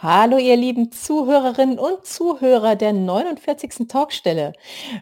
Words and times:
Hallo, 0.00 0.38
ihr 0.38 0.56
lieben 0.56 0.92
Zuhörerinnen 0.92 1.80
und 1.80 2.06
Zuhörer 2.06 2.76
der 2.76 2.92
49. 2.92 3.88
Talkstelle. 3.88 4.52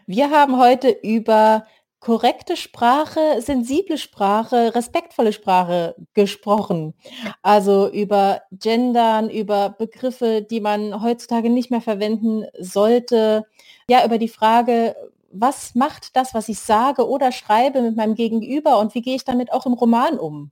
Wir 0.07 0.31
haben 0.31 0.57
heute 0.57 0.89
über 0.89 1.67
korrekte 1.99 2.57
Sprache, 2.57 3.39
sensible 3.39 3.99
Sprache, 3.99 4.73
respektvolle 4.73 5.33
Sprache 5.33 5.95
gesprochen. 6.15 6.95
Also 7.43 7.91
über 7.91 8.41
Gendern, 8.51 9.29
über 9.29 9.69
Begriffe, 9.69 10.41
die 10.41 10.61
man 10.61 11.03
heutzutage 11.03 11.51
nicht 11.51 11.69
mehr 11.69 11.81
verwenden 11.81 12.45
sollte. 12.59 13.45
Ja, 13.87 14.03
über 14.03 14.17
die 14.17 14.29
Frage, 14.29 14.95
was 15.31 15.75
macht 15.75 16.15
das, 16.15 16.33
was 16.33 16.49
ich 16.49 16.57
sage 16.57 17.07
oder 17.07 17.31
schreibe 17.31 17.83
mit 17.83 17.95
meinem 17.95 18.15
Gegenüber 18.15 18.79
und 18.79 18.95
wie 18.95 19.03
gehe 19.03 19.15
ich 19.15 19.25
damit 19.25 19.53
auch 19.53 19.67
im 19.67 19.73
Roman 19.73 20.17
um? 20.17 20.49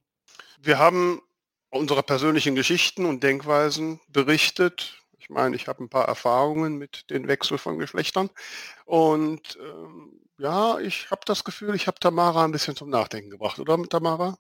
Wir 0.62 0.78
haben 0.78 1.20
unsere 1.70 2.04
persönlichen 2.04 2.56
Geschichten 2.56 3.06
und 3.06 3.24
Denkweisen 3.24 4.00
berichtet. 4.08 5.02
Ich 5.18 5.30
meine, 5.30 5.56
ich 5.56 5.68
habe 5.68 5.84
ein 5.84 5.90
paar 5.90 6.08
Erfahrungen 6.08 6.78
mit 6.78 7.10
den 7.10 7.28
Wechsel 7.28 7.58
von 7.58 7.80
Geschlechtern 7.80 8.30
und 8.86 9.58
ähm, 9.60 10.22
ja, 10.38 10.80
ich 10.80 11.10
habe 11.12 11.22
das 11.26 11.44
Gefühl, 11.44 11.76
ich 11.76 11.88
habe 11.88 12.00
Tamara 12.00 12.44
ein 12.44 12.52
bisschen 12.52 12.76
zum 12.76 12.90
Nachdenken 12.90 13.30
gebracht, 13.30 13.58
oder 13.60 13.82
Tamara? 13.84 14.38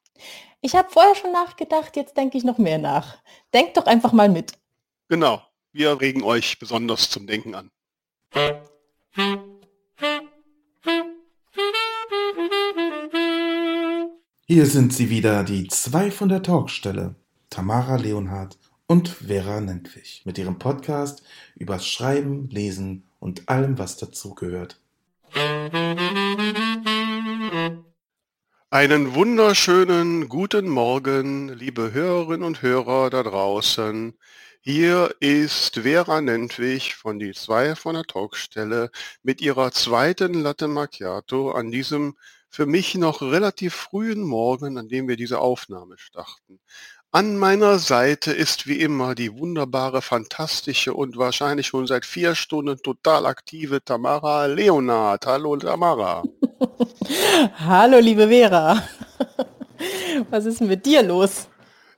Ich 0.61 0.75
habe 0.75 0.89
vorher 0.89 1.15
schon 1.15 1.31
nachgedacht, 1.31 1.95
jetzt 1.95 2.17
denke 2.17 2.37
ich 2.37 2.43
noch 2.43 2.57
mehr 2.57 2.77
nach. 2.77 3.17
Denkt 3.53 3.77
doch 3.77 3.85
einfach 3.85 4.11
mal 4.11 4.29
mit. 4.29 4.53
Genau, 5.07 5.41
wir 5.71 5.99
regen 6.01 6.23
euch 6.23 6.59
besonders 6.59 7.09
zum 7.09 7.27
Denken 7.27 7.55
an. 7.55 7.71
Hier 14.47 14.67
sind 14.67 14.93
sie 14.93 15.09
wieder, 15.09 15.43
die 15.43 15.67
zwei 15.69 16.11
von 16.11 16.29
der 16.29 16.43
Talkstelle. 16.43 17.15
Tamara 17.49 17.95
Leonhardt 17.95 18.59
und 18.85 19.09
Vera 19.09 19.59
Nentwich 19.59 20.21
mit 20.23 20.37
ihrem 20.37 20.59
Podcast 20.59 21.23
über 21.55 21.79
Schreiben, 21.79 22.47
Lesen 22.51 23.09
und 23.17 23.49
allem, 23.49 23.79
was 23.79 23.97
dazugehört. 23.97 24.79
Einen 28.69 29.15
wunderschönen 29.15 30.29
guten 30.29 30.69
Morgen, 30.69 31.49
liebe 31.49 31.91
Hörerinnen 31.91 32.43
und 32.43 32.61
Hörer 32.61 33.09
da 33.09 33.23
draußen. 33.23 34.13
Hier 34.61 35.15
ist 35.21 35.79
Vera 35.79 36.21
Nentwich 36.21 36.93
von 36.93 37.17
die 37.17 37.31
zwei 37.31 37.75
von 37.75 37.95
der 37.95 38.03
Talkstelle 38.03 38.91
mit 39.23 39.41
ihrer 39.41 39.71
zweiten 39.71 40.35
Latte 40.35 40.67
Macchiato 40.67 41.49
an 41.49 41.71
diesem 41.71 42.15
für 42.49 42.65
mich 42.65 42.95
noch 42.95 43.21
relativ 43.21 43.73
frühen 43.73 44.21
Morgen, 44.21 44.77
an 44.77 44.87
dem 44.87 45.07
wir 45.07 45.17
diese 45.17 45.39
Aufnahme 45.39 45.97
starten. 45.97 46.59
An 47.11 47.37
meiner 47.37 47.79
Seite 47.79 48.33
ist 48.33 48.67
wie 48.67 48.81
immer 48.81 49.15
die 49.15 49.37
wunderbare, 49.37 50.01
fantastische 50.01 50.93
und 50.93 51.15
wahrscheinlich 51.15 51.67
schon 51.67 51.87
seit 51.87 52.05
vier 52.05 52.35
Stunden 52.35 52.77
total 52.77 53.25
aktive 53.25 53.81
Tamara 53.81 54.47
Leonard. 54.47 55.25
Hallo 55.25 55.55
Tamara. 55.55 56.23
Hallo 57.59 57.99
liebe 57.99 58.27
Vera. 58.27 58.83
Was 60.29 60.45
ist 60.45 60.59
mit 60.59 60.85
dir 60.85 61.03
los? 61.03 61.47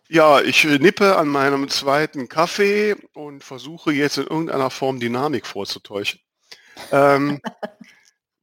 Ja, 0.09 0.39
ich 0.39 0.63
nippe 0.63 1.17
an 1.17 1.27
meinem 1.27 1.67
zweiten 1.67 2.29
Kaffee 2.29 2.95
und 3.13 3.43
versuche 3.43 3.91
jetzt 3.91 4.17
in 4.17 4.27
irgendeiner 4.27 4.69
Form 4.69 4.99
Dynamik 4.99 5.47
vorzutäuschen. 5.47 6.19
Ähm, 6.91 7.41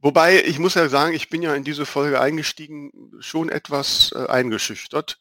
wobei, 0.05 0.45
ich 0.45 0.61
muss 0.61 0.75
ja 0.75 0.89
sagen, 0.89 1.15
ich 1.15 1.29
bin 1.29 1.43
ja 1.43 1.55
in 1.55 1.65
diese 1.65 1.87
Folge 1.87 2.21
eingestiegen, 2.21 3.11
schon 3.19 3.49
etwas 3.49 4.13
äh, 4.15 4.27
eingeschüchtert 4.27 5.19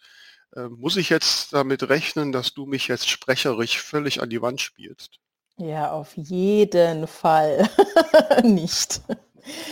äh, 0.55 0.69
muss 0.69 0.97
ich 0.97 1.09
jetzt 1.09 1.53
damit 1.53 1.89
rechnen, 1.89 2.31
dass 2.31 2.53
du 2.53 2.65
mich 2.65 2.87
jetzt 2.87 3.09
sprecherisch 3.09 3.81
völlig 3.81 4.21
an 4.21 4.29
die 4.29 4.41
Wand 4.41 4.61
spielst? 4.61 5.19
Ja, 5.57 5.91
auf 5.91 6.15
jeden 6.15 7.07
Fall 7.07 7.69
nicht. 8.43 9.01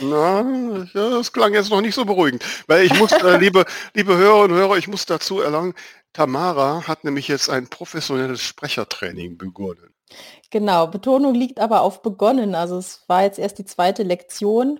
Na, 0.02 0.86
das 0.94 1.32
klang 1.32 1.54
jetzt 1.54 1.70
noch 1.70 1.82
nicht 1.82 1.96
so 1.96 2.06
beruhigend. 2.06 2.44
Weil 2.68 2.86
ich 2.86 2.94
muss, 2.96 3.12
äh, 3.12 3.38
liebe, 3.38 3.66
liebe 3.94 4.18
Hörerinnen 4.18 4.58
und 4.58 4.58
Hörer, 4.58 4.78
ich 4.78 4.88
muss 4.88 5.06
dazu 5.06 5.40
erlangen, 5.40 5.74
Tamara 6.14 6.88
hat 6.88 7.04
nämlich 7.04 7.28
jetzt 7.28 7.50
ein 7.50 7.68
professionelles 7.68 8.42
Sprechertraining 8.42 9.38
begonnen. 9.38 9.91
Genau, 10.50 10.88
Betonung 10.88 11.34
liegt 11.34 11.60
aber 11.60 11.82
auf 11.82 12.02
begonnen. 12.02 12.56
Also 12.56 12.78
es 12.78 13.04
war 13.08 13.24
jetzt 13.24 13.40
erst 13.40 13.58
die 13.58 13.66
zweite 13.66 14.04
Lektion. 14.04 14.80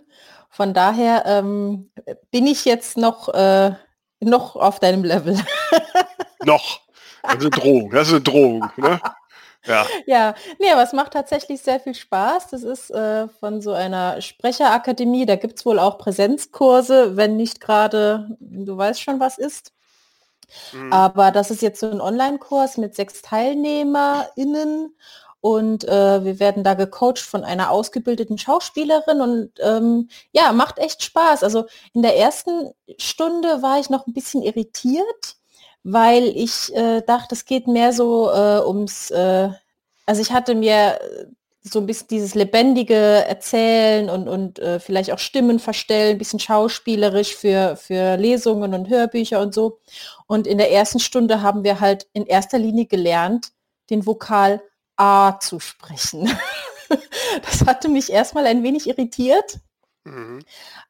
Von 0.50 0.74
daher 0.74 1.26
ähm, 1.26 1.92
bin 2.30 2.46
ich 2.46 2.66
jetzt 2.66 2.98
noch 2.98 3.30
äh, 3.30 3.72
noch 4.20 4.56
auf 4.56 4.80
deinem 4.80 5.04
Level. 5.04 5.40
noch. 6.46 6.82
Das 7.24 7.36
ist 7.36 7.42
eine 7.42 7.50
Drohung. 7.50 7.92
Das 7.92 8.08
ist 8.08 8.14
eine 8.14 8.22
Drohung. 8.22 8.70
Ne? 8.78 9.00
Ja. 9.66 9.86
ja, 10.08 10.36
nee, 10.60 10.72
aber 10.72 10.82
es 10.82 10.92
macht 10.92 11.14
tatsächlich 11.14 11.62
sehr 11.62 11.80
viel 11.80 11.94
Spaß. 11.94 12.48
Das 12.50 12.64
ist 12.64 12.90
äh, 12.90 13.28
von 13.28 13.62
so 13.62 13.74
einer 13.74 14.20
Sprecherakademie. 14.20 15.28
Da 15.28 15.36
gibt 15.36 15.60
es 15.60 15.66
wohl 15.66 15.78
auch 15.78 16.00
Präsenzkurse, 16.00 17.16
wenn 17.16 17.38
nicht 17.38 17.62
gerade, 17.62 18.36
du 18.40 18.76
weißt 18.76 19.02
schon, 19.02 19.20
was 19.20 19.38
ist. 19.38 19.72
Mhm. 20.74 20.94
Aber 20.94 21.32
das 21.32 21.52
ist 21.52 21.62
jetzt 21.62 21.80
so 21.80 21.90
ein 21.90 22.02
Online-Kurs 22.02 22.78
mit 22.78 22.96
sechs 22.96 23.22
TeilnehmerInnen 23.22 24.96
und 25.42 25.88
äh, 25.88 26.24
wir 26.24 26.40
werden 26.40 26.64
da 26.64 26.76
gecoacht 26.76 27.20
von 27.20 27.44
einer 27.44 27.72
ausgebildeten 27.72 28.38
Schauspielerin 28.38 29.22
und 29.22 29.52
ähm, 29.60 30.08
ja, 30.32 30.52
macht 30.54 30.78
echt 30.78 31.04
Spaß. 31.04 31.44
Also 31.44 31.66
in 31.94 32.04
der 32.04 32.16
ersten 32.18 32.72
Stunde 33.00 33.64
war 33.64 33.80
ich 33.80 33.90
noch 33.90 34.06
ein 34.06 34.14
bisschen 34.14 34.44
irritiert, 34.44 35.38
weil 35.84 36.26
ich 36.26 36.74
äh, 36.76 37.02
dachte, 37.02 37.34
es 37.34 37.46
geht 37.46 37.68
mehr 37.68 37.92
so 37.92 38.30
äh, 38.30 38.62
ums, 38.64 39.10
äh, 39.10 39.50
also 40.06 40.22
ich 40.22 40.32
hatte 40.32 40.54
mir 40.54 41.00
so 41.64 41.80
ein 41.80 41.86
bisschen 41.86 42.08
dieses 42.08 42.34
lebendige 42.34 42.96
Erzählen 42.96 44.10
und, 44.10 44.28
und 44.28 44.60
äh, 44.60 44.80
vielleicht 44.80 45.12
auch 45.12 45.20
Stimmen 45.20 45.60
verstellen, 45.60 46.12
ein 46.12 46.18
bisschen 46.18 46.40
schauspielerisch 46.40 47.36
für, 47.36 47.76
für 47.76 48.16
Lesungen 48.18 48.74
und 48.74 48.90
Hörbücher 48.90 49.40
und 49.40 49.54
so. 49.54 49.80
Und 50.26 50.48
in 50.48 50.58
der 50.58 50.72
ersten 50.72 51.00
Stunde 51.00 51.42
haben 51.42 51.64
wir 51.64 51.80
halt 51.80 52.08
in 52.14 52.26
erster 52.26 52.58
Linie 52.58 52.88
gelernt, 52.88 53.52
den 53.90 54.06
Vokal 54.06 54.62
A 54.96 55.40
zu 55.40 55.60
sprechen. 55.60 56.32
das 57.44 57.66
hatte 57.68 57.90
mich 57.90 58.12
erstmal 58.12 58.48
ein 58.48 58.64
wenig 58.64 58.88
irritiert. 58.88 59.60
Mhm. 60.04 60.44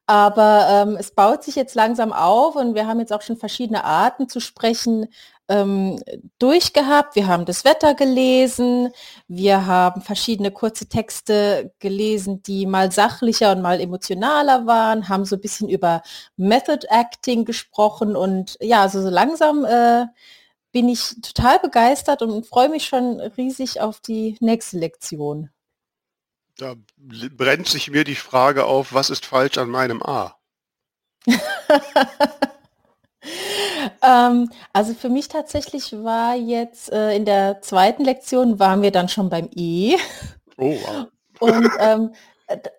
Aber 0.05 0.67
ähm, 0.69 0.95
es 0.97 1.11
baut 1.11 1.43
sich 1.43 1.55
jetzt 1.55 1.75
langsam 1.75 2.13
auf 2.13 2.55
und 2.55 2.75
wir 2.75 2.87
haben 2.87 2.99
jetzt 2.99 3.11
auch 3.11 3.21
schon 3.21 3.37
verschiedene 3.37 3.83
Arten 3.83 4.29
zu 4.29 4.39
sprechen 4.39 5.07
ähm, 5.49 6.01
durchgehabt. 6.39 7.15
Wir 7.15 7.27
haben 7.27 7.45
das 7.45 7.65
Wetter 7.65 7.93
gelesen, 7.93 8.91
wir 9.27 9.65
haben 9.65 10.01
verschiedene 10.01 10.51
kurze 10.51 10.87
Texte 10.87 11.73
gelesen, 11.79 12.41
die 12.43 12.65
mal 12.65 12.91
sachlicher 12.91 13.51
und 13.51 13.61
mal 13.61 13.79
emotionaler 13.79 14.65
waren, 14.65 15.09
haben 15.09 15.25
so 15.25 15.35
ein 15.35 15.41
bisschen 15.41 15.69
über 15.69 16.01
Method 16.37 16.87
Acting 16.89 17.45
gesprochen 17.45 18.15
und 18.15 18.57
ja, 18.61 18.81
also 18.81 19.01
so 19.01 19.09
langsam 19.09 19.65
äh, 19.65 20.05
bin 20.71 20.87
ich 20.87 21.15
total 21.21 21.59
begeistert 21.59 22.21
und 22.21 22.45
freue 22.45 22.69
mich 22.69 22.85
schon 22.85 23.19
riesig 23.19 23.81
auf 23.81 23.99
die 23.99 24.37
nächste 24.39 24.77
Lektion. 24.77 25.49
Da 26.57 26.75
brennt 27.05 27.67
sich 27.67 27.89
mir 27.89 28.03
die 28.03 28.15
Frage 28.15 28.65
auf, 28.65 28.93
was 28.93 29.09
ist 29.09 29.25
falsch 29.25 29.57
an 29.57 29.69
meinem 29.69 30.01
A? 30.03 30.37
ähm, 34.01 34.49
also 34.73 34.93
für 34.93 35.09
mich 35.09 35.27
tatsächlich 35.27 35.91
war 36.03 36.35
jetzt 36.35 36.91
äh, 36.91 37.15
in 37.15 37.25
der 37.25 37.61
zweiten 37.61 38.03
Lektion 38.03 38.59
waren 38.59 38.81
wir 38.81 38.91
dann 38.91 39.09
schon 39.09 39.29
beim 39.29 39.49
E. 39.55 39.95
Oh, 40.57 40.75
wow. 40.83 41.07
Und 41.39 41.69
ähm, 41.79 42.13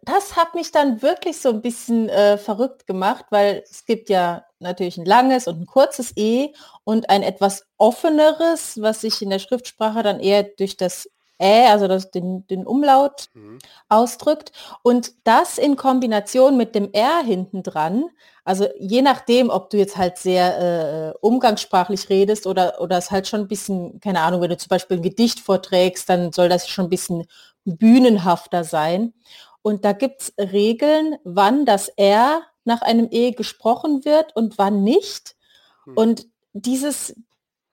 das 0.03 0.37
hat 0.37 0.55
mich 0.55 0.71
dann 0.71 1.03
wirklich 1.03 1.41
so 1.41 1.51
ein 1.51 1.63
bisschen 1.63 2.09
äh, 2.09 2.37
verrückt 2.39 2.87
gemacht, 2.87 3.27
weil 3.31 3.63
es 3.71 3.85
gibt 3.85 4.11
ja 4.11 4.45
natürlich 4.59 4.99
ein 4.99 5.07
langes 5.07 5.47
und 5.47 5.61
ein 5.61 5.67
kurzes 5.67 6.13
E 6.17 6.53
und 6.85 7.09
ein 7.11 7.23
etwas 7.23 7.65
offeneres, 7.79 8.81
was 8.81 9.01
sich 9.01 9.23
in 9.23 9.31
der 9.31 9.39
Schriftsprache 9.39 10.03
dann 10.03 10.21
eher 10.21 10.43
durch 10.43 10.77
das 10.77 11.09
Ä, 11.43 11.69
also 11.69 11.89
das, 11.89 12.11
den, 12.11 12.47
den 12.47 12.67
Umlaut 12.67 13.27
mhm. 13.35 13.59
ausdrückt. 13.89 14.53
Und 14.83 15.13
das 15.25 15.59
in 15.59 15.77
Kombination 15.77 16.57
mit 16.57 16.75
dem 16.75 16.93
R 16.93 17.23
hinten 17.25 17.63
dran, 17.63 18.05
also 18.45 18.67
je 18.79 19.03
nachdem, 19.03 19.51
ob 19.51 19.71
du 19.71 19.77
jetzt 19.77 19.97
halt 19.97 20.19
sehr 20.19 21.13
äh, 21.13 21.19
umgangssprachlich 21.21 22.09
redest 22.09 22.47
oder, 22.47 22.81
oder 22.81 22.99
es 22.99 23.11
halt 23.11 23.29
schon 23.29 23.41
ein 23.41 23.49
bisschen, 23.49 24.01
keine 24.01 24.21
Ahnung, 24.21 24.41
wenn 24.41 24.51
du 24.51 24.57
zum 24.57 24.69
Beispiel 24.69 24.97
ein 24.97 25.03
Gedicht 25.03 25.41
vorträgst, 25.41 26.09
dann 26.09 26.33
soll 26.33 26.49
das 26.49 26.69
schon 26.69 26.87
ein 26.87 26.91
bisschen 26.91 27.25
bühnenhafter 27.65 28.65
sein. 28.65 29.15
Und 29.63 29.85
da 29.85 29.93
gibt 29.93 30.23
es 30.23 30.35
Regeln, 30.39 31.17
wann 31.23 31.67
das 31.67 31.89
R 31.89 32.43
nach 32.65 32.83
einem 32.83 33.09
E 33.11 33.31
gesprochen 33.31 34.05
wird 34.05 34.35
und 34.35 34.59
wann 34.59 34.83
nicht. 34.83 35.37
Hm. 35.85 35.97
Und 35.97 36.27
dieses, 36.53 37.15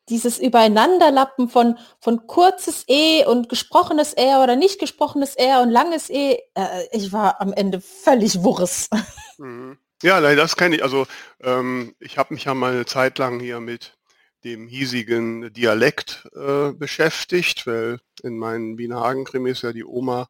dieses 0.09 0.39
Übereinanderlappen 0.39 1.50
von, 1.50 1.77
von 2.00 2.27
kurzes 2.27 2.83
E 2.88 3.25
und 3.25 3.50
gesprochenes 3.50 4.13
R 4.13 4.41
oder 4.44 4.56
nicht 4.56 4.79
gesprochenes 4.79 5.35
R 5.35 5.61
und 5.61 5.69
langes 5.69 6.09
E, 6.09 6.39
äh, 6.56 6.88
ich 6.91 7.11
war 7.13 7.39
am 7.41 7.53
Ende 7.53 7.81
völlig 7.81 8.44
Wurres. 8.44 8.89
Mhm. 9.38 9.77
Ja, 10.01 10.21
das 10.35 10.56
kenne 10.56 10.77
ich. 10.77 10.83
Also 10.83 11.07
ähm, 11.41 11.95
ich 12.00 12.17
habe 12.17 12.33
mich 12.33 12.45
ja 12.45 12.53
mal 12.53 12.73
eine 12.73 12.85
Zeit 12.85 13.17
lang 13.17 13.39
hier 13.39 13.59
mit 13.59 13.97
dem 14.44 14.67
hiesigen 14.67 15.51
Dialekt 15.53 16.27
äh, 16.35 16.71
beschäftigt, 16.71 17.67
weil 17.67 18.00
in 18.23 18.38
meinen 18.38 18.77
Bienenhagen-Krimis 18.77 19.61
ja 19.61 19.73
die 19.73 19.83
Oma 19.83 20.29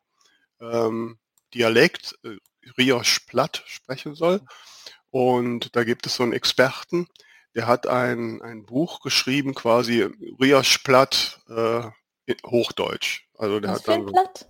ähm, 0.60 1.20
Dialekt, 1.54 2.18
äh, 2.24 2.38
Riosch 2.78 3.20
Platt 3.28 3.64
sprechen 3.68 4.16
soll. 4.16 4.42
Und 5.12 5.76
da 5.76 5.84
gibt 5.84 6.06
es 6.06 6.16
so 6.16 6.24
einen 6.24 6.34
Experten, 6.34 7.08
der 7.56 7.68
hat 7.68 7.88
ein, 7.88 8.42
ein 8.42 8.66
Buch 8.66 9.02
geschrieben, 9.02 9.56
quasi 9.56 10.04
Riosch 10.40 10.80
Platt 10.80 11.40
äh, 11.50 11.82
Hochdeutsch. 12.46 13.26
Also 13.38 13.60
der 13.60 13.72
Was 13.72 13.80
hat 13.80 13.88
dann 13.88 14.06
Blatt? 14.06 14.48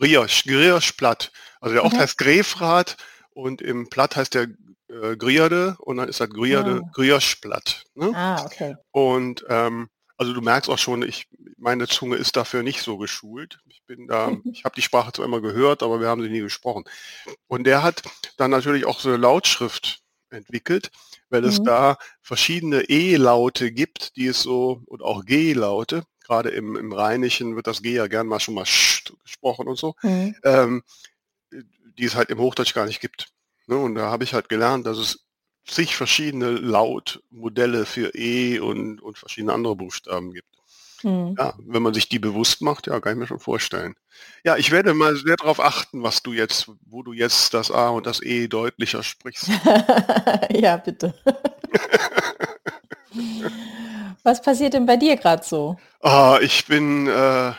Riosch, 0.00 0.44
Riosch 0.46 0.92
Platt. 0.92 1.32
Also 1.60 1.74
der 1.74 1.84
oft 1.84 1.94
Okay. 1.94 2.02
heißt 2.02 2.18
Grefrat 2.18 2.96
und 3.30 3.62
im 3.62 3.88
Platt 3.88 4.16
heißt 4.16 4.34
der 4.34 4.48
äh, 4.88 5.16
Grierde 5.16 5.76
und 5.78 5.96
dann 5.96 6.08
ist 6.08 6.20
das 6.20 6.30
Grierde, 6.30 6.82
Ah. 6.84 7.30
Platt. 7.40 7.84
Ne? 7.94 8.12
Ah, 8.14 8.44
okay. 8.44 8.76
Und 8.90 9.44
ähm, 9.48 9.88
also 10.16 10.32
du 10.34 10.40
merkst 10.40 10.70
auch 10.70 10.78
schon, 10.78 11.02
ich, 11.02 11.26
meine 11.56 11.88
Zunge 11.88 12.16
ist 12.16 12.36
dafür 12.36 12.62
nicht 12.62 12.82
so 12.82 12.98
geschult. 12.98 13.58
Ich 13.68 13.82
bin 13.86 14.06
da, 14.06 14.30
ich 14.52 14.64
habe 14.64 14.74
die 14.74 14.82
Sprache 14.82 15.12
zwar 15.12 15.24
immer 15.24 15.40
gehört, 15.40 15.82
aber 15.82 16.00
wir 16.00 16.08
haben 16.08 16.22
sie 16.22 16.28
nie 16.28 16.40
gesprochen. 16.40 16.84
Und 17.48 17.64
der 17.64 17.82
hat 17.82 18.02
dann 18.36 18.50
natürlich 18.50 18.84
auch 18.84 19.00
so 19.00 19.08
eine 19.08 19.18
Lautschrift 19.18 20.00
entwickelt, 20.30 20.90
weil 21.32 21.44
es 21.44 21.60
Mhm. 21.60 21.64
da 21.64 21.96
verschiedene 22.22 22.82
E-Laute 22.88 23.72
gibt, 23.72 24.16
die 24.16 24.26
es 24.28 24.42
so, 24.42 24.82
und 24.86 25.02
auch 25.02 25.24
G-Laute, 25.24 26.04
gerade 26.24 26.50
im, 26.50 26.76
im 26.76 26.92
Rheinischen 26.92 27.56
wird 27.56 27.66
das 27.66 27.82
G 27.82 27.94
ja 27.94 28.06
gern 28.06 28.26
mal 28.28 28.40
schon 28.40 28.54
mal 28.54 28.66
sch 28.66 29.12
gesprochen 29.24 29.68
und 29.68 29.78
so, 29.78 29.94
Mhm. 30.02 30.36
ähm, 30.44 30.82
die 31.98 32.04
es 32.04 32.14
halt 32.14 32.30
im 32.30 32.38
Hochdeutsch 32.38 32.74
gar 32.74 32.86
nicht 32.86 33.00
gibt. 33.00 33.28
Ne? 33.66 33.76
Und 33.76 33.94
da 33.94 34.10
habe 34.10 34.24
ich 34.24 34.34
halt 34.34 34.48
gelernt, 34.48 34.86
dass 34.86 34.98
es 34.98 35.24
zig 35.66 35.96
verschiedene 35.96 36.50
Lautmodelle 36.50 37.86
für 37.86 38.14
E 38.14 38.58
und, 38.60 39.00
und 39.00 39.18
verschiedene 39.18 39.52
andere 39.52 39.76
Buchstaben 39.76 40.32
gibt. 40.32 40.48
Mhm. 41.02 41.34
Ja, 41.38 41.54
wenn 41.58 41.82
man 41.82 41.94
sich 41.94 42.08
die 42.08 42.18
bewusst 42.18 42.62
macht, 42.62 42.86
ja, 42.86 43.00
kann 43.00 43.12
ich 43.12 43.18
mir 43.18 43.26
schon 43.26 43.40
vorstellen. 43.40 43.94
Ja, 44.44 44.56
ich 44.56 44.70
werde 44.70 44.94
mal 44.94 45.16
sehr 45.16 45.36
darauf 45.36 45.60
achten, 45.60 46.02
was 46.02 46.22
du 46.22 46.32
jetzt, 46.32 46.70
wo 46.86 47.02
du 47.02 47.12
jetzt 47.12 47.54
das 47.54 47.70
A 47.70 47.88
und 47.88 48.06
das 48.06 48.22
E 48.22 48.48
deutlicher 48.48 49.02
sprichst. 49.02 49.48
ja, 50.50 50.76
bitte. 50.76 51.14
Was 54.22 54.42
passiert 54.42 54.74
denn 54.74 54.86
bei 54.86 54.96
dir 54.96 55.16
gerade 55.16 55.42
so? 55.42 55.76
Ah, 56.00 56.38
ich 56.40 56.66
bin 56.66 57.08
äh, 57.08 57.52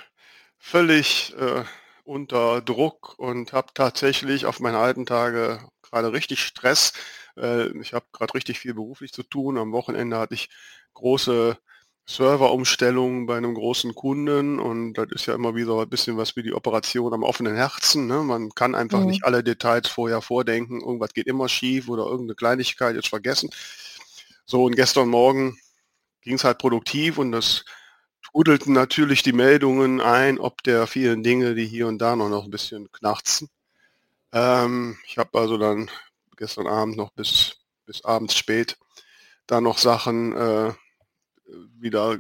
völlig 0.57 1.35
äh, 1.37 1.63
unter 2.05 2.61
Druck 2.61 3.15
und 3.17 3.53
habe 3.53 3.67
tatsächlich 3.73 4.45
auf 4.45 4.59
meine 4.59 4.77
alten 4.77 5.05
Tage 5.05 5.59
gerade 5.81 6.13
richtig 6.13 6.41
Stress. 6.41 6.93
Äh, 7.37 7.67
ich 7.79 7.93
habe 7.93 8.05
gerade 8.11 8.33
richtig 8.33 8.59
viel 8.59 8.73
beruflich 8.73 9.11
zu 9.11 9.23
tun. 9.23 9.57
Am 9.57 9.71
Wochenende 9.73 10.17
hatte 10.17 10.33
ich 10.35 10.49
große 10.93 11.57
Serverumstellungen 12.05 13.25
bei 13.25 13.37
einem 13.37 13.53
großen 13.53 13.95
Kunden 13.95 14.59
und 14.59 14.93
das 14.95 15.07
ist 15.11 15.25
ja 15.25 15.35
immer 15.35 15.55
wieder 15.55 15.79
ein 15.81 15.89
bisschen 15.89 16.17
was 16.17 16.35
wie 16.35 16.43
die 16.43 16.53
Operation 16.53 17.13
am 17.13 17.23
offenen 17.23 17.55
Herzen. 17.55 18.07
Ne? 18.07 18.23
Man 18.23 18.49
kann 18.51 18.75
einfach 18.75 18.99
Mhm. 18.99 19.07
nicht 19.07 19.23
alle 19.23 19.43
Details 19.43 19.87
vorher 19.87 20.21
vordenken. 20.21 20.81
Irgendwas 20.81 21.13
geht 21.13 21.27
immer 21.27 21.47
schief 21.49 21.87
oder 21.89 22.03
irgendeine 22.05 22.35
Kleinigkeit 22.35 22.95
jetzt 22.95 23.07
vergessen. 23.07 23.49
So 24.45 24.63
und 24.65 24.75
gestern 24.75 25.09
Morgen 25.09 25.57
ging 26.21 26.35
es 26.35 26.43
halt 26.43 26.59
produktiv 26.59 27.17
und 27.17 27.31
das 27.31 27.65
trudelten 28.23 28.73
natürlich 28.73 29.23
die 29.23 29.33
Meldungen 29.33 30.01
ein, 30.01 30.39
ob 30.39 30.63
der 30.63 30.87
vielen 30.87 31.23
Dinge, 31.23 31.55
die 31.55 31.65
hier 31.67 31.87
und 31.87 31.99
da 31.99 32.15
noch, 32.15 32.29
noch 32.29 32.45
ein 32.45 32.51
bisschen 32.51 32.91
knarzen. 32.91 33.49
Ähm, 34.33 34.97
ich 35.05 35.17
habe 35.17 35.37
also 35.39 35.57
dann 35.57 35.89
gestern 36.37 36.67
Abend 36.67 36.97
noch 36.97 37.11
bis, 37.11 37.57
bis 37.85 38.03
abends 38.05 38.35
spät 38.35 38.77
da 39.47 39.61
noch 39.61 39.77
Sachen 39.77 40.35
äh, 40.35 40.73
wieder 41.79 42.17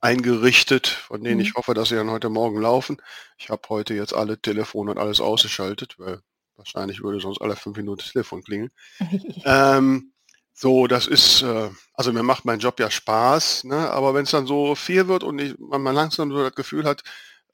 eingerichtet, 0.00 0.86
von 0.88 1.22
denen 1.24 1.40
ich 1.40 1.50
Mhm. 1.50 1.54
hoffe, 1.54 1.74
dass 1.74 1.88
sie 1.88 1.94
dann 1.96 2.10
heute 2.10 2.28
Morgen 2.28 2.60
laufen. 2.60 3.00
Ich 3.38 3.48
habe 3.50 3.62
heute 3.68 3.94
jetzt 3.94 4.14
alle 4.14 4.38
Telefone 4.40 4.90
und 4.92 4.98
alles 4.98 5.20
ausgeschaltet, 5.20 5.94
weil 5.98 6.20
wahrscheinlich 6.56 7.02
würde 7.02 7.20
sonst 7.20 7.40
alle 7.40 7.56
fünf 7.56 7.76
Minuten 7.76 7.98
das 8.02 8.12
Telefon 8.12 8.42
klingeln. 8.42 8.70
Ähm, 9.44 10.12
so, 10.52 10.86
das 10.86 11.06
ist, 11.06 11.42
äh, 11.42 11.70
also 11.94 12.12
mir 12.12 12.22
macht 12.22 12.44
mein 12.44 12.60
Job 12.60 12.78
ja 12.80 12.90
Spaß, 12.90 13.64
ne? 13.64 13.90
aber 13.90 14.14
wenn 14.14 14.24
es 14.24 14.30
dann 14.30 14.46
so 14.46 14.74
viel 14.76 15.08
wird 15.08 15.24
und 15.24 15.38
ich, 15.40 15.58
man, 15.58 15.82
man 15.82 15.94
langsam 15.94 16.30
so 16.30 16.42
das 16.42 16.54
Gefühl 16.54 16.84
hat, 16.84 17.02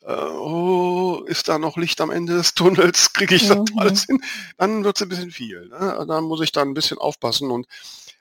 äh, 0.03 0.13
oh, 0.15 1.23
ist 1.27 1.49
da 1.49 1.59
noch 1.59 1.77
Licht 1.79 2.01
am 2.01 2.11
Ende 2.11 2.35
des 2.37 2.55
Tunnels, 2.55 3.13
kriege 3.15 3.35
ich 3.35 3.47
das 3.49 3.59
Mhm. 3.59 3.79
alles 3.79 4.05
hin, 4.05 4.21
dann 4.59 4.85
wird 4.85 4.97
es 4.97 5.03
ein 5.03 5.09
bisschen 5.09 5.31
viel. 5.31 5.69
Ne? 5.69 6.05
Dann 6.09 6.25
muss 6.25 6.41
ich 6.43 6.53
dann 6.53 6.69
ein 6.69 6.75
bisschen 6.75 6.99
aufpassen 6.99 7.51
und, 7.51 7.67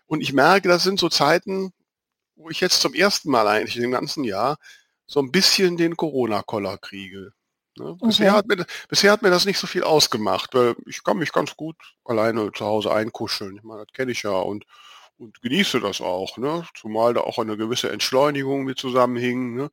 und 0.07 0.21
ich 0.21 0.33
merke, 0.33 0.69
das 0.69 0.83
sind 0.83 0.99
so 0.99 1.09
Zeiten, 1.09 1.73
wo 2.39 2.49
ich 2.49 2.61
jetzt 2.61 2.81
zum 2.81 2.93
ersten 2.93 3.29
Mal 3.29 3.47
eigentlich 3.47 3.77
im 3.77 3.91
ganzen 3.91 4.23
Jahr 4.23 4.57
so 5.05 5.19
ein 5.19 5.31
bisschen 5.31 5.75
den 5.77 5.97
Corona-Koller 5.97 6.77
kriege. 6.77 7.33
Ne? 7.77 7.97
Bisher, 8.01 8.29
Okay. 8.31 8.37
hat 8.37 8.47
mir, 8.47 8.65
bisher 8.87 9.11
hat 9.11 9.21
mir 9.21 9.29
das 9.29 9.45
nicht 9.45 9.59
so 9.59 9.67
viel 9.67 9.83
ausgemacht, 9.83 10.53
weil 10.53 10.75
ich 10.85 11.03
kann 11.03 11.17
mich 11.17 11.33
ganz 11.33 11.55
gut 11.57 11.75
alleine 12.05 12.51
zu 12.53 12.65
Hause 12.65 12.93
einkuscheln. 12.93 13.57
Ich 13.57 13.63
meine, 13.63 13.85
das 13.85 13.93
kenne 13.93 14.11
ich 14.13 14.23
ja 14.23 14.31
und, 14.31 14.65
und 15.17 15.41
genieße 15.41 15.81
das 15.81 15.99
auch. 15.99 16.37
Ne? 16.37 16.65
Zumal 16.75 17.13
da 17.13 17.21
auch 17.21 17.39
eine 17.39 17.57
gewisse 17.57 17.91
Entschleunigung 17.91 18.63
mit 18.63 18.79
zusammenhing 18.79 19.55
ne? 19.55 19.71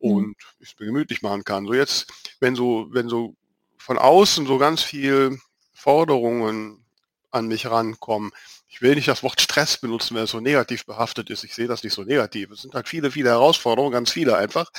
Mhm. 0.00 0.10
und 0.16 0.36
ich 0.60 0.68
es 0.72 0.78
mir 0.78 0.86
gemütlich 0.86 1.22
machen 1.22 1.42
kann. 1.42 1.66
So 1.66 1.74
jetzt, 1.74 2.12
wenn 2.38 2.54
so, 2.54 2.86
wenn 2.90 3.08
so 3.08 3.34
von 3.76 3.98
außen 3.98 4.46
so 4.46 4.58
ganz 4.58 4.82
viel 4.82 5.38
Forderungen 5.72 6.83
an 7.34 7.46
mich 7.48 7.66
rankommen, 7.66 8.32
ich 8.68 8.82
will 8.82 8.94
nicht 8.96 9.08
das 9.08 9.22
Wort 9.22 9.40
Stress 9.40 9.76
benutzen, 9.78 10.16
wenn 10.16 10.24
es 10.24 10.30
so 10.30 10.40
negativ 10.40 10.86
behaftet 10.86 11.30
ist. 11.30 11.44
Ich 11.44 11.54
sehe 11.54 11.68
das 11.68 11.84
nicht 11.84 11.94
so 11.94 12.02
negativ. 12.02 12.50
Es 12.50 12.62
sind 12.62 12.74
halt 12.74 12.88
viele, 12.88 13.10
viele 13.10 13.30
Herausforderungen, 13.30 13.92
ganz 13.92 14.10
viele 14.10 14.36
einfach. 14.36 14.70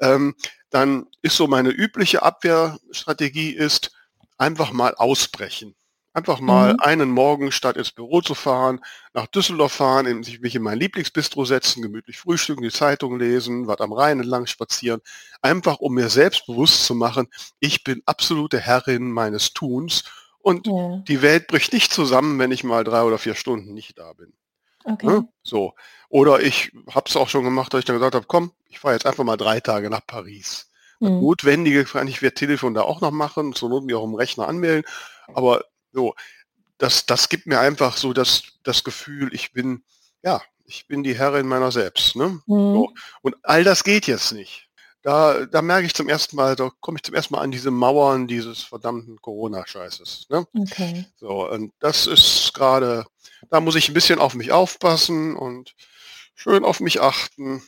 Ähm, 0.00 0.34
dann 0.70 1.06
ist 1.22 1.36
so 1.36 1.46
meine 1.46 1.70
übliche 1.70 2.22
Abwehrstrategie 2.22 3.50
ist, 3.50 3.92
einfach 4.38 4.72
mal 4.72 4.94
ausbrechen. 4.94 5.74
Einfach 6.12 6.40
mal 6.40 6.74
Mhm. 6.74 6.78
einen 6.78 7.10
Morgen 7.10 7.52
statt 7.52 7.76
ins 7.76 7.92
Büro 7.92 8.20
zu 8.20 8.34
fahren, 8.34 8.80
nach 9.14 9.28
Düsseldorf 9.28 9.72
fahren, 9.72 10.06
in, 10.06 10.24
sich 10.24 10.40
mich 10.40 10.56
in 10.56 10.62
mein 10.62 10.78
Lieblingsbistro 10.78 11.44
setzen, 11.44 11.82
gemütlich 11.82 12.18
frühstücken, 12.18 12.62
die 12.62 12.70
Zeitung 12.72 13.16
lesen, 13.18 13.68
was 13.68 13.78
am 13.80 13.92
Rhein 13.92 14.18
entlang 14.18 14.46
spazieren. 14.46 15.00
Einfach 15.40 15.78
um 15.78 15.94
mir 15.94 16.08
selbst 16.08 16.46
bewusst 16.46 16.84
zu 16.84 16.96
machen, 16.96 17.28
ich 17.60 17.84
bin 17.84 18.02
absolute 18.06 18.58
Herrin 18.58 19.12
meines 19.12 19.52
Tuns 19.52 20.02
und 20.42 20.66
Ja, 20.66 21.02
die 21.08 21.22
Welt 21.22 21.46
bricht 21.48 21.72
nicht 21.72 21.92
zusammen, 21.92 22.38
wenn 22.38 22.50
ich 22.52 22.64
mal 22.64 22.84
drei 22.84 23.02
oder 23.02 23.18
vier 23.18 23.34
Stunden 23.34 23.74
nicht 23.74 23.98
da 23.98 24.12
bin. 24.14 24.32
okay. 24.84 25.06
Ne? 25.06 25.28
So. 25.42 25.74
Oder 26.08 26.40
ich 26.40 26.72
habe 26.90 27.08
es 27.08 27.16
auch 27.16 27.28
schon 27.28 27.44
gemacht, 27.44 27.72
dass 27.72 27.80
ich 27.80 27.84
dann 27.84 27.96
gesagt 27.96 28.14
habe, 28.14 28.26
komm, 28.26 28.52
ich 28.68 28.80
fahre 28.80 28.94
jetzt 28.94 29.06
einfach 29.06 29.24
mal 29.24 29.36
drei 29.36 29.60
Tage 29.60 29.90
nach 29.90 30.06
Paris. 30.06 30.66
Das 31.00 31.08
Mhm. 31.10 31.20
Notwendige 31.20 31.84
kann 31.84 32.08
ich 32.08 32.20
via 32.20 32.30
Telefon 32.30 32.74
da 32.74 32.82
auch 32.82 33.00
noch 33.00 33.10
machen, 33.10 33.54
zur 33.54 33.70
Not 33.70 33.84
mir 33.84 33.98
auch 33.98 34.04
im 34.04 34.14
Rechner 34.14 34.46
anmelden. 34.48 34.84
Aber 35.32 35.64
so, 35.92 36.14
das, 36.78 37.06
das 37.06 37.28
gibt 37.28 37.46
mir 37.46 37.60
einfach 37.60 37.96
so 37.96 38.12
das, 38.12 38.42
das 38.64 38.84
Gefühl, 38.84 39.32
ich 39.34 39.52
bin, 39.52 39.82
ja, 40.22 40.42
ich 40.64 40.86
bin 40.88 41.02
die 41.02 41.16
Herrin 41.18 41.46
meiner 41.48 41.72
selbst. 41.72 42.16
Ne? 42.16 42.40
Mhm. 42.46 42.74
So. 42.74 42.92
Und 43.22 43.36
all 43.42 43.64
das 43.64 43.84
geht 43.84 44.06
jetzt 44.06 44.32
nicht. 44.32 44.68
Da, 45.02 45.46
da 45.46 45.62
merke 45.62 45.86
ich 45.86 45.94
zum 45.94 46.08
ersten 46.08 46.36
Mal, 46.36 46.56
da 46.56 46.70
komme 46.80 46.98
ich 46.98 47.02
zum 47.02 47.14
ersten 47.14 47.34
Mal 47.34 47.40
an 47.40 47.50
diese 47.50 47.70
Mauern 47.70 48.26
dieses 48.26 48.62
verdammten 48.62 49.20
Corona-Scheißes. 49.20 50.26
Ne? 50.28 50.46
Okay. 50.58 51.06
So, 51.16 51.48
und 51.48 51.72
das 51.80 52.06
ist 52.06 52.52
gerade, 52.52 53.06
da 53.48 53.60
muss 53.60 53.76
ich 53.76 53.88
ein 53.88 53.94
bisschen 53.94 54.18
auf 54.18 54.34
mich 54.34 54.52
aufpassen 54.52 55.36
und 55.36 55.74
schön 56.34 56.64
auf 56.64 56.80
mich 56.80 57.00
achten. 57.00 57.62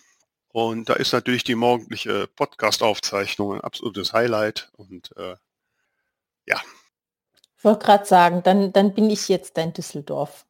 Und 0.48 0.90
da 0.90 0.94
ist 0.94 1.12
natürlich 1.12 1.44
die 1.44 1.54
morgendliche 1.54 2.26
Podcast-Aufzeichnung 2.26 3.54
ein 3.54 3.60
absolutes 3.62 4.12
Highlight. 4.12 4.70
Und 4.76 5.16
äh, 5.16 5.36
ja, 6.46 6.60
Ich 7.56 7.64
wollte 7.64 7.86
gerade 7.86 8.04
sagen, 8.04 8.42
dann, 8.42 8.72
dann 8.72 8.92
bin 8.92 9.08
ich 9.08 9.28
jetzt 9.28 9.56
dein 9.56 9.72
Düsseldorf. 9.72 10.44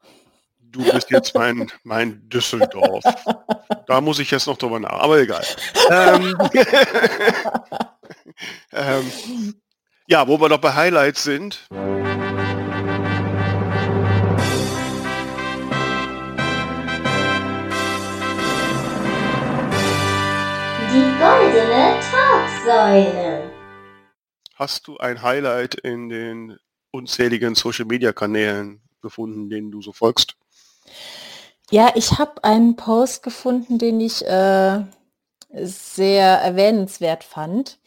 Du 0.73 0.83
bist 0.91 1.11
jetzt 1.11 1.35
mein, 1.35 1.71
mein 1.85 2.29
Düsseldorf. 2.29 3.05
Da 3.87 4.01
muss 4.01 4.19
ich 4.19 4.31
jetzt 4.31 4.47
noch 4.47 4.57
drüber 4.57 4.81
nach, 4.81 5.01
aber 5.01 5.19
egal. 5.19 5.45
Ähm, 5.91 6.37
ähm, 8.73 9.55
ja, 10.07 10.27
wo 10.27 10.41
wir 10.41 10.49
noch 10.49 10.59
bei 10.59 10.75
Highlights 10.75 11.23
sind. 11.25 11.67
Die 20.91 21.09
goldene 21.19 21.99
Talksäule. 22.11 23.51
Hast 24.55 24.87
du 24.87 24.99
ein 24.99 25.23
Highlight 25.23 25.75
in 25.77 26.09
den 26.09 26.59
unzähligen 26.91 27.55
Social-Media-Kanälen 27.55 28.83
gefunden, 29.01 29.49
denen 29.49 29.71
du 29.71 29.81
so 29.83 29.93
folgst? 29.93 30.37
Ja, 31.71 31.91
ich 31.95 32.19
habe 32.19 32.45
einen 32.45 32.77
Post 32.77 33.23
gefunden, 33.23 33.79
den 33.79 34.01
ich 34.01 34.25
äh, 34.27 34.81
sehr 35.53 36.27
erwähnenswert 36.39 37.25
fand. 37.25 37.79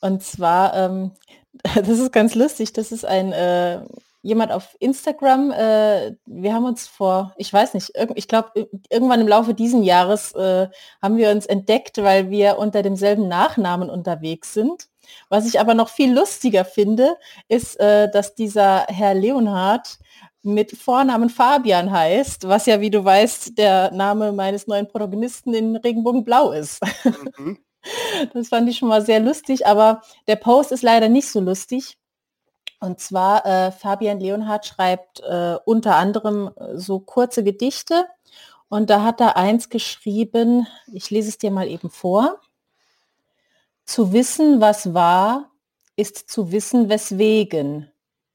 Und 0.00 0.22
zwar, 0.22 0.74
ähm, 0.74 1.12
das 1.74 1.88
ist 1.88 2.12
ganz 2.12 2.34
lustig, 2.34 2.72
das 2.72 2.92
ist 2.92 3.04
ein 3.04 3.32
äh, 3.32 3.80
jemand 4.26 4.50
auf 4.50 4.76
Instagram, 4.80 5.52
äh, 5.52 6.16
wir 6.26 6.52
haben 6.52 6.64
uns 6.64 6.88
vor, 6.88 7.32
ich 7.36 7.52
weiß 7.52 7.74
nicht, 7.74 7.92
ich 8.16 8.26
glaube, 8.26 8.68
irgendwann 8.90 9.20
im 9.20 9.28
Laufe 9.28 9.54
diesen 9.54 9.84
Jahres 9.84 10.32
äh, 10.32 10.66
haben 11.00 11.16
wir 11.16 11.30
uns 11.30 11.46
entdeckt, 11.46 11.98
weil 11.98 12.28
wir 12.28 12.58
unter 12.58 12.82
demselben 12.82 13.28
Nachnamen 13.28 13.88
unterwegs 13.88 14.52
sind. 14.52 14.88
Was 15.28 15.46
ich 15.46 15.60
aber 15.60 15.74
noch 15.74 15.88
viel 15.88 16.12
lustiger 16.12 16.64
finde, 16.64 17.16
ist, 17.46 17.78
äh, 17.78 18.10
dass 18.10 18.34
dieser 18.34 18.86
Herr 18.88 19.14
Leonhard 19.14 19.98
mit 20.46 20.72
Vornamen 20.72 21.28
Fabian 21.28 21.90
heißt, 21.90 22.48
was 22.48 22.66
ja, 22.66 22.80
wie 22.80 22.90
du 22.90 23.04
weißt, 23.04 23.58
der 23.58 23.90
Name 23.92 24.32
meines 24.32 24.66
neuen 24.66 24.88
Protagonisten 24.88 25.52
in 25.54 25.76
Regenbogenblau 25.76 26.52
ist. 26.52 26.80
Mhm. 27.38 27.58
Das 28.34 28.48
fand 28.48 28.68
ich 28.68 28.78
schon 28.78 28.88
mal 28.88 29.06
sehr 29.06 29.20
lustig, 29.20 29.64
aber 29.64 30.02
der 30.26 30.34
Post 30.34 30.72
ist 30.72 30.82
leider 30.82 31.08
nicht 31.08 31.28
so 31.28 31.38
lustig. 31.38 31.96
Und 32.80 33.00
zwar, 33.00 33.46
äh, 33.46 33.70
Fabian 33.70 34.20
Leonhardt 34.20 34.66
schreibt 34.66 35.20
äh, 35.20 35.56
unter 35.64 35.94
anderem 35.94 36.50
äh, 36.56 36.76
so 36.76 36.98
kurze 36.98 37.44
Gedichte. 37.44 38.06
Und 38.68 38.90
da 38.90 39.02
hat 39.02 39.20
er 39.20 39.36
eins 39.36 39.68
geschrieben, 39.68 40.66
ich 40.92 41.10
lese 41.10 41.28
es 41.28 41.38
dir 41.38 41.50
mal 41.50 41.68
eben 41.68 41.90
vor. 41.90 42.40
Zu 43.84 44.12
wissen, 44.12 44.60
was 44.60 44.92
war, 44.92 45.50
ist 45.94 46.28
zu 46.28 46.50
wissen, 46.52 46.88
weswegen, 46.88 47.90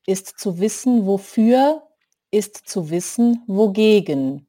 ist 0.06 0.39
zu 0.39 0.60
wissen, 0.60 1.06
wofür, 1.06 1.84
ist 2.32 2.68
zu 2.70 2.90
wissen, 2.90 3.44
wogegen. 3.48 4.48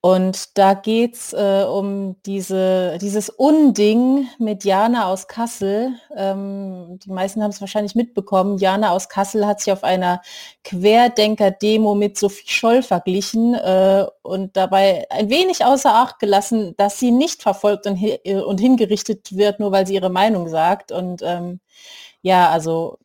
Und 0.00 0.56
da 0.56 0.74
geht 0.74 1.16
es 1.16 1.32
äh, 1.32 1.64
um 1.68 2.22
diese, 2.22 2.98
dieses 3.00 3.30
Unding 3.30 4.28
mit 4.38 4.62
Jana 4.62 5.06
aus 5.08 5.26
Kassel. 5.26 5.92
Ähm, 6.16 7.00
die 7.02 7.10
meisten 7.10 7.42
haben 7.42 7.50
es 7.50 7.60
wahrscheinlich 7.60 7.96
mitbekommen. 7.96 8.58
Jana 8.58 8.92
aus 8.92 9.08
Kassel 9.08 9.44
hat 9.44 9.58
sich 9.60 9.72
auf 9.72 9.82
einer 9.82 10.22
Querdenker-Demo 10.62 11.96
mit 11.96 12.16
Sophie 12.16 12.48
Scholl 12.48 12.82
verglichen 12.84 13.54
äh, 13.54 14.06
und 14.22 14.56
dabei 14.56 15.04
ein 15.10 15.30
wenig 15.30 15.64
außer 15.64 15.92
Acht 15.92 16.20
gelassen, 16.20 16.74
dass 16.76 17.00
sie 17.00 17.10
nicht 17.10 17.42
verfolgt 17.42 17.88
und, 17.88 18.00
äh, 18.00 18.40
und 18.40 18.60
hingerichtet 18.60 19.36
wird, 19.36 19.58
nur 19.58 19.72
weil 19.72 19.86
sie 19.88 19.94
ihre 19.94 20.10
Meinung 20.10 20.48
sagt. 20.48 20.92
Und 20.92 21.22
ähm, 21.24 21.58
ja, 22.22 22.50
also 22.50 22.98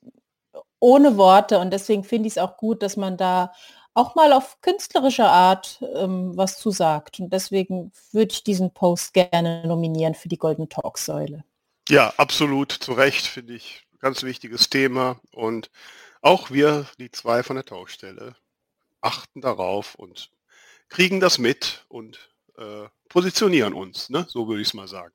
ohne 0.83 1.15
Worte. 1.15 1.59
Und 1.59 1.71
deswegen 1.71 2.03
finde 2.03 2.27
ich 2.27 2.33
es 2.33 2.37
auch 2.37 2.57
gut, 2.57 2.83
dass 2.83 2.97
man 2.97 3.15
da 3.15 3.53
auch 3.93 4.15
mal 4.15 4.33
auf 4.33 4.59
künstlerische 4.59 5.25
Art 5.25 5.81
ähm, 5.95 6.35
was 6.35 6.57
zu 6.57 6.71
sagt. 6.71 7.21
Und 7.21 7.31
deswegen 7.31 7.93
würde 8.11 8.33
ich 8.33 8.43
diesen 8.43 8.73
Post 8.73 9.13
gerne 9.13 9.65
nominieren 9.65 10.13
für 10.13 10.27
die 10.27 10.37
Golden 10.37 10.67
Talk-Säule. 10.67 11.45
Ja, 11.87 12.13
absolut, 12.17 12.73
zu 12.73 12.91
Recht, 12.93 13.25
finde 13.25 13.53
ich. 13.53 13.85
Ganz 13.99 14.23
wichtiges 14.23 14.69
Thema. 14.69 15.21
Und 15.33 15.71
auch 16.21 16.51
wir, 16.51 16.85
die 16.99 17.11
zwei 17.11 17.43
von 17.43 17.55
der 17.55 17.65
Talkstelle, 17.65 18.35
achten 18.99 19.39
darauf 19.39 19.95
und 19.95 20.31
kriegen 20.89 21.21
das 21.21 21.37
mit 21.37 21.85
und 21.87 22.29
äh, 22.57 22.87
positionieren 23.07 23.73
uns, 23.73 24.09
ne? 24.09 24.25
so 24.27 24.49
würde 24.49 24.61
ich 24.61 24.67
es 24.67 24.73
mal 24.73 24.87
sagen. 24.89 25.13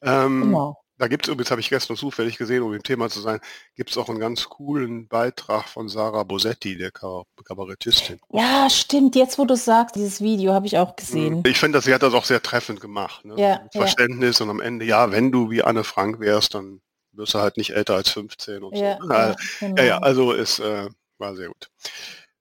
Ähm, 0.00 0.42
genau. 0.42 0.85
Da 0.98 1.08
gibt 1.08 1.26
es 1.26 1.32
übrigens, 1.32 1.50
habe 1.50 1.60
ich 1.60 1.68
gestern 1.68 1.96
zufällig 1.96 2.38
gesehen, 2.38 2.62
um 2.62 2.72
im 2.72 2.82
Thema 2.82 3.10
zu 3.10 3.20
sein, 3.20 3.40
gibt 3.74 3.90
es 3.90 3.98
auch 3.98 4.08
einen 4.08 4.18
ganz 4.18 4.48
coolen 4.48 5.08
Beitrag 5.08 5.68
von 5.68 5.88
Sarah 5.88 6.22
Bosetti, 6.22 6.78
der 6.78 6.90
Kabarettistin. 6.90 8.18
Ja, 8.32 8.68
stimmt. 8.70 9.14
Jetzt, 9.14 9.38
wo 9.38 9.44
du 9.44 9.56
sagst, 9.56 9.96
dieses 9.96 10.22
Video 10.22 10.54
habe 10.54 10.66
ich 10.66 10.78
auch 10.78 10.96
gesehen. 10.96 11.38
Mhm. 11.38 11.42
Ich 11.46 11.58
finde, 11.58 11.82
sie 11.82 11.92
hat 11.92 12.02
das 12.02 12.14
auch 12.14 12.24
sehr 12.24 12.42
treffend 12.42 12.80
gemacht. 12.80 13.24
Ne? 13.24 13.34
Ja, 13.36 13.60
Verständnis 13.72 14.38
ja. 14.38 14.44
und 14.44 14.50
am 14.50 14.60
Ende, 14.60 14.86
ja, 14.86 15.12
wenn 15.12 15.30
du 15.30 15.50
wie 15.50 15.62
Anne 15.62 15.84
Frank 15.84 16.18
wärst, 16.18 16.54
dann 16.54 16.80
wirst 17.12 17.34
du 17.34 17.40
halt 17.40 17.56
nicht 17.58 17.70
älter 17.70 17.94
als 17.94 18.10
15 18.10 18.62
und 18.62 18.76
ja, 18.76 18.98
so. 19.00 19.10
Ja, 19.10 19.36
genau. 19.60 19.76
ja, 19.76 19.84
ja, 19.84 19.98
also 19.98 20.32
es 20.32 20.58
äh, 20.58 20.88
war 21.18 21.34
sehr 21.36 21.48
gut. 21.48 21.70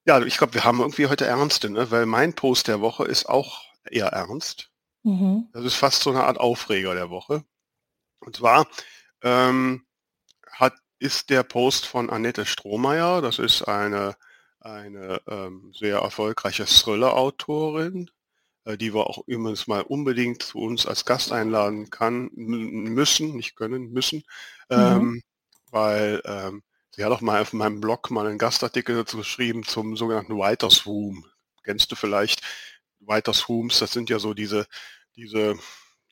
Ja, 0.05 0.21
ich 0.21 0.37
glaube, 0.37 0.53
wir 0.53 0.63
haben 0.63 0.79
irgendwie 0.79 1.07
heute 1.07 1.25
Ernste, 1.25 1.69
ne? 1.69 1.89
weil 1.91 2.05
mein 2.05 2.33
Post 2.33 2.67
der 2.67 2.79
Woche 2.79 3.05
ist 3.05 3.27
auch 3.27 3.63
eher 3.89 4.07
ernst. 4.07 4.69
Mhm. 5.03 5.47
Das 5.53 5.65
ist 5.65 5.75
fast 5.75 6.01
so 6.01 6.09
eine 6.11 6.23
Art 6.23 6.39
Aufreger 6.39 6.93
der 6.93 7.09
Woche. 7.09 7.43
Und 8.19 8.35
zwar 8.37 8.67
ähm, 9.21 9.85
hat, 10.51 10.75
ist 10.99 11.29
der 11.29 11.43
Post 11.43 11.85
von 11.85 12.09
Annette 12.09 12.45
Strohmeier, 12.45 13.21
das 13.21 13.39
ist 13.39 13.63
eine, 13.63 14.15
eine 14.59 15.21
ähm, 15.27 15.73
sehr 15.77 15.99
erfolgreiche 15.99 16.65
Thriller-Autorin, 16.65 18.09
äh, 18.65 18.77
die 18.77 18.93
wir 18.93 19.07
auch 19.07 19.23
übrigens 19.27 19.67
mal 19.67 19.81
unbedingt 19.81 20.43
zu 20.43 20.59
uns 20.59 20.85
als 20.85 21.05
Gast 21.05 21.31
einladen 21.31 21.89
kann, 21.89 22.29
müssen, 22.33 23.35
nicht 23.35 23.55
können, 23.55 23.91
müssen, 23.91 24.23
mhm. 24.69 24.77
ähm, 24.77 25.23
weil 25.71 26.21
ähm, 26.25 26.63
sie 26.91 27.03
hat 27.03 27.11
auch 27.11 27.21
mal 27.21 27.41
auf 27.41 27.53
meinem 27.53 27.81
Blog 27.81 28.09
mal 28.11 28.27
einen 28.27 28.37
Gastartikel 28.37 28.95
dazu 28.95 29.17
geschrieben 29.17 29.63
zum 29.63 29.95
sogenannten 29.97 30.37
Writers 30.37 30.85
Room. 30.85 31.25
Kennst 31.63 31.91
du 31.91 31.95
vielleicht 31.95 32.41
Writers 32.99 33.49
Rooms? 33.49 33.79
Das 33.79 33.91
sind 33.91 34.09
ja 34.09 34.19
so 34.19 34.33
diese, 34.33 34.65
diese 35.15 35.57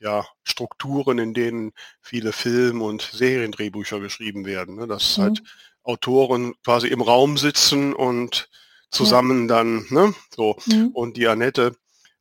ja, 0.03 0.25
Strukturen, 0.43 1.17
in 1.17 1.33
denen 1.33 1.72
viele 2.01 2.33
Film- 2.33 2.81
und 2.81 3.01
Seriendrehbücher 3.01 4.00
geschrieben 4.00 4.45
werden. 4.45 4.75
Ne? 4.75 4.88
Dass 4.88 5.17
mhm. 5.17 5.22
halt 5.24 5.43
Autoren 5.83 6.53
quasi 6.63 6.88
im 6.88 7.01
Raum 7.01 7.38
sitzen 7.38 7.93
und 7.93 8.50
zusammen 8.89 9.48
ja. 9.48 9.55
dann, 9.55 9.86
ne? 9.89 10.13
So. 10.36 10.57
Mhm. 10.67 10.89
Und 10.93 11.17
die 11.17 11.27
Annette 11.27 11.75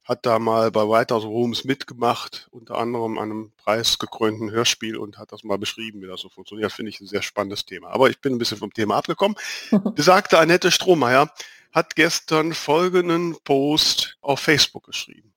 hat 0.05 0.27
da 0.27 0.39
mal 0.39 0.71
bei 0.71 0.83
Writers 0.83 1.25
Rooms 1.25 1.65
mitgemacht, 1.65 2.49
unter 2.51 2.79
anderem 2.79 3.19
an 3.19 3.31
einem 3.31 3.53
preisgekrönten 3.57 4.51
Hörspiel 4.51 4.97
und 4.97 5.19
hat 5.19 5.31
das 5.31 5.45
mal 5.45 5.59
beschrieben, 5.59 6.03
wie 6.03 6.07
das 6.07 6.21
so 6.21 6.29
funktioniert. 6.29 6.73
Finde 6.73 6.91
ich 6.91 7.01
ein 7.01 7.07
sehr 7.07 7.23
spannendes 7.23 7.65
Thema. 7.67 7.91
Aber 7.91 8.11
ich 8.11 8.21
bin 8.21 8.35
ein 8.35 8.39
bisschen 8.39 8.59
vom 8.59 8.73
Thema 8.73 8.97
abgekommen. 8.97 9.37
Besagte 9.95 10.39
Annette 10.39 10.71
Strohmeier 10.71 11.33
hat 11.73 11.95
gestern 11.95 12.53
folgenden 12.53 13.37
Post 13.45 14.19
auf 14.21 14.41
Facebook 14.41 14.85
geschrieben. 14.85 15.32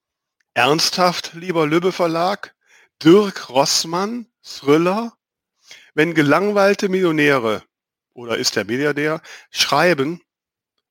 Ernsthaft, 0.58 1.34
lieber 1.34 1.68
Lübbe 1.68 1.92
Verlag? 1.92 2.56
Dirk 3.04 3.50
Rossmann, 3.50 4.28
Thriller? 4.42 5.12
Wenn 5.96 6.14
gelangweilte 6.14 6.88
Millionäre, 6.88 7.62
oder 8.14 8.38
ist 8.38 8.56
der 8.56 8.64
Milliardär, 8.64 9.22
schreiben, 9.52 10.22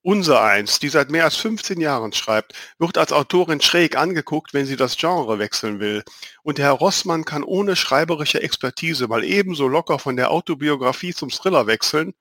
unser 0.02 0.42
eins, 0.42 0.80
die 0.80 0.90
seit 0.90 1.08
mehr 1.08 1.24
als 1.24 1.36
15 1.36 1.80
Jahren 1.80 2.12
schreibt, 2.12 2.52
wird 2.78 2.98
als 2.98 3.10
Autorin 3.14 3.62
schräg 3.62 3.96
angeguckt, 3.96 4.52
wenn 4.52 4.66
sie 4.66 4.76
das 4.76 4.98
Genre 4.98 5.38
wechseln 5.38 5.80
will. 5.80 6.04
Und 6.42 6.58
Herr 6.58 6.72
Rossmann 6.72 7.24
kann 7.24 7.42
ohne 7.42 7.74
schreiberische 7.74 8.42
Expertise 8.42 9.08
mal 9.08 9.24
ebenso 9.24 9.66
locker 9.66 9.98
von 9.98 10.16
der 10.16 10.30
Autobiografie 10.30 11.14
zum 11.14 11.30
Thriller 11.30 11.66
wechseln. 11.66 12.12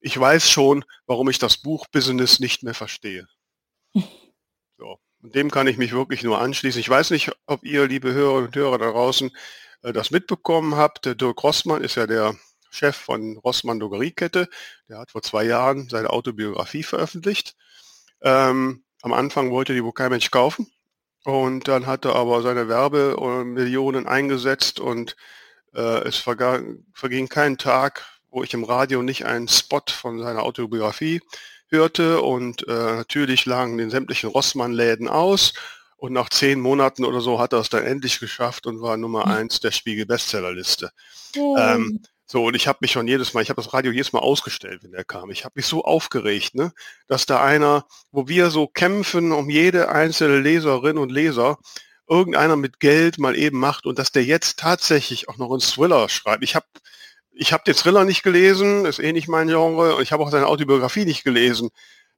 Ich 0.00 0.18
weiß 0.18 0.50
schon, 0.50 0.86
warum 1.04 1.28
ich 1.28 1.38
das 1.38 1.58
Buchbusiness 1.58 2.40
nicht 2.40 2.62
mehr 2.62 2.72
verstehe. 2.72 3.28
Dem 5.20 5.50
kann 5.50 5.66
ich 5.66 5.76
mich 5.78 5.92
wirklich 5.92 6.22
nur 6.22 6.40
anschließen. 6.40 6.80
Ich 6.80 6.88
weiß 6.88 7.10
nicht, 7.10 7.32
ob 7.46 7.64
ihr, 7.64 7.86
liebe 7.86 8.12
Hörer 8.12 8.34
und 8.34 8.54
Hörer 8.54 8.78
da 8.78 8.90
draußen, 8.90 9.30
äh, 9.82 9.92
das 9.92 10.10
mitbekommen 10.10 10.76
habt. 10.76 11.04
Der 11.06 11.14
Dirk 11.14 11.42
Rossmann 11.42 11.82
ist 11.82 11.96
ja 11.96 12.06
der 12.06 12.36
Chef 12.70 12.96
von 12.96 13.36
Rossmann 13.38 13.80
Drogeriekette. 13.80 14.48
Der 14.88 14.98
hat 14.98 15.10
vor 15.10 15.22
zwei 15.22 15.44
Jahren 15.44 15.88
seine 15.88 16.10
Autobiografie 16.10 16.82
veröffentlicht. 16.82 17.56
Ähm, 18.22 18.84
am 19.02 19.12
Anfang 19.12 19.50
wollte 19.50 19.74
die 19.74 19.84
wohl 19.84 19.92
kein 19.92 20.10
Mensch 20.10 20.30
kaufen. 20.30 20.70
Und 21.24 21.68
dann 21.68 21.86
hat 21.86 22.04
er 22.04 22.14
aber 22.14 22.42
seine 22.42 22.68
Werbemillionen 22.68 24.06
eingesetzt 24.06 24.80
und 24.80 25.16
äh, 25.74 26.06
es 26.06 26.16
verging 26.16 27.28
kein 27.28 27.58
Tag, 27.58 28.06
wo 28.30 28.42
ich 28.42 28.54
im 28.54 28.64
Radio 28.64 29.02
nicht 29.02 29.26
einen 29.26 29.48
Spot 29.48 29.82
von 29.90 30.20
seiner 30.20 30.42
Autobiografie 30.42 31.20
hörte 31.70 32.22
und 32.22 32.66
äh, 32.66 32.72
natürlich 32.72 33.46
lagen 33.46 33.78
den 33.78 33.90
sämtlichen 33.90 34.30
Rossmann-Läden 34.30 35.08
aus. 35.08 35.52
Und 35.96 36.12
nach 36.12 36.28
zehn 36.28 36.60
Monaten 36.60 37.04
oder 37.04 37.20
so 37.20 37.40
hat 37.40 37.52
er 37.52 37.58
es 37.58 37.70
dann 37.70 37.84
endlich 37.84 38.20
geschafft 38.20 38.66
und 38.66 38.80
war 38.80 38.96
Nummer 38.96 39.24
hm. 39.24 39.32
eins 39.32 39.60
der 39.60 39.72
Spiegel-Bestsellerliste. 39.72 40.90
Mhm. 41.34 41.56
Ähm, 41.58 42.02
so, 42.30 42.44
und 42.44 42.54
ich 42.54 42.68
habe 42.68 42.78
mich 42.82 42.92
schon 42.92 43.08
jedes 43.08 43.32
Mal, 43.32 43.42
ich 43.42 43.48
habe 43.48 43.62
das 43.62 43.72
Radio 43.72 43.90
jedes 43.90 44.12
Mal 44.12 44.18
ausgestellt, 44.18 44.82
wenn 44.82 44.92
er 44.92 45.02
kam. 45.02 45.30
Ich 45.30 45.44
habe 45.44 45.54
mich 45.56 45.66
so 45.66 45.82
aufgeregt, 45.82 46.54
ne, 46.54 46.72
dass 47.06 47.24
da 47.24 47.42
einer, 47.42 47.86
wo 48.12 48.28
wir 48.28 48.50
so 48.50 48.66
kämpfen 48.66 49.32
um 49.32 49.48
jede 49.48 49.88
einzelne 49.88 50.38
Leserin 50.38 50.98
und 50.98 51.10
Leser, 51.10 51.56
irgendeiner 52.06 52.56
mit 52.56 52.80
Geld 52.80 53.18
mal 53.18 53.34
eben 53.34 53.58
macht 53.58 53.86
und 53.86 53.98
dass 53.98 54.12
der 54.12 54.24
jetzt 54.24 54.58
tatsächlich 54.58 55.28
auch 55.28 55.38
noch 55.38 55.50
einen 55.50 55.60
Thriller 55.60 56.08
schreibt. 56.08 56.44
Ich 56.44 56.54
habe 56.54 56.66
ich 57.38 57.52
habe 57.52 57.62
den 57.64 57.74
Thriller 57.74 58.04
nicht 58.04 58.22
gelesen, 58.22 58.84
ist 58.84 58.98
eh 58.98 59.12
nicht 59.12 59.28
mein 59.28 59.46
Genre, 59.46 59.94
und 59.96 60.02
ich 60.02 60.12
habe 60.12 60.24
auch 60.24 60.30
seine 60.30 60.48
Autobiografie 60.48 61.04
nicht 61.04 61.22
gelesen. 61.22 61.70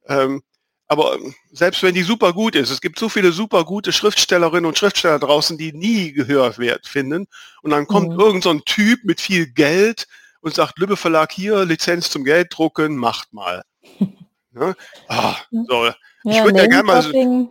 Ähm, 0.06 0.42
aber 0.88 1.18
selbst 1.52 1.82
wenn 1.82 1.94
die 1.94 2.02
super 2.02 2.32
gut 2.32 2.56
ist, 2.56 2.70
es 2.70 2.80
gibt 2.80 2.98
so 2.98 3.08
viele 3.08 3.30
super 3.30 3.64
gute 3.64 3.92
Schriftstellerinnen 3.92 4.64
und 4.64 4.78
Schriftsteller 4.78 5.18
draußen, 5.18 5.58
die 5.58 5.72
nie 5.72 6.12
Gehör 6.12 6.56
wert 6.58 6.88
finden. 6.88 7.26
Und 7.62 7.70
dann 7.70 7.86
kommt 7.86 8.14
mhm. 8.14 8.20
irgend 8.20 8.42
so 8.44 8.50
ein 8.50 8.64
Typ 8.64 9.04
mit 9.04 9.20
viel 9.20 9.46
Geld 9.46 10.08
und 10.40 10.54
sagt, 10.54 10.78
Lübbe 10.78 10.96
Verlag 10.96 11.32
hier, 11.32 11.64
Lizenz 11.64 12.10
zum 12.10 12.24
Gelddrucken, 12.24 12.96
macht 12.96 13.32
mal. 13.32 13.62
ne? 14.52 14.74
ah, 15.08 15.36
so. 15.50 15.84
Ja, 15.84 15.94
ich 16.24 16.42
würde 16.42 16.58
ja 16.58 16.66
gerne 16.66 16.82
mal, 16.82 17.48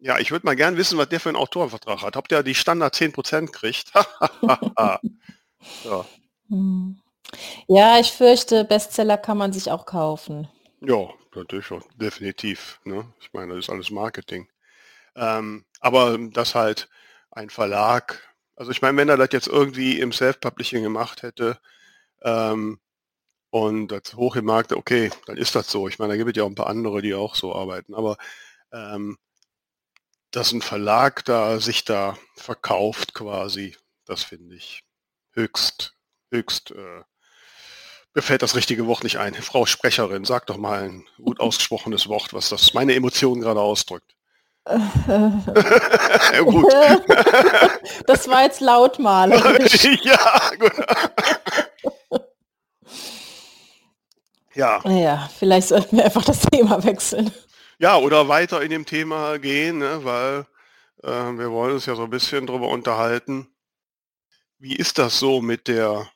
ja, 0.00 0.18
ich 0.18 0.30
würde 0.30 0.46
mal 0.46 0.56
gern 0.56 0.78
wissen, 0.78 0.98
was 0.98 1.10
der 1.10 1.20
für 1.20 1.28
einen 1.28 1.36
Autorenvertrag 1.36 2.02
hat. 2.02 2.16
Ob 2.16 2.28
der 2.28 2.42
die 2.42 2.54
Standard 2.54 2.94
10% 2.94 3.52
kriegt? 3.52 3.92
so. 5.84 6.06
Hm. 6.48 6.98
Ja, 7.66 7.98
ich 7.98 8.12
fürchte, 8.12 8.64
Bestseller 8.64 9.18
kann 9.18 9.38
man 9.38 9.52
sich 9.52 9.70
auch 9.70 9.86
kaufen. 9.86 10.48
Ja, 10.80 11.08
natürlich 11.34 11.70
auch, 11.70 11.82
definitiv. 11.94 12.80
Ne? 12.84 13.12
Ich 13.20 13.32
meine, 13.32 13.54
das 13.54 13.64
ist 13.66 13.70
alles 13.70 13.90
Marketing. 13.90 14.48
Ähm, 15.16 15.64
aber 15.80 16.18
dass 16.18 16.54
halt 16.54 16.88
ein 17.30 17.50
Verlag, 17.50 18.22
also 18.56 18.70
ich 18.70 18.82
meine, 18.82 18.96
wenn 18.98 19.08
er 19.08 19.16
das 19.16 19.28
jetzt 19.32 19.48
irgendwie 19.48 20.00
im 20.00 20.12
Self-Publishing 20.12 20.82
gemacht 20.82 21.22
hätte 21.22 21.58
ähm, 22.22 22.80
und 23.50 23.88
das 23.88 24.14
hoch 24.14 24.36
im 24.36 24.46
Markt, 24.46 24.72
okay, 24.72 25.10
dann 25.26 25.36
ist 25.36 25.54
das 25.54 25.70
so. 25.70 25.88
Ich 25.88 25.98
meine, 25.98 26.12
da 26.14 26.16
gibt 26.16 26.30
es 26.30 26.36
ja 26.36 26.44
auch 26.44 26.48
ein 26.48 26.54
paar 26.54 26.68
andere, 26.68 27.02
die 27.02 27.14
auch 27.14 27.34
so 27.34 27.54
arbeiten. 27.54 27.94
Aber 27.94 28.16
ähm, 28.72 29.18
dass 30.30 30.52
ein 30.52 30.62
Verlag 30.62 31.24
da 31.24 31.60
sich 31.60 31.84
da 31.84 32.16
verkauft 32.36 33.14
quasi, 33.14 33.76
das 34.04 34.22
finde 34.24 34.54
ich 34.54 34.84
höchst, 35.32 35.94
höchst, 36.30 36.70
äh, 36.72 37.02
mir 38.14 38.22
fällt 38.22 38.42
das 38.42 38.56
richtige 38.56 38.86
Wort 38.86 39.04
nicht 39.04 39.18
ein. 39.18 39.34
Frau 39.34 39.66
Sprecherin, 39.66 40.24
sag 40.24 40.46
doch 40.46 40.56
mal 40.56 40.82
ein 40.82 41.06
gut 41.22 41.40
ausgesprochenes 41.40 42.08
Wort, 42.08 42.32
was 42.34 42.48
das 42.48 42.74
meine 42.74 42.94
Emotionen 42.94 43.40
gerade 43.40 43.60
ausdrückt. 43.60 44.16
ja, 44.66 46.40
gut. 46.44 46.72
das 48.06 48.28
war 48.28 48.42
jetzt 48.42 48.60
lautmalerisch. 48.60 49.84
ja, 50.02 50.50
gut. 50.58 50.72
ja. 54.54 54.80
Ja, 54.88 55.30
vielleicht 55.38 55.68
sollten 55.68 55.96
wir 55.96 56.04
einfach 56.04 56.24
das 56.24 56.40
Thema 56.42 56.82
wechseln. 56.84 57.32
Ja, 57.78 57.96
oder 57.96 58.28
weiter 58.28 58.60
in 58.60 58.70
dem 58.70 58.84
Thema 58.84 59.38
gehen, 59.38 59.78
ne, 59.78 60.04
weil 60.04 60.46
äh, 61.02 61.38
wir 61.38 61.50
wollen 61.50 61.74
uns 61.74 61.86
ja 61.86 61.94
so 61.94 62.04
ein 62.04 62.10
bisschen 62.10 62.46
darüber 62.46 62.68
unterhalten. 62.68 63.48
Wie 64.58 64.76
ist 64.76 64.98
das 64.98 65.18
so 65.18 65.40
mit 65.40 65.68
der 65.68 66.10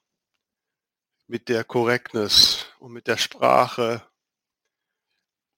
mit 1.26 1.48
der 1.48 1.64
Correctness 1.64 2.66
und 2.78 2.92
mit 2.92 3.06
der 3.06 3.16
Sprache? 3.16 4.02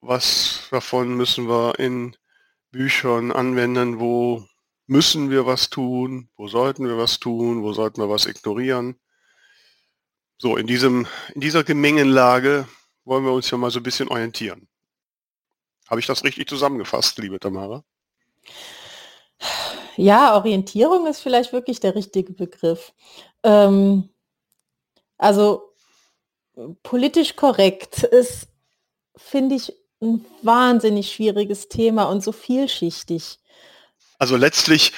Was 0.01 0.69
davon 0.71 1.17
müssen 1.17 1.49
wir 1.49 1.79
in 1.79 2.17
Büchern 2.71 3.33
anwenden? 3.33 3.99
Wo 3.99 4.47
müssen 4.87 5.31
wir 5.31 5.47
was 5.47 5.71
tun? 5.71 6.29
Wo 6.37 6.49
sollten 6.49 6.87
wir 6.87 6.97
was 6.97 7.19
tun? 7.19 7.63
Wo 7.63 7.73
sollten 7.73 8.01
wir 8.01 8.09
was 8.09 8.27
ignorieren? 8.27 8.99
So, 10.39 10.57
in 10.57 10.67
diesem, 10.67 11.07
in 11.35 11.41
dieser 11.41 11.65
Gemengenlage 11.65 12.69
wollen 13.05 13.25
wir 13.25 13.33
uns 13.33 13.51
ja 13.51 13.57
mal 13.57 13.71
so 13.71 13.81
ein 13.81 13.85
bisschen 13.85 14.09
orientieren. 14.09 14.69
Habe 15.89 16.01
ich 16.01 16.07
das 16.07 16.25
richtig 16.25 16.49
zusammengefasst, 16.49 17.19
liebe 17.19 17.39
Tamara? 17.39 17.85
Ja, 19.97 20.37
Orientierung 20.37 21.07
ist 21.07 21.21
vielleicht 21.21 21.53
wirklich 21.53 21.81
der 21.81 21.95
richtige 21.95 22.33
Begriff. 22.33 22.93
Ähm, 23.43 24.11
also 25.19 25.73
politisch 26.83 27.37
korrekt 27.37 28.03
ist, 28.03 28.49
finde 29.17 29.57
ich, 29.57 29.73
ein 30.01 30.25
wahnsinnig 30.43 31.13
schwieriges 31.13 31.69
Thema 31.69 32.05
und 32.05 32.23
so 32.23 32.33
vielschichtig. 32.33 33.39
Also 34.19 34.37
letztlich 34.37 34.93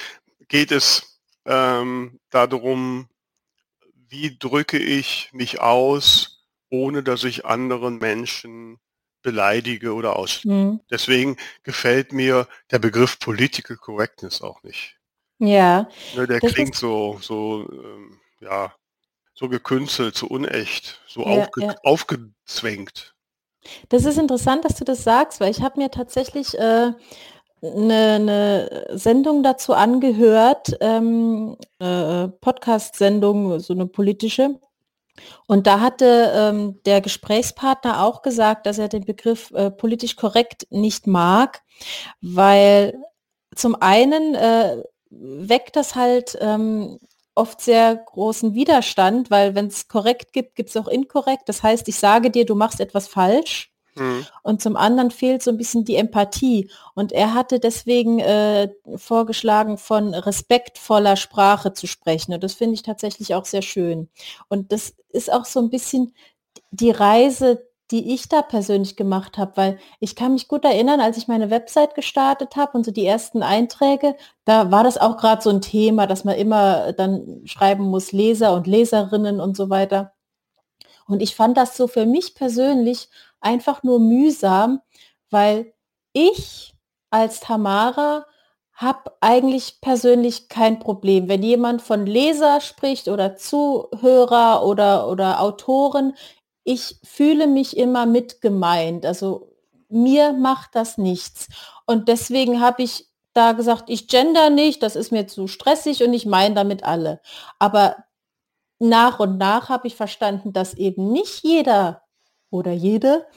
geht 0.47 0.71
es 0.71 1.21
ähm, 1.45 2.19
darum, 2.29 3.07
wie 4.09 4.37
drücke 4.37 4.77
ich 4.77 5.29
mich 5.31 5.61
aus, 5.61 6.43
ohne 6.69 7.03
dass 7.03 7.23
ich 7.23 7.45
anderen 7.45 7.97
Menschen 7.97 8.79
beleidige 9.21 9.93
oder 9.93 10.15
aus. 10.15 10.43
Mhm. 10.45 10.79
Deswegen 10.89 11.37
gefällt 11.63 12.13
mir 12.13 12.47
der 12.71 12.79
Begriff 12.79 13.19
Political 13.19 13.77
Correctness 13.77 14.41
auch 14.41 14.63
nicht. 14.63 14.97
Ja. 15.39 15.89
Ne, 16.15 16.27
der 16.27 16.39
klingt 16.39 16.75
so, 16.75 17.17
so, 17.21 17.67
ähm, 17.71 18.19
ja, 18.39 18.73
so 19.39 19.47
gekünstelt, 19.47 20.17
so 20.17 20.27
unecht, 20.27 20.99
so 21.07 21.21
ja, 21.21 21.43
aufge 21.43 21.61
ja. 21.61 21.75
aufgezwängt. 21.83 23.15
Das 23.87 24.03
ist 24.03 24.17
interessant, 24.17 24.65
dass 24.65 24.75
du 24.75 24.83
das 24.83 25.03
sagst, 25.05 25.39
weil 25.39 25.51
ich 25.51 25.61
habe 25.61 25.79
mir 25.79 25.89
tatsächlich 25.91 26.57
äh, 26.57 26.91
eine, 27.61 28.19
ne 28.19 28.87
Sendung 28.89 29.41
dazu 29.41 29.73
angehört, 29.73 30.75
ähm, 30.81 31.55
äh, 31.79 32.27
Podcast-Sendung, 32.27 33.59
so 33.61 33.73
eine 33.73 33.85
politische. 33.85 34.59
Und 35.47 35.67
da 35.67 35.79
hatte 35.79 36.33
ähm, 36.35 36.79
der 36.85 36.99
Gesprächspartner 36.99 38.03
auch 38.03 38.21
gesagt, 38.21 38.65
dass 38.65 38.77
er 38.77 38.89
den 38.89 39.05
Begriff 39.05 39.51
äh, 39.51 39.71
politisch 39.71 40.17
korrekt 40.17 40.67
nicht 40.69 41.07
mag, 41.07 41.61
weil 42.21 42.97
zum 43.55 43.75
einen 43.81 44.35
äh, 44.35 44.83
weckt 45.09 45.75
das 45.75 45.95
halt 45.95 46.37
ähm, 46.41 46.99
oft 47.39 47.61
sehr 47.61 47.95
großen 47.95 48.53
Widerstand, 48.53 49.31
weil 49.31 49.55
wenn 49.55 49.67
es 49.67 49.87
korrekt 49.87 50.33
gibt, 50.33 50.55
gibt 50.55 50.69
es 50.69 50.77
auch 50.77 50.87
inkorrekt. 50.87 51.47
Das 51.47 51.63
heißt, 51.63 51.87
ich 51.87 51.97
sage 51.97 52.29
dir, 52.29 52.45
du 52.45 52.53
machst 52.53 52.79
etwas 52.81 53.07
falsch. 53.07 53.71
Mhm. 53.95 54.25
Und 54.43 54.61
zum 54.61 54.75
anderen 54.75 55.09
fehlt 55.09 55.41
so 55.41 55.51
ein 55.51 55.57
bisschen 55.57 55.85
die 55.85 55.95
Empathie. 55.95 56.69
Und 56.95 57.11
er 57.11 57.33
hatte 57.33 57.59
deswegen 57.59 58.19
äh, 58.19 58.69
vorgeschlagen, 58.95 59.77
von 59.77 60.13
respektvoller 60.13 61.15
Sprache 61.15 61.73
zu 61.73 61.87
sprechen. 61.87 62.33
Und 62.33 62.43
das 62.43 62.53
finde 62.53 62.75
ich 62.75 62.83
tatsächlich 62.83 63.33
auch 63.35 63.45
sehr 63.45 63.61
schön. 63.61 64.09
Und 64.49 64.71
das 64.71 64.93
ist 65.09 65.31
auch 65.31 65.45
so 65.45 65.59
ein 65.59 65.69
bisschen 65.69 66.13
die 66.71 66.91
Reise, 66.91 67.68
die 67.91 68.13
ich 68.13 68.29
da 68.29 68.41
persönlich 68.41 68.95
gemacht 68.95 69.37
habe, 69.37 69.53
weil 69.55 69.79
ich 69.99 70.15
kann 70.15 70.33
mich 70.33 70.47
gut 70.47 70.63
erinnern, 70.63 70.99
als 70.99 71.17
ich 71.17 71.27
meine 71.27 71.49
Website 71.49 71.95
gestartet 71.95 72.55
habe 72.55 72.77
und 72.77 72.85
so 72.85 72.91
die 72.91 73.05
ersten 73.05 73.41
Einträge, 73.41 74.15
da 74.45 74.71
war 74.71 74.83
das 74.83 74.97
auch 74.97 75.17
gerade 75.17 75.41
so 75.41 75.49
ein 75.49 75.61
Thema, 75.61 76.05
dass 76.05 76.23
man 76.23 76.35
immer 76.35 76.93
dann 76.93 77.41
schreiben 77.45 77.85
muss, 77.85 78.11
Leser 78.11 78.53
und 78.53 78.67
Leserinnen 78.67 79.39
und 79.39 79.57
so 79.57 79.69
weiter. 79.69 80.13
Und 81.07 81.21
ich 81.21 81.35
fand 81.35 81.57
das 81.57 81.75
so 81.75 81.87
für 81.87 82.05
mich 82.05 82.35
persönlich 82.35 83.09
einfach 83.41 83.81
nur 83.81 83.99
mühsam, 83.99 84.81
weil 85.31 85.73
ich 86.13 86.75
als 87.09 87.39
Tamara 87.39 88.25
habe 88.73 89.11
eigentlich 89.19 89.81
persönlich 89.81 90.47
kein 90.47 90.79
Problem. 90.79 91.27
Wenn 91.27 91.43
jemand 91.43 91.81
von 91.81 92.05
Leser 92.05 92.61
spricht 92.61 93.09
oder 93.09 93.35
Zuhörer 93.35 94.65
oder, 94.65 95.09
oder 95.09 95.41
Autoren, 95.41 96.13
ich 96.63 96.99
fühle 97.03 97.47
mich 97.47 97.77
immer 97.77 98.05
mit 98.05 98.41
gemeint. 98.41 99.05
Also 99.05 99.55
mir 99.89 100.33
macht 100.33 100.75
das 100.75 100.97
nichts. 100.97 101.47
Und 101.85 102.07
deswegen 102.07 102.61
habe 102.61 102.83
ich 102.83 103.07
da 103.33 103.53
gesagt, 103.53 103.89
ich 103.89 104.07
gender 104.07 104.49
nicht, 104.49 104.83
das 104.83 104.95
ist 104.95 105.11
mir 105.11 105.27
zu 105.27 105.47
stressig 105.47 106.03
und 106.03 106.13
ich 106.13 106.25
meine 106.25 106.55
damit 106.55 106.83
alle. 106.83 107.21
Aber 107.57 107.95
nach 108.79 109.19
und 109.19 109.37
nach 109.37 109.69
habe 109.69 109.87
ich 109.87 109.95
verstanden, 109.95 110.53
dass 110.53 110.73
eben 110.73 111.11
nicht 111.11 111.43
jeder 111.43 112.03
oder 112.49 112.71
jede 112.71 113.27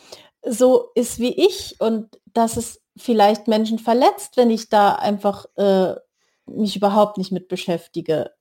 so 0.44 0.90
ist 0.94 1.18
wie 1.18 1.32
ich 1.46 1.80
und 1.80 2.18
dass 2.26 2.56
es 2.56 2.82
vielleicht 2.96 3.48
Menschen 3.48 3.78
verletzt, 3.78 4.36
wenn 4.36 4.50
ich 4.50 4.68
da 4.68 4.94
einfach 4.94 5.46
äh, 5.56 5.94
mich 6.46 6.76
überhaupt 6.76 7.18
nicht 7.18 7.32
mit 7.32 7.48
beschäftige. 7.48 8.32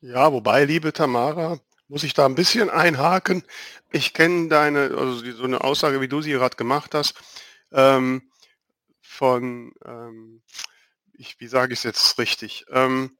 Ja, 0.00 0.32
wobei, 0.32 0.64
liebe 0.64 0.92
Tamara, 0.92 1.58
muss 1.88 2.04
ich 2.04 2.14
da 2.14 2.26
ein 2.26 2.34
bisschen 2.34 2.70
einhaken. 2.70 3.42
Ich 3.90 4.12
kenne 4.12 4.48
deine, 4.48 4.90
also 4.96 5.14
so 5.32 5.44
eine 5.44 5.62
Aussage, 5.62 6.00
wie 6.00 6.08
du 6.08 6.20
sie 6.20 6.32
gerade 6.32 6.56
gemacht 6.56 6.94
hast, 6.94 7.14
ähm, 7.72 8.30
von, 9.00 9.72
ähm, 9.84 10.42
ich, 11.14 11.40
wie 11.40 11.48
sage 11.48 11.72
ich 11.72 11.80
es 11.80 11.84
jetzt 11.84 12.18
richtig? 12.18 12.66
Ähm, 12.70 13.16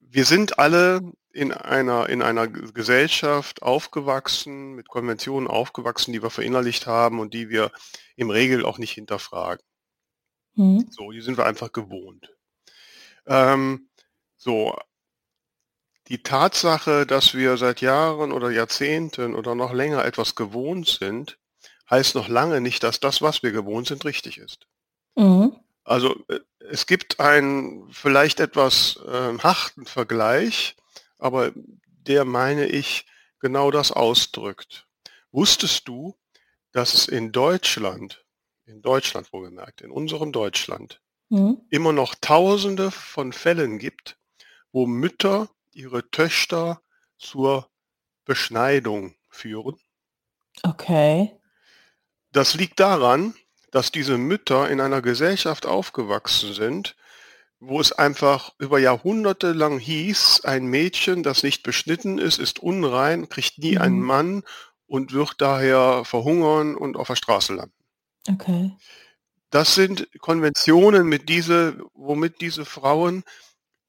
wir 0.00 0.24
sind 0.24 0.58
alle 0.58 1.00
in 1.32 1.52
einer, 1.52 2.08
in 2.08 2.22
einer 2.22 2.48
Gesellschaft 2.48 3.62
aufgewachsen, 3.62 4.74
mit 4.74 4.88
Konventionen 4.88 5.48
aufgewachsen, 5.48 6.12
die 6.12 6.22
wir 6.22 6.30
verinnerlicht 6.30 6.86
haben 6.86 7.20
und 7.20 7.34
die 7.34 7.48
wir 7.48 7.70
im 8.16 8.30
Regel 8.30 8.64
auch 8.64 8.78
nicht 8.78 8.92
hinterfragen. 8.92 9.64
Mhm. 10.54 10.88
So, 10.90 11.12
die 11.12 11.20
sind 11.20 11.38
wir 11.38 11.46
einfach 11.46 11.72
gewohnt. 11.72 12.32
Ähm, 13.26 13.88
so, 14.36 14.76
die 16.08 16.22
Tatsache, 16.22 17.06
dass 17.06 17.34
wir 17.34 17.56
seit 17.56 17.80
Jahren 17.80 18.32
oder 18.32 18.50
Jahrzehnten 18.50 19.34
oder 19.34 19.54
noch 19.54 19.72
länger 19.72 20.04
etwas 20.04 20.34
gewohnt 20.34 20.88
sind, 20.88 21.38
heißt 21.90 22.14
noch 22.14 22.28
lange 22.28 22.60
nicht, 22.60 22.82
dass 22.82 23.00
das, 23.00 23.22
was 23.22 23.42
wir 23.42 23.52
gewohnt 23.52 23.86
sind, 23.88 24.04
richtig 24.04 24.38
ist. 24.38 24.66
Mhm. 25.16 25.56
Also 25.84 26.16
äh, 26.28 26.40
es 26.70 26.86
gibt 26.86 27.20
einen 27.20 27.90
vielleicht 27.92 28.40
etwas 28.40 28.98
äh, 29.06 29.38
harten 29.38 29.86
Vergleich, 29.86 30.76
aber 31.18 31.52
der 31.54 32.24
meine 32.24 32.66
ich 32.66 33.06
genau 33.40 33.70
das 33.70 33.92
ausdrückt. 33.92 34.86
Wusstest 35.30 35.88
du, 35.88 36.16
dass 36.72 36.94
es 36.94 37.08
in 37.08 37.32
Deutschland, 37.32 38.24
in 38.66 38.82
Deutschland 38.82 39.32
wohlgemerkt, 39.32 39.80
in 39.80 39.90
unserem 39.90 40.32
Deutschland, 40.32 41.00
mhm. 41.28 41.60
immer 41.70 41.92
noch 41.92 42.14
Tausende 42.14 42.90
von 42.90 43.32
Fällen 43.32 43.78
gibt, 43.78 44.18
wo 44.72 44.86
Mütter 44.86 45.48
ihre 45.78 46.10
Töchter 46.10 46.82
zur 47.16 47.70
Beschneidung 48.24 49.14
führen. 49.28 49.78
Okay. 50.62 51.32
Das 52.32 52.54
liegt 52.54 52.80
daran, 52.80 53.34
dass 53.70 53.92
diese 53.92 54.18
Mütter 54.18 54.68
in 54.68 54.80
einer 54.80 55.00
Gesellschaft 55.02 55.66
aufgewachsen 55.66 56.52
sind, 56.52 56.96
wo 57.60 57.80
es 57.80 57.92
einfach 57.92 58.52
über 58.58 58.78
Jahrhunderte 58.78 59.52
lang 59.52 59.78
hieß, 59.78 60.42
ein 60.44 60.66
Mädchen, 60.66 61.22
das 61.22 61.42
nicht 61.42 61.62
beschnitten 61.62 62.18
ist, 62.18 62.38
ist 62.38 62.58
unrein, 62.60 63.28
kriegt 63.28 63.58
nie 63.58 63.76
mhm. 63.76 63.82
einen 63.82 64.00
Mann 64.00 64.42
und 64.86 65.12
wird 65.12 65.34
daher 65.38 66.04
verhungern 66.04 66.76
und 66.76 66.96
auf 66.96 67.08
der 67.08 67.16
Straße 67.16 67.54
landen. 67.54 67.74
Okay. 68.28 68.72
Das 69.50 69.74
sind 69.74 70.08
Konventionen, 70.20 71.08
mit 71.08 71.28
diese, 71.28 71.78
womit 71.94 72.40
diese 72.40 72.64
Frauen 72.64 73.24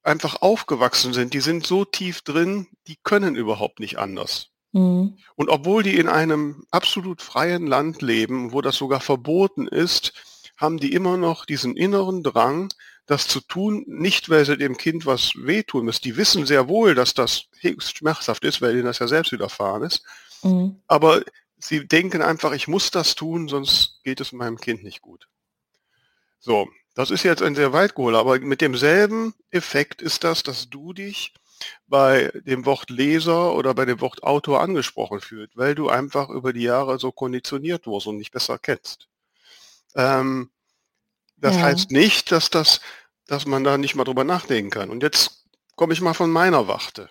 einfach 0.09 0.41
aufgewachsen 0.41 1.13
sind. 1.13 1.33
Die 1.33 1.39
sind 1.39 1.65
so 1.65 1.85
tief 1.85 2.21
drin, 2.21 2.67
die 2.87 2.97
können 3.03 3.35
überhaupt 3.35 3.79
nicht 3.79 3.97
anders. 3.97 4.49
Mhm. 4.71 5.17
Und 5.35 5.49
obwohl 5.49 5.83
die 5.83 5.97
in 5.97 6.07
einem 6.07 6.63
absolut 6.71 7.21
freien 7.21 7.67
Land 7.67 8.01
leben, 8.01 8.51
wo 8.51 8.61
das 8.61 8.75
sogar 8.75 8.99
verboten 8.99 9.67
ist, 9.67 10.13
haben 10.57 10.77
die 10.77 10.93
immer 10.93 11.17
noch 11.17 11.45
diesen 11.45 11.77
inneren 11.77 12.23
Drang, 12.23 12.73
das 13.05 13.27
zu 13.27 13.41
tun, 13.41 13.85
nicht 13.87 14.29
weil 14.29 14.45
sie 14.45 14.57
dem 14.57 14.77
Kind 14.77 15.05
was 15.05 15.31
wehtun 15.35 15.85
müssen. 15.85 16.03
Die 16.03 16.17
wissen 16.17 16.45
sehr 16.45 16.67
wohl, 16.67 16.93
dass 16.93 17.13
das 17.13 17.45
höchst 17.59 17.97
schmerzhaft 17.97 18.43
ist, 18.43 18.61
weil 18.61 18.75
ihnen 18.75 18.85
das 18.85 18.99
ja 18.99 19.07
selbst 19.07 19.31
widerfahren 19.31 19.83
ist. 19.83 20.03
Mhm. 20.43 20.81
Aber 20.87 21.23
sie 21.57 21.87
denken 21.87 22.21
einfach, 22.21 22.51
ich 22.51 22.67
muss 22.67 22.91
das 22.91 23.15
tun, 23.15 23.47
sonst 23.47 23.99
geht 24.03 24.21
es 24.21 24.31
meinem 24.31 24.59
Kind 24.59 24.83
nicht 24.83 25.01
gut. 25.01 25.27
So, 26.39 26.69
das 26.99 27.11
ist 27.11 27.23
jetzt 27.23 27.41
ein 27.41 27.55
sehr 27.55 27.71
weit 27.71 27.95
geholt, 27.95 28.17
aber 28.17 28.37
mit 28.41 28.59
demselben 28.59 29.33
Effekt 29.51 30.01
ist 30.01 30.25
das, 30.25 30.43
dass 30.43 30.69
du 30.69 30.91
dich 30.91 31.33
bei 31.87 32.29
dem 32.45 32.65
Wort 32.65 32.89
Leser 32.89 33.55
oder 33.55 33.73
bei 33.73 33.85
dem 33.85 34.01
Wort 34.01 34.21
Autor 34.23 34.59
angesprochen 34.59 35.21
fühlt, 35.21 35.55
weil 35.55 35.75
du 35.75 35.87
einfach 35.87 36.27
über 36.27 36.51
die 36.51 36.63
Jahre 36.63 36.99
so 36.99 37.13
konditioniert 37.13 37.87
wurdest 37.87 38.07
und 38.07 38.17
nicht 38.17 38.33
besser 38.33 38.59
kennst. 38.59 39.07
Ähm, 39.95 40.49
das 41.37 41.55
Ja. 41.55 41.61
heißt 41.61 41.91
nicht, 41.91 42.33
dass 42.33 42.49
das, 42.49 42.81
dass 43.27 43.45
man 43.45 43.63
da 43.63 43.77
nicht 43.77 43.95
mal 43.95 44.03
drüber 44.03 44.25
nachdenken 44.25 44.69
kann. 44.69 44.89
Und 44.89 45.01
jetzt 45.01 45.45
komme 45.77 45.93
ich 45.93 46.01
mal 46.01 46.13
von 46.13 46.29
meiner 46.29 46.67
Warte. 46.67 47.09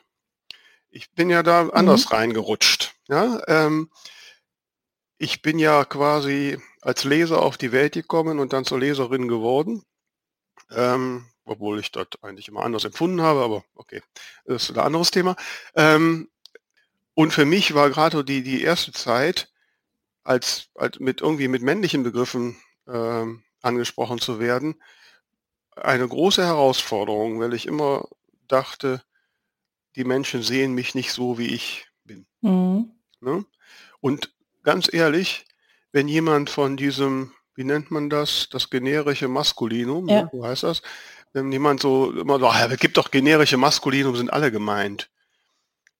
Ich 0.91 1.11
bin 1.13 1.31
ja 1.31 1.43
da 1.43 1.67
anders 1.71 2.13
reingerutscht. 2.13 2.95
Ja, 3.09 3.41
ähm, 3.47 3.91
ich 5.17 5.41
bin 5.41 5.59
ja 5.59 5.87
quasi 5.87 6.59
als 6.81 7.05
Leser 7.05 7.43
auf 7.43 7.57
die 7.57 7.73
Welt 7.73 7.95
gekommen 7.95 8.39
und 8.39 8.53
dann 8.53 8.65
zur 8.65 8.79
Leserin 8.79 9.29
geworden. 9.29 9.83
Ähm, 10.71 11.27
obwohl 11.45 11.81
ich 11.81 11.91
das 11.91 12.09
eigentlich 12.21 12.49
immer 12.49 12.63
anders 12.63 12.85
empfunden 12.85 13.23
habe, 13.23 13.41
aber 13.41 13.65
okay, 13.75 14.03
das 14.45 14.65
ist 14.65 14.77
ein 14.77 14.85
anderes 14.85 15.11
Thema. 15.11 15.35
Ähm, 15.75 16.29
und 17.15 17.33
für 17.33 17.47
mich 17.47 17.75
war 17.75 17.91
gerade 17.91 18.25
die, 18.25 18.43
die 18.43 18.63
erste 18.63 18.93
Zeit, 18.93 19.51
als, 20.25 20.69
als 20.75 21.01
mit 21.01 21.21
irgendwie 21.23 21.49
mit 21.49 21.63
männlichen 21.63 22.03
Begriffen 22.03 22.57
ähm, 22.87 23.45
angesprochen 23.63 24.19
zu 24.19 24.39
werden, 24.39 24.81
eine 25.75 26.07
große 26.07 26.45
Herausforderung, 26.45 27.41
weil 27.41 27.55
ich 27.55 27.67
immer 27.67 28.09
dachte, 28.47 29.03
die 29.97 30.05
Menschen 30.05 30.43
sehen 30.43 30.75
mich 30.75 30.95
nicht 30.95 31.13
so, 31.13 31.39
wie 31.39 31.49
ich 31.49 31.87
bin. 32.05 32.27
Mhm. 32.41 32.93
Ne? 33.21 33.45
Und 34.01 34.35
ganz 34.63 34.93
ehrlich, 34.93 35.47
wenn 35.93 36.09
jemand 36.09 36.51
von 36.51 36.77
diesem, 36.77 37.33
wie 37.55 37.65
nennt 37.65 37.91
man 37.91 38.11
das, 38.11 38.49
das 38.51 38.71
generische 38.71 39.29
Maskulinum, 39.29 40.09
Ja. 40.09 40.29
so 40.33 40.45
heißt 40.45 40.63
das, 40.65 40.83
wenn 41.33 41.51
jemand 41.53 41.81
so 41.81 42.11
immer 42.13 42.39
so, 42.39 42.47
"Ah, 42.49 42.67
es 42.71 42.79
gibt 42.79 42.97
doch 42.97 43.11
generische 43.11 43.57
Maskulinum, 43.57 44.17
sind 44.17 44.33
alle 44.33 44.51
gemeint. 44.53 45.11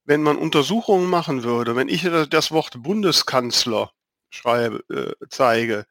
Wenn 0.05 0.23
man 0.23 0.37
Untersuchungen 0.39 1.09
machen 1.11 1.43
würde, 1.43 1.77
wenn 1.77 1.89
ich 1.89 2.03
das- 2.03 2.29
das 2.31 2.51
Wort 2.51 2.83
Bundeskanzler 2.83 3.93
schreibe, 4.31 4.83
äh, 4.91 5.27
zeige, 5.29 5.87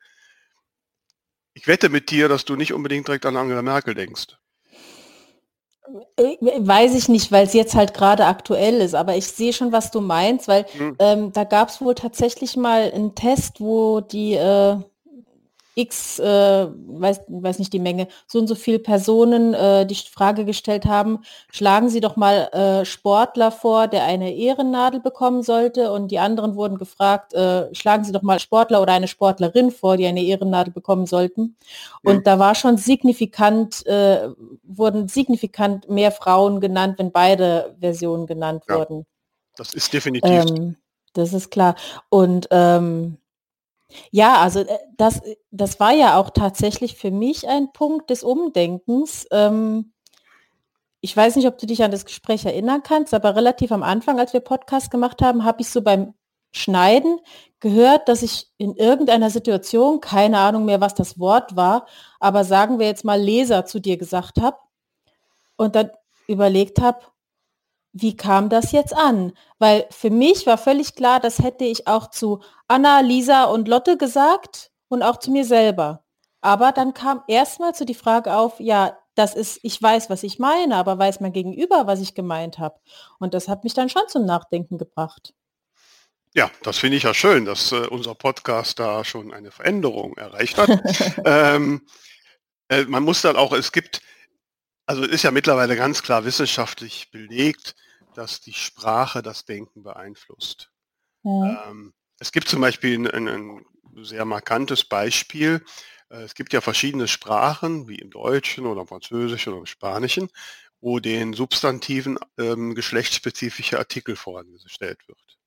ich 1.54 1.68
wette 1.68 1.90
mit 1.90 2.10
dir, 2.12 2.30
dass 2.30 2.46
du 2.46 2.56
nicht 2.56 2.74
unbedingt 2.74 3.08
direkt 3.08 3.26
an 3.26 3.36
Angela 3.38 3.62
Merkel 3.62 3.94
denkst. 3.96 4.28
Äh, 6.18 6.38
Weiß 6.42 6.96
ich 6.96 7.08
nicht, 7.10 7.32
weil 7.32 7.46
es 7.46 7.54
jetzt 7.54 7.76
halt 7.76 7.94
gerade 7.94 8.26
aktuell 8.26 8.76
ist, 8.82 8.96
aber 8.96 9.16
ich 9.16 9.28
sehe 9.28 9.54
schon, 9.54 9.72
was 9.72 9.92
du 9.92 10.02
meinst, 10.02 10.48
weil 10.48 10.66
Hm. 10.74 10.96
ähm, 11.00 11.32
da 11.34 11.44
gab 11.44 11.70
es 11.70 11.82
wohl 11.82 11.96
tatsächlich 11.96 12.58
mal 12.58 12.92
einen 12.92 13.16
Test, 13.16 13.60
wo 13.62 14.02
die 14.02 14.34
äh, 14.34 14.78
X, 15.78 16.20
äh, 16.20 16.68
weiß, 16.68 17.22
weiß 17.28 17.60
nicht 17.60 17.72
die 17.72 17.80
Menge, 17.80 18.08
so 18.26 18.40
und 18.40 18.48
so 18.48 18.56
viele 18.56 18.80
Personen 18.80 19.54
äh, 19.54 19.86
die 19.86 19.96
Frage 19.96 20.44
gestellt 20.44 20.86
haben, 20.86 21.20
schlagen 21.52 21.90
Sie 21.90 22.00
doch 22.00 22.16
mal 22.16 22.50
äh, 22.52 22.86
Sportler 22.86 23.52
vor, 23.52 23.88
der 23.88 24.04
eine 24.06 24.34
Ehrennadel 24.34 25.00
bekommen 25.00 25.44
sollte 25.44 25.92
und 25.92 26.10
die 26.10 26.20
anderen 26.20 26.56
wurden 26.56 26.78
gefragt, 26.78 27.34
äh, 27.34 27.74
schlagen 27.76 28.04
Sie 28.04 28.12
doch 28.12 28.24
mal 28.24 28.40
Sportler 28.40 28.82
oder 28.82 28.94
eine 28.94 29.08
Sportlerin 29.08 29.70
vor, 29.72 29.98
die 29.98 30.08
eine 30.08 30.24
Ehrennadel 30.24 30.74
bekommen 30.74 31.06
sollten. 31.06 31.56
Und 32.04 32.18
Mhm. 32.18 32.24
da 32.24 32.40
war 32.40 32.56
schon 32.56 32.78
signifikant, 32.78 33.86
äh, 33.86 34.30
wurden 34.64 35.08
signifikant 35.08 35.90
mehr 35.90 36.12
Frauen 36.12 36.60
genannt, 36.60 36.96
wenn 36.98 37.12
beide 37.12 37.76
Versionen 37.80 38.26
genannt 38.26 38.64
Ja, 38.68 38.78
wurden. 38.78 39.06
Das 39.56 39.74
ist 39.74 39.94
definitiv. 39.94 40.44
Ähm, 40.44 40.76
das 41.14 41.34
ist 41.34 41.52
klar. 41.52 41.76
Und 42.10 42.48
ähm, 42.52 43.18
ja, 44.12 44.40
also 44.42 44.60
äh, 44.62 44.78
das, 44.98 45.22
das 45.52 45.80
war 45.80 45.94
ja 45.94 46.20
auch 46.20 46.30
tatsächlich 46.30 46.98
für 46.98 47.12
mich 47.12 47.48
ein 47.48 47.72
Punkt 47.72 48.10
des 48.10 48.24
Umdenkens. 48.24 49.28
Ähm, 49.32 49.94
ich 51.02 51.16
weiß 51.16 51.36
nicht, 51.36 51.48
ob 51.48 51.58
du 51.58 51.66
dich 51.66 51.84
an 51.84 51.92
das 51.92 52.06
Gespräch 52.06 52.46
erinnern 52.46 52.84
kannst, 52.84 53.14
aber 53.14 53.36
relativ 53.36 53.72
am 53.72 53.84
Anfang, 53.84 54.20
als 54.20 54.34
wir 54.34 54.40
Podcast 54.40 54.92
gemacht 54.92 55.22
haben, 55.22 55.46
habe 55.46 55.62
ich 55.62 55.70
so 55.70 55.82
beim 55.82 56.14
Schneiden 56.52 57.20
gehört, 57.60 58.08
dass 58.10 58.24
ich 58.24 58.48
in 58.58 58.76
irgendeiner 58.76 59.30
Situation, 59.30 60.02
keine 60.02 60.40
Ahnung 60.40 60.66
mehr, 60.66 60.82
was 60.82 60.96
das 60.96 61.20
Wort 61.20 61.56
war, 61.56 61.86
aber 62.20 62.44
sagen 62.44 62.80
wir 62.80 62.88
jetzt 62.88 63.04
mal 63.04 63.20
Leser 63.20 63.66
zu 63.66 63.80
dir 63.80 63.98
gesagt 63.98 64.42
habe 64.42 64.58
und 65.56 65.76
dann 65.76 65.92
überlegt 66.28 66.82
habe, 66.82 67.00
wie 68.02 68.16
kam 68.16 68.50
das 68.50 68.72
jetzt 68.72 68.96
an? 68.96 69.34
Weil 69.60 69.86
für 69.90 70.10
mich 70.10 70.46
war 70.46 70.58
völlig 70.58 70.96
klar, 70.96 71.20
das 71.20 71.40
hätte 71.40 71.66
ich 71.66 71.88
auch 71.88 72.10
zu 72.10 72.42
Anna, 72.68 73.00
Lisa 73.00 73.46
und 73.46 73.68
Lotte 73.68 73.98
gesagt 73.98 74.72
und 74.88 75.04
auch 75.04 75.18
zu 75.18 75.32
mir 75.32 75.46
selber. 75.46 76.04
Aber 76.42 76.72
dann 76.72 76.94
kam 76.94 77.24
erstmal 77.28 77.74
so 77.74 77.86
die 77.86 77.96
Frage 77.96 78.36
auf, 78.36 78.60
ja, 78.60 78.98
das 79.16 79.34
ist, 79.34 79.60
ich 79.64 79.82
weiß, 79.82 80.10
was 80.10 80.22
ich 80.24 80.38
meine, 80.38 80.76
aber 80.76 80.98
weiß 81.00 81.20
mein 81.22 81.34
Gegenüber, 81.34 81.88
was 81.88 82.00
ich 82.00 82.14
gemeint 82.14 82.60
habe. 82.60 82.80
Und 83.20 83.34
das 83.34 83.48
hat 83.48 83.64
mich 83.64 83.74
dann 83.74 83.90
schon 83.90 84.08
zum 84.08 84.26
Nachdenken 84.26 84.78
gebracht. 84.78 85.34
Ja, 86.36 86.52
das 86.62 86.78
finde 86.78 86.98
ich 86.98 87.04
ja 87.04 87.16
schön, 87.16 87.46
dass 87.46 87.72
äh, 87.72 87.88
unser 87.88 88.14
Podcast 88.14 88.78
da 88.78 89.04
schon 89.04 89.34
eine 89.34 89.50
Veränderung 89.50 90.16
erreicht 90.18 90.58
hat. 90.58 90.70
ähm, 91.26 91.88
äh, 92.70 92.84
man 92.84 93.02
muss 93.02 93.24
dann 93.24 93.36
auch, 93.36 93.54
es 93.54 93.72
gibt, 93.72 94.02
also 94.86 95.04
es 95.04 95.10
ist 95.10 95.24
ja 95.24 95.32
mittlerweile 95.32 95.76
ganz 95.76 96.04
klar 96.04 96.26
wissenschaftlich 96.26 97.10
belegt, 97.10 97.76
dass 98.18 98.42
die 98.42 98.54
Sprache 98.54 99.22
das 99.22 99.46
Denken 99.46 99.84
beeinflusst. 99.84 100.72
Ja. 101.24 101.70
Ähm, 101.70 101.94
es 102.20 102.32
gibt 102.32 102.50
zum 102.50 102.62
Beispiel 102.62 103.08
ein, 103.08 103.28
ein, 103.28 103.66
sehr 104.04 104.26
markantes 104.26 104.84
Beispiel. 104.84 105.64
Äh, 106.10 106.24
Es 106.24 106.34
gibt 106.34 106.52
ja 106.52 106.62
verschiedene 106.62 107.08
Sprachen, 107.08 107.88
wie 107.88 108.00
im 108.00 108.10
Deutschen 108.10 108.66
oder 108.66 108.82
im 108.82 108.88
Französischen 108.88 109.54
oder 109.54 109.60
im 109.60 109.66
Spanischen, 109.68 110.30
wo 110.82 111.00
den 111.00 111.34
Substantiven 111.34 112.18
ähm, 112.40 112.74
geschlechtsspezifische 112.74 113.78
Artikel 113.78 114.16
vorangestellt 114.16 115.08
wird. 115.08 115.38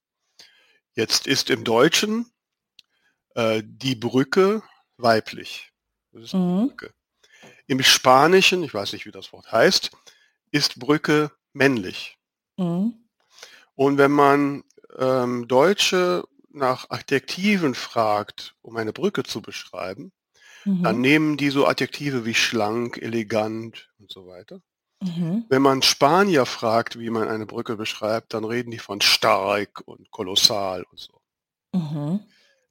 Jetzt 0.95 1.27
ist 1.27 1.51
im 1.51 1.65
Deutschen 1.65 2.31
äh, 3.35 3.63
die 3.65 3.97
Brücke 3.97 4.63
weiblich. 4.97 5.73
Das 6.13 6.23
ist 6.23 6.33
die 6.35 6.37
Mhm. 6.37 6.69
Brücke. 6.69 6.95
Im 7.67 7.83
Spanischen, 7.83 8.63
ich 8.63 8.75
weiß 8.75 8.93
nicht, 8.93 9.07
wie 9.07 9.13
das 9.13 9.33
Wort 9.33 9.51
heißt, 9.51 9.91
ist 10.53 10.79
Brücke 10.79 11.33
männlich. 11.53 12.20
Mhm. 12.61 12.95
Und 13.75 13.99
wenn 13.99 14.11
man 14.11 14.65
ähm, 14.99 15.49
Deutsche 15.49 16.25
nach 16.53 16.91
Adjektiven 16.91 17.75
fragt, 17.75 18.55
um 18.61 18.77
eine 18.77 18.93
Brücke 18.93 19.23
zu 19.23 19.41
beschreiben, 19.41 20.13
dann 20.65 20.97
Mhm. 20.97 21.01
nehmen 21.01 21.37
die 21.39 21.49
so 21.49 21.67
Adjektive 21.67 22.27
wie 22.27 22.35
schlank, 22.35 22.99
elegant 22.99 23.89
und 23.99 24.13
so 24.13 24.27
weiter. 24.27 24.61
Mhm. 25.01 25.47
Wenn 25.49 25.63
man 25.63 25.81
Spanier 25.81 26.45
fragt, 26.45 26.99
wie 26.99 27.09
man 27.09 27.29
eine 27.29 27.47
Brücke 27.47 27.77
beschreibt, 27.77 28.35
dann 28.35 28.45
reden 28.45 28.71
die 28.71 28.79
von 28.79 29.01
stark 29.01 29.81
und 29.87 30.11
kolossal 30.11 30.85
und 30.91 30.99
so. 30.99 31.21
Mhm. 31.73 32.21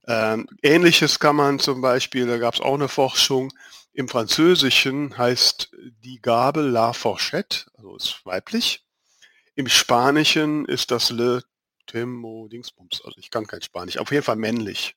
Ähm, 0.05 0.47
Ähnliches 0.61 1.17
kann 1.19 1.35
man 1.35 1.57
zum 1.57 1.81
Beispiel, 1.81 2.27
da 2.27 2.37
gab 2.37 2.53
es 2.53 2.61
auch 2.61 2.75
eine 2.75 2.89
Forschung, 2.89 3.51
im 3.93 4.07
Französischen 4.07 5.17
heißt 5.17 5.71
die 6.03 6.21
Gabel 6.21 6.69
la 6.69 6.93
fourchette, 6.93 7.65
also 7.75 7.95
ist 7.95 8.23
weiblich. 8.23 8.85
Im 9.59 9.67
Spanischen 9.67 10.63
ist 10.63 10.89
das 10.89 11.09
le 11.09 11.43
temo 11.85 12.47
dingsbums, 12.47 13.01
also 13.03 13.17
ich 13.19 13.29
kann 13.29 13.45
kein 13.45 13.61
Spanisch, 13.61 13.97
auf 13.97 14.09
jeden 14.09 14.23
Fall 14.23 14.37
männlich. 14.37 14.95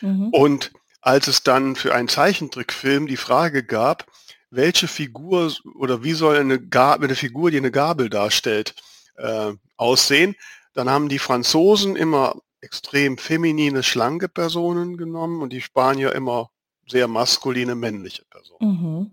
Mhm. 0.00 0.28
Und 0.28 0.70
als 1.00 1.26
es 1.26 1.42
dann 1.42 1.74
für 1.74 1.92
einen 1.92 2.06
Zeichentrickfilm 2.06 3.08
die 3.08 3.16
Frage 3.16 3.64
gab, 3.64 4.06
welche 4.48 4.86
Figur 4.86 5.52
oder 5.74 6.04
wie 6.04 6.12
soll 6.12 6.36
eine, 6.36 6.60
Gabel, 6.60 7.08
eine 7.08 7.16
Figur, 7.16 7.50
die 7.50 7.56
eine 7.56 7.72
Gabel 7.72 8.08
darstellt, 8.08 8.76
äh, 9.16 9.54
aussehen, 9.76 10.36
dann 10.72 10.88
haben 10.88 11.08
die 11.08 11.18
Franzosen 11.18 11.96
immer 11.96 12.40
extrem 12.60 13.18
feminine, 13.18 13.82
schlanke 13.82 14.28
Personen 14.28 14.96
genommen 14.98 15.42
und 15.42 15.52
die 15.52 15.62
Spanier 15.62 16.12
immer 16.12 16.52
sehr 16.86 17.08
maskuline, 17.08 17.74
männliche 17.74 18.24
Personen. 18.26 18.70
Mhm. 18.70 19.10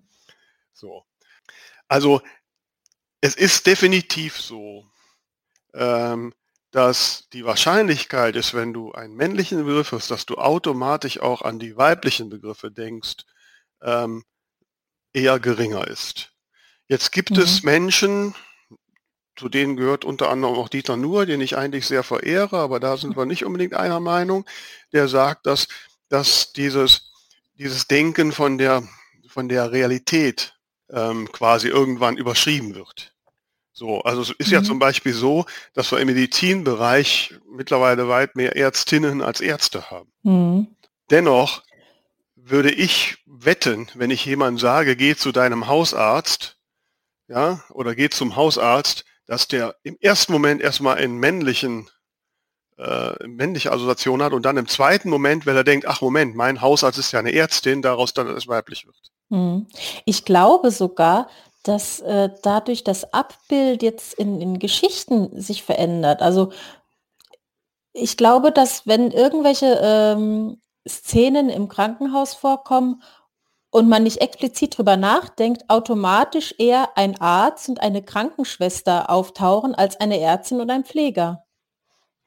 So. 0.72 1.04
Also 1.88 2.22
es 3.24 3.36
ist 3.36 3.68
definitiv 3.68 4.38
so, 4.38 4.86
ähm, 5.74 6.34
dass 6.72 7.30
die 7.32 7.46
Wahrscheinlichkeit 7.46 8.36
ist, 8.36 8.54
wenn 8.54 8.74
du 8.74 8.92
einen 8.92 9.16
männlichen 9.16 9.66
Begriff 9.66 9.94
hast, 9.94 10.12
dass 10.12 10.26
du 10.26 10.36
automatisch 10.36 11.22
auch 11.22 11.42
an 11.42 11.58
die 11.58 11.78
weiblichen 11.78 12.30
Begriffe 12.30 12.70
denkst, 12.70 13.24
ähm, 13.82 14.26
eher 15.14 15.40
geringer 15.40 15.88
ist. 15.88 16.34
Jetzt 16.90 17.14
gibt 17.14 17.30
Mhm. 17.30 17.38
es 17.38 17.64
Menschen, 17.64 18.36
zu 19.38 19.48
denen 19.48 19.78
gehört 19.78 20.04
unter 20.04 20.30
anderem 20.30 20.56
auch 20.56 20.68
Dieter 20.68 20.98
Nuhr, 20.98 21.26
den 21.26 21.40
ich 21.40 21.56
eigentlich 21.56 21.88
sehr 21.88 22.04
verehre, 22.04 22.58
aber 22.58 22.82
da 22.82 22.98
sind 22.98 23.16
wir 23.16 23.26
nicht 23.26 23.46
unbedingt 23.46 23.74
einer 23.74 24.02
Meinung, 24.02 24.46
der 24.92 25.08
sagt, 25.08 25.46
dass, 25.46 25.70
dass 26.10 26.52
dieses, 26.52 27.10
dieses 27.54 27.88
Denken 27.88 28.34
von 28.34 28.58
der, 28.58 28.86
von 29.30 29.48
der 29.48 29.72
Realität 29.72 30.60
ähm, 30.90 31.32
quasi 31.32 31.70
irgendwann 31.70 32.18
überschrieben 32.18 32.76
wird. 32.76 33.12
So, 33.74 34.02
also 34.02 34.22
es 34.22 34.30
ist 34.38 34.52
ja 34.52 34.62
Mhm. 34.62 34.66
zum 34.66 34.80
Beispiel 34.80 35.14
so, 35.14 35.46
dass 35.74 35.92
wir 35.92 36.00
im 36.00 36.08
Medizinbereich 36.08 37.34
mittlerweile 37.50 38.08
weit 38.08 38.36
mehr 38.36 38.56
Ärztinnen 38.56 39.22
als 39.22 39.42
Ärzte 39.42 39.90
haben. 39.90 40.12
Mhm. 40.22 40.68
Dennoch 41.10 41.64
würde 42.36 42.72
ich 42.72 43.18
wetten, 43.26 43.88
wenn 43.96 44.12
ich 44.12 44.26
jemand 44.26 44.60
sage, 44.60 44.96
geh 44.96 45.16
zu 45.16 45.32
deinem 45.32 45.68
Hausarzt, 45.68 46.58
ja, 47.28 47.64
oder 47.72 47.96
geh 47.96 48.10
zum 48.10 48.36
Hausarzt, 48.36 49.06
dass 49.26 49.48
der 49.48 49.76
im 49.84 49.98
ersten 50.02 50.34
Moment 50.34 50.62
erstmal 50.62 50.98
einen 50.98 51.18
männlichen, 51.18 51.90
äh, 52.78 53.28
männliche 53.28 53.72
Assoziation 53.72 54.22
hat 54.22 54.34
und 54.34 54.46
dann 54.46 54.58
im 54.58 54.68
zweiten 54.68 55.10
Moment, 55.10 55.46
wenn 55.46 55.56
er 55.56 55.64
denkt, 55.64 55.88
ach 55.88 56.02
Moment, 56.02 56.36
mein 56.36 56.62
Hausarzt 56.62 57.00
ist 57.00 57.12
ja 57.12 57.20
eine 57.20 57.34
Ärztin, 57.34 57.82
daraus 57.82 58.14
dann 58.14 58.28
es 58.28 58.48
weiblich 58.48 58.86
wird. 58.86 58.98
Mhm. 59.30 59.68
Ich 60.06 60.26
glaube 60.26 60.70
sogar, 60.70 61.30
dass 61.63 62.02
äh, 62.02 62.30
dadurch 62.43 62.84
das 62.84 63.13
Abbild 63.13 63.82
jetzt 63.82 64.13
in, 64.13 64.41
in 64.41 64.60
Geschichten 64.60 65.39
sich 65.39 65.63
verändert. 65.63 66.21
Also 66.21 66.52
ich 67.93 68.17
glaube, 68.17 68.52
dass 68.52 68.86
wenn 68.86 69.12
irgendwelche 69.12 69.80
ähm, 69.82 70.62
Szenen 70.88 71.49
im 71.49 71.69
Krankenhaus 71.69 72.34
vorkommen 72.34 73.02
und 73.69 73.88
man 73.88 74.04
nicht 74.04 74.21
explizit 74.21 74.78
drüber 74.78 74.97
nachdenkt, 74.97 75.69
automatisch 75.69 76.54
eher 76.58 76.97
ein 76.97 77.19
Arzt 77.21 77.69
und 77.69 77.80
eine 77.82 78.04
Krankenschwester 78.04 79.10
auftauchen 79.10 79.73
als 79.73 79.99
eine 79.99 80.19
Ärztin 80.19 80.60
und 80.60 80.69
ein 80.69 80.84
Pfleger. 80.84 81.45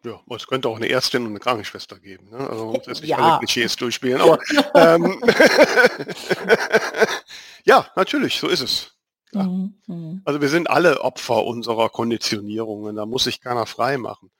Ja, 0.04 0.20
es 0.34 0.46
könnte 0.46 0.68
auch 0.68 0.76
eine 0.76 0.88
Ärztin 0.88 1.22
und 1.22 1.30
eine 1.30 1.40
Krankenschwester 1.40 1.98
geben. 1.98 2.30
Ne? 2.30 2.48
Also 2.48 2.66
muss 2.66 2.86
jetzt 2.86 3.00
nicht 3.00 3.10
Ja. 3.10 3.18
alle 3.18 3.38
Klischees 3.38 3.76
durchspielen, 3.76 4.20
aber 4.20 4.38
ähm, 4.74 5.20
ja, 7.64 7.86
natürlich, 7.96 8.38
so 8.38 8.48
ist 8.48 8.60
es. 8.60 8.95
Ja. 9.36 9.44
Mhm. 9.44 9.74
Mhm. 9.86 10.22
Also 10.24 10.40
wir 10.40 10.48
sind 10.48 10.70
alle 10.70 11.00
Opfer 11.02 11.44
unserer 11.44 11.88
Konditionierungen, 11.88 12.96
da 12.96 13.06
muss 13.06 13.24
sich 13.24 13.40
keiner 13.40 13.66
frei 13.66 13.98
machen. 13.98 14.30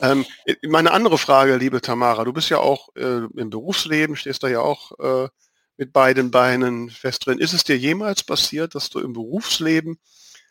Ähm, 0.00 0.24
meine 0.62 0.92
andere 0.92 1.18
Frage, 1.18 1.56
liebe 1.56 1.80
Tamara, 1.80 2.24
du 2.24 2.32
bist 2.32 2.50
ja 2.50 2.58
auch 2.58 2.94
äh, 2.96 3.24
im 3.36 3.50
Berufsleben, 3.50 4.16
stehst 4.16 4.42
da 4.42 4.48
ja 4.48 4.60
auch 4.60 4.92
äh, 4.98 5.28
mit 5.76 5.92
beiden 5.92 6.30
Beinen 6.30 6.90
fest 6.90 7.26
drin. 7.26 7.38
Ist 7.38 7.52
es 7.52 7.64
dir 7.64 7.76
jemals 7.76 8.22
passiert, 8.22 8.74
dass 8.74 8.90
du 8.90 9.00
im 9.00 9.12
Berufsleben 9.12 9.98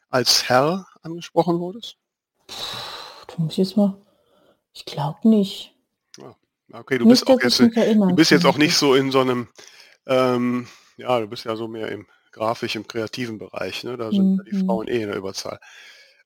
als 0.10 0.50
Herr 0.50 0.88
angesprochen 1.02 1.60
wurdest? 1.60 1.98
Du 3.36 3.44
musst 3.44 3.58
jetzt 3.58 3.78
mal. 3.78 3.98
Ich 4.74 4.86
glaube 4.86 5.28
nicht. 5.28 5.74
Okay, 6.72 6.98
du 6.98 7.06
nicht, 7.06 7.26
bist 7.26 7.30
auch 7.30 7.42
jetzt, 7.42 7.60
ich 7.60 7.74
du 7.74 8.16
bist 8.16 8.32
jetzt 8.32 8.46
auch 8.46 8.58
nicht 8.58 8.76
so 8.76 8.96
in 8.96 9.12
so 9.12 9.20
einem, 9.20 9.48
ähm, 10.08 10.68
ja, 10.98 11.20
du 11.20 11.28
bist 11.28 11.46
ja 11.46 11.56
so 11.56 11.68
mehr 11.68 11.92
im 11.92 12.08
grafisch, 12.34 12.76
im 12.76 12.88
kreativen 12.88 13.38
Bereich, 13.38 13.84
ne? 13.84 13.96
Da 13.98 14.12
sind 14.12 14.38
ja 14.38 14.44
die 14.44 14.56
Mhm. 14.56 14.66
Frauen 14.66 14.88
eh 14.88 15.02
in 15.02 15.08
der 15.08 15.18
Überzahl. 15.18 15.60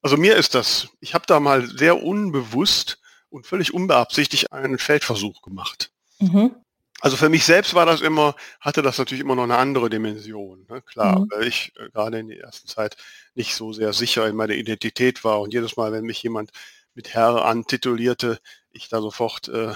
Also 0.02 0.18
mir 0.18 0.36
ist 0.36 0.56
das, 0.56 0.88
ich 1.00 1.14
habe 1.14 1.26
da 1.28 1.40
mal 1.40 1.68
sehr 1.68 2.02
unbewusst 2.04 3.00
und 3.30 3.46
völlig 3.46 3.74
unbeabsichtigt 3.74 4.52
einen 4.54 4.78
Feldversuch 4.80 5.42
gemacht. 5.42 5.92
Mhm. 6.20 6.56
Also 7.00 7.16
für 7.18 7.30
mich 7.30 7.46
selbst 7.46 7.76
war 7.76 7.86
das 7.86 8.02
immer, 8.02 8.36
hatte 8.60 8.82
das 8.82 8.98
natürlich 8.98 9.22
immer 9.24 9.36
noch 9.36 9.44
eine 9.44 9.58
andere 9.58 9.90
Dimension. 9.90 10.66
Ne? 10.70 10.82
Klar, 10.82 11.20
Mhm. 11.20 11.28
weil 11.32 11.48
ich 11.48 11.72
äh, 11.78 11.90
gerade 11.92 12.20
in 12.20 12.30
der 12.30 12.40
ersten 12.42 12.68
Zeit 12.68 12.98
nicht 13.36 13.54
so 13.56 13.72
sehr 13.74 13.94
sicher 13.94 14.28
in 14.28 14.36
meiner 14.36 14.54
Identität 14.56 15.24
war 15.24 15.42
und 15.42 15.54
jedes 15.54 15.78
Mal, 15.78 15.92
wenn 15.92 16.06
mich 16.06 16.24
jemand 16.24 16.52
mit 16.96 17.14
Herr 17.14 17.46
antitulierte, 17.46 18.40
ich 18.72 18.90
da 18.90 19.02
sofort 19.02 19.48
äh, 19.50 19.74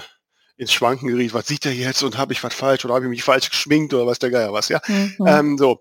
ins 0.56 0.72
Schwanken 0.72 1.08
geriet, 1.08 1.32
was 1.34 1.46
sieht 1.46 1.64
er 1.66 1.72
jetzt 1.72 2.02
und 2.02 2.18
habe 2.18 2.32
ich 2.32 2.42
was 2.42 2.54
falsch 2.54 2.84
oder 2.84 2.94
habe 2.94 3.04
ich 3.04 3.10
mich 3.10 3.22
falsch 3.24 3.50
geschminkt 3.50 3.94
oder 3.94 4.06
was 4.06 4.18
der 4.18 4.30
Geier 4.30 4.52
was, 4.52 4.68
ja. 4.68 4.80
Mhm. 4.88 5.16
Ähm, 5.26 5.58
so. 5.58 5.80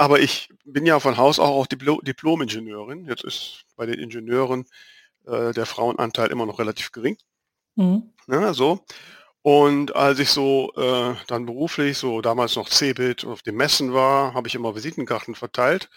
Aber 0.00 0.18
ich 0.18 0.48
bin 0.64 0.86
ja 0.86 0.98
von 0.98 1.18
Haus 1.18 1.38
auch, 1.38 1.50
auch 1.50 1.66
Diplo 1.66 2.00
Diplom-Ingenieurin. 2.00 3.04
Jetzt 3.06 3.22
ist 3.22 3.64
bei 3.76 3.84
den 3.84 3.98
Ingenieuren 3.98 4.64
äh, 5.26 5.52
der 5.52 5.66
Frauenanteil 5.66 6.30
immer 6.30 6.46
noch 6.46 6.58
relativ 6.58 6.90
gering. 6.90 7.18
Mhm. 7.76 8.04
Ne, 8.26 8.54
so. 8.54 8.80
Und 9.42 9.94
als 9.94 10.18
ich 10.18 10.30
so 10.30 10.72
äh, 10.74 11.14
dann 11.26 11.44
beruflich, 11.44 11.98
so 11.98 12.22
damals 12.22 12.56
noch 12.56 12.68
Cebit 12.70 13.26
auf 13.26 13.42
den 13.42 13.56
Messen 13.56 13.92
war, 13.92 14.32
habe 14.32 14.48
ich 14.48 14.54
immer 14.54 14.74
Visitenkarten 14.74 15.34
verteilt 15.34 15.90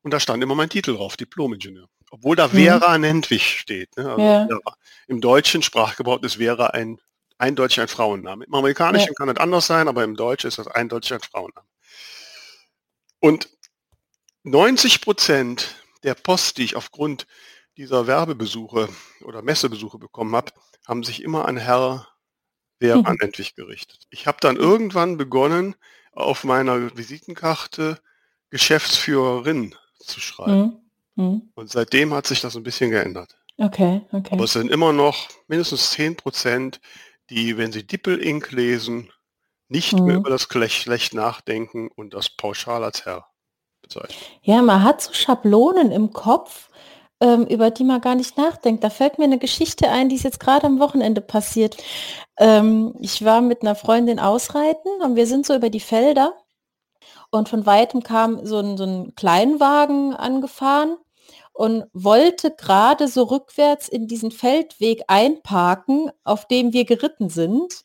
und 0.00 0.14
da 0.14 0.20
stand 0.20 0.42
immer 0.42 0.54
mein 0.54 0.70
Titel 0.70 0.96
drauf, 0.96 1.18
Diplom-Ingenieur. 1.18 1.86
Obwohl 2.10 2.36
da 2.36 2.46
Mhm. 2.48 2.52
Vera 2.52 2.96
Nentwich 2.96 3.58
steht. 3.60 3.94
Ne? 3.98 4.08
Also 4.10 4.22
Ja. 4.22 4.48
Im 5.06 5.20
deutschen 5.20 5.60
Sprachgebrauch 5.62 6.22
ist 6.22 6.36
Vera 6.36 6.68
ein 6.68 6.98
eindeutig 7.36 7.78
ein 7.80 7.88
Frauenname. 7.88 8.44
Im 8.46 8.54
amerikanischen 8.54 9.08
Ja. 9.08 9.14
kann 9.18 9.28
das 9.28 9.36
anders 9.36 9.66
sein, 9.66 9.86
aber 9.86 10.02
im 10.04 10.16
Deutschen 10.16 10.48
ist 10.48 10.58
das 10.58 10.66
eindeutig 10.66 11.12
ein 11.12 11.20
Frauenname. 11.20 11.66
Und 13.20 13.48
90 14.42 15.00
Prozent 15.00 15.76
der 16.02 16.14
Post, 16.14 16.58
die 16.58 16.64
ich 16.64 16.76
aufgrund 16.76 17.26
dieser 17.76 18.06
Werbebesuche 18.06 18.88
oder 19.24 19.42
Messebesuche 19.42 19.98
bekommen 19.98 20.34
habe, 20.34 20.52
haben 20.86 21.04
sich 21.04 21.22
immer 21.22 21.46
an 21.46 21.56
Herr 21.56 22.08
Vera 22.78 23.12
Mhm. 23.12 23.18
Nentwich 23.20 23.54
gerichtet. 23.54 24.00
Ich 24.10 24.26
habe 24.26 24.38
dann 24.40 24.56
irgendwann 24.56 25.18
begonnen, 25.18 25.76
auf 26.12 26.44
meiner 26.44 26.96
Visitenkarte 26.96 28.00
Geschäftsführerin 28.48 29.74
zu 29.98 30.20
schreiben. 30.20 30.80
Mhm. 31.14 31.24
Mhm. 31.24 31.42
Und 31.54 31.70
seitdem 31.70 32.14
hat 32.14 32.26
sich 32.26 32.40
das 32.40 32.56
ein 32.56 32.62
bisschen 32.62 32.90
geändert. 32.90 33.36
Okay, 33.58 34.00
Aber 34.10 34.18
okay. 34.18 34.42
es 34.42 34.54
sind 34.54 34.70
immer 34.70 34.92
noch 34.92 35.28
mindestens 35.46 35.90
10 35.90 36.16
Prozent, 36.16 36.80
die, 37.28 37.58
wenn 37.58 37.72
sie 37.72 37.86
Dippel 37.86 38.18
Inc. 38.18 38.50
lesen, 38.52 39.12
nicht 39.70 40.02
mehr 40.04 40.16
Mhm. 40.16 40.20
über 40.20 40.30
das 40.30 40.48
Geschlecht 40.48 41.14
nachdenken 41.14 41.90
und 41.96 42.14
das 42.14 42.30
pauschal 42.30 42.84
als 42.84 43.06
Herr 43.06 43.26
bezeichnen. 43.82 44.26
Ja, 44.42 44.62
man 44.62 44.82
hat 44.84 45.02
so 45.02 45.12
Schablonen 45.14 45.92
im 45.92 46.12
Kopf, 46.12 46.70
ähm, 47.20 47.46
über 47.46 47.70
die 47.70 47.84
man 47.84 48.00
gar 48.00 48.14
nicht 48.16 48.36
nachdenkt. 48.38 48.84
Da 48.84 48.90
fällt 48.90 49.18
mir 49.18 49.24
eine 49.26 49.38
Geschichte 49.38 49.90
ein, 49.90 50.08
die 50.08 50.16
ist 50.16 50.24
jetzt 50.24 50.40
gerade 50.40 50.66
am 50.66 50.80
Wochenende 50.80 51.20
passiert. 51.22 51.76
Ähm, 52.38 52.94
ich 53.00 53.24
war 53.24 53.40
mit 53.42 53.62
einer 53.62 53.74
Freundin 53.76 54.18
ausreiten 54.20 54.90
und 55.02 55.16
wir 55.16 55.26
sind 55.26 55.46
so 55.46 55.54
über 55.54 55.70
die 55.70 55.80
Felder 55.80 56.34
und 57.30 57.48
von 57.48 57.66
weitem 57.66 58.02
kam 58.02 58.44
so 58.46 58.58
ein, 58.58 58.76
so 58.76 58.84
ein 58.84 59.14
Kleinwagen 59.14 60.14
angefahren 60.16 60.96
und 61.52 61.84
wollte 61.92 62.52
gerade 62.52 63.08
so 63.08 63.24
rückwärts 63.24 63.88
in 63.88 64.08
diesen 64.08 64.30
Feldweg 64.30 65.02
einparken, 65.08 66.10
auf 66.24 66.46
dem 66.48 66.72
wir 66.72 66.84
geritten 66.86 67.28
sind, 67.30 67.84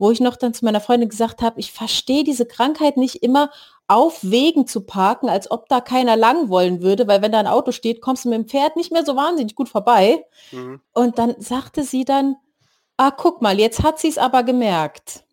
wo 0.00 0.10
ich 0.10 0.18
noch 0.18 0.36
dann 0.36 0.54
zu 0.54 0.64
meiner 0.64 0.80
Freundin 0.80 1.10
gesagt 1.10 1.42
habe, 1.42 1.60
ich 1.60 1.72
verstehe 1.72 2.24
diese 2.24 2.46
Krankheit 2.46 2.96
nicht 2.96 3.22
immer 3.22 3.50
auf 3.86 4.18
Wegen 4.22 4.66
zu 4.66 4.80
parken, 4.80 5.28
als 5.28 5.50
ob 5.50 5.68
da 5.68 5.80
keiner 5.80 6.16
lang 6.16 6.48
wollen 6.48 6.80
würde, 6.80 7.06
weil 7.06 7.20
wenn 7.20 7.32
da 7.32 7.38
ein 7.38 7.46
Auto 7.46 7.70
steht, 7.70 8.00
kommst 8.00 8.24
du 8.24 8.30
mit 8.30 8.38
dem 8.38 8.48
Pferd 8.48 8.76
nicht 8.76 8.92
mehr 8.92 9.04
so 9.04 9.14
wahnsinnig 9.14 9.54
gut 9.54 9.68
vorbei. 9.68 10.24
Mhm. 10.52 10.80
Und 10.94 11.18
dann 11.18 11.34
sagte 11.38 11.82
sie 11.82 12.06
dann, 12.06 12.36
ah, 12.96 13.10
guck 13.10 13.42
mal, 13.42 13.58
jetzt 13.58 13.82
hat 13.82 13.98
sie 13.98 14.08
es 14.08 14.16
aber 14.16 14.42
gemerkt. 14.42 15.24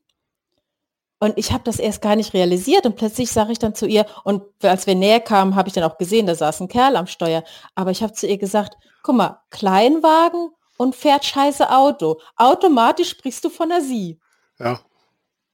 Und 1.20 1.38
ich 1.38 1.54
habe 1.54 1.64
das 1.64 1.80
erst 1.80 2.02
gar 2.02 2.18
nicht 2.18 2.34
realisiert 2.34 2.86
und 2.86 2.98
plötzlich 2.98 3.32
sage 3.32 3.54
ich 3.54 3.60
dann 3.60 3.74
zu 3.74 3.88
ihr, 3.88 4.06
und 4.26 4.44
als 4.62 4.86
wir 4.86 4.96
näher 4.96 5.22
kamen, 5.22 5.56
habe 5.56 5.70
ich 5.70 5.74
dann 5.74 5.86
auch 5.86 5.98
gesehen, 5.98 6.28
da 6.28 6.36
saß 6.36 6.60
ein 6.60 6.68
Kerl 6.68 6.98
am 6.98 7.08
Steuer. 7.08 7.44
Aber 7.74 7.92
ich 7.92 8.04
habe 8.04 8.14
zu 8.14 8.28
ihr 8.28 8.38
gesagt, 8.38 8.78
guck 9.02 9.16
mal, 9.16 9.40
Kleinwagen 9.50 10.50
und 10.78 10.94
fährt 10.94 11.24
scheiße 11.24 11.72
Auto. 11.72 12.20
Automatisch 12.36 13.10
sprichst 13.10 13.46
du 13.46 13.50
von 13.50 13.70
der 13.70 13.82
Sie. 13.82 14.20
Ja. 14.60 14.82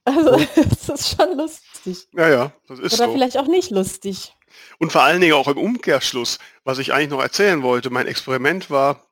Also 0.06 0.32
das 0.56 0.90
ist 0.90 1.16
schon 1.18 1.38
lustig. 1.38 2.08
ja, 2.14 2.30
ja, 2.30 2.54
das 2.68 2.80
ist 2.80 2.94
Oder 2.96 3.06
so. 3.06 3.14
vielleicht 3.14 3.38
auch 3.38 3.48
nicht 3.48 3.72
lustig. 3.72 4.36
Und 4.80 4.92
vor 4.92 5.02
allen 5.04 5.22
Dingen 5.22 5.34
auch 5.34 5.48
im 5.48 5.58
Umkehrschluss, 5.58 6.40
was 6.64 6.78
ich 6.78 6.94
eigentlich 6.94 7.10
noch 7.10 7.22
erzählen 7.22 7.64
wollte, 7.64 7.90
mein 7.90 8.08
Experiment 8.08 8.70
war, 8.70 9.08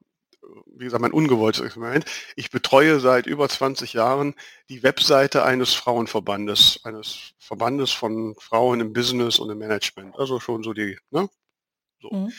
wie 0.82 0.86
gesagt, 0.86 1.02
mein 1.02 1.14
ungewolltes 1.14 1.62
Experiment. 1.62 2.06
Ich 2.36 2.50
betreue 2.50 3.00
seit 3.00 3.28
über 3.28 3.48
20 3.48 3.94
Jahren 3.94 4.36
die 4.70 4.84
Webseite 4.84 5.44
eines 5.44 5.74
Frauenverbandes, 5.74 6.80
eines 6.84 7.34
Verbandes 7.40 7.92
von 7.92 8.36
Frauen 8.40 8.80
im 8.80 8.94
Business 8.94 9.40
und 9.40 9.50
im 9.50 9.60
Management. 9.60 10.18
Also 10.18 10.40
schon 10.40 10.64
so 10.64 10.74
die, 10.74 10.98
ne? 11.12 11.30
So. 12.02 12.10
Mhm. 12.10 12.34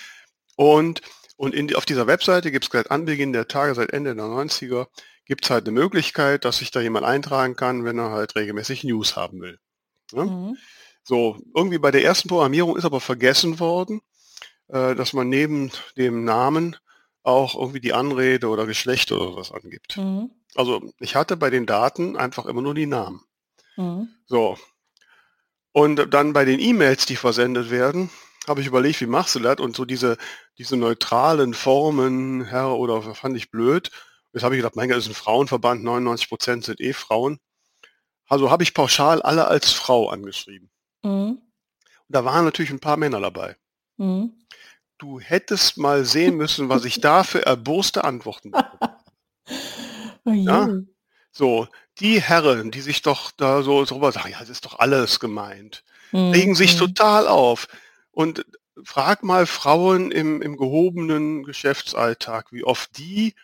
Und, 0.56 1.00
und 1.36 1.54
in, 1.54 1.74
auf 1.74 1.86
dieser 1.86 2.06
Webseite 2.06 2.50
gibt 2.50 2.64
es 2.64 2.70
seit 2.70 2.90
Anbeginn 2.90 3.32
der 3.32 3.48
Tage, 3.48 3.74
seit 3.74 3.92
Ende 3.92 4.14
der 4.14 4.24
90er, 4.24 4.86
gibt 5.32 5.46
es 5.46 5.50
halt 5.50 5.66
eine 5.66 5.80
Möglichkeit, 5.80 6.44
dass 6.44 6.58
sich 6.58 6.70
da 6.72 6.82
jemand 6.82 7.06
eintragen 7.06 7.56
kann, 7.56 7.86
wenn 7.86 7.98
er 7.98 8.10
halt 8.10 8.36
regelmäßig 8.36 8.84
News 8.84 9.16
haben 9.16 9.40
will. 9.40 9.58
Ne? 10.12 10.26
Mhm. 10.26 10.58
So, 11.04 11.38
irgendwie 11.56 11.78
bei 11.78 11.90
der 11.90 12.04
ersten 12.04 12.28
Programmierung 12.28 12.76
ist 12.76 12.84
aber 12.84 13.00
vergessen 13.00 13.58
worden, 13.58 14.02
äh, 14.68 14.94
dass 14.94 15.14
man 15.14 15.30
neben 15.30 15.70
dem 15.96 16.26
Namen 16.26 16.76
auch 17.22 17.54
irgendwie 17.54 17.80
die 17.80 17.94
Anrede 17.94 18.48
oder 18.48 18.66
Geschlecht 18.66 19.10
oder 19.10 19.34
was 19.34 19.52
angibt. 19.52 19.96
Mhm. 19.96 20.32
Also 20.54 20.82
ich 20.98 21.16
hatte 21.16 21.38
bei 21.38 21.48
den 21.48 21.64
Daten 21.64 22.14
einfach 22.18 22.44
immer 22.44 22.60
nur 22.60 22.74
die 22.74 22.84
Namen. 22.84 23.22
Mhm. 23.78 24.10
So. 24.26 24.58
Und 25.72 26.12
dann 26.12 26.34
bei 26.34 26.44
den 26.44 26.60
E-Mails, 26.60 27.06
die 27.06 27.16
versendet 27.16 27.70
werden, 27.70 28.10
habe 28.46 28.60
ich 28.60 28.66
überlegt, 28.66 29.00
wie 29.00 29.06
machst 29.06 29.34
du 29.34 29.38
das? 29.38 29.60
Und 29.60 29.76
so 29.76 29.86
diese, 29.86 30.18
diese 30.58 30.76
neutralen 30.76 31.54
Formen, 31.54 32.44
Herr 32.44 32.76
oder 32.76 33.00
fand 33.14 33.34
ich 33.38 33.50
blöd. 33.50 33.90
Jetzt 34.32 34.42
habe 34.44 34.54
ich 34.54 34.60
gedacht, 34.60 34.76
mein 34.76 34.88
Gott, 34.88 34.96
das 34.98 35.04
ist 35.04 35.10
ein 35.10 35.14
Frauenverband, 35.14 35.82
99 35.84 36.28
Prozent 36.28 36.64
sind 36.64 36.80
eh 36.80 36.92
Frauen. 36.92 37.38
Also 38.28 38.50
habe 38.50 38.62
ich 38.62 38.72
pauschal 38.74 39.20
alle 39.20 39.46
als 39.46 39.72
Frau 39.72 40.08
angeschrieben. 40.08 40.70
Mhm. 41.02 41.38
Und 41.38 41.42
da 42.08 42.24
waren 42.24 42.44
natürlich 42.44 42.70
ein 42.70 42.80
paar 42.80 42.96
Männer 42.96 43.20
dabei. 43.20 43.56
Mhm. 43.98 44.32
Du 44.98 45.20
hättest 45.20 45.76
mal 45.78 46.04
sehen 46.04 46.36
müssen, 46.36 46.68
was 46.68 46.84
ich 46.84 47.00
da 47.00 47.24
für 47.24 47.44
erboste 47.44 48.04
Antworten 48.04 48.52
bekomme. 48.52 48.96
Oh. 50.24 50.30
Ja? 50.30 50.68
So, 51.32 51.66
die 51.98 52.22
Herren, 52.22 52.70
die 52.70 52.80
sich 52.80 53.02
doch 53.02 53.32
da 53.32 53.62
so 53.62 53.84
drüber 53.84 54.12
sagen, 54.12 54.30
ja, 54.30 54.38
das 54.38 54.50
ist 54.50 54.64
doch 54.64 54.78
alles 54.78 55.18
gemeint, 55.18 55.82
Mhm. 56.12 56.30
regen 56.30 56.54
sich 56.54 56.76
total 56.76 57.26
auf. 57.26 57.66
Und 58.12 58.46
frag 58.84 59.24
mal 59.24 59.46
Frauen 59.46 60.12
im, 60.12 60.40
im 60.40 60.56
gehobenen 60.56 61.42
Geschäftsalltag, 61.42 62.52
wie 62.52 62.62
oft 62.62 62.96
die 62.98 63.34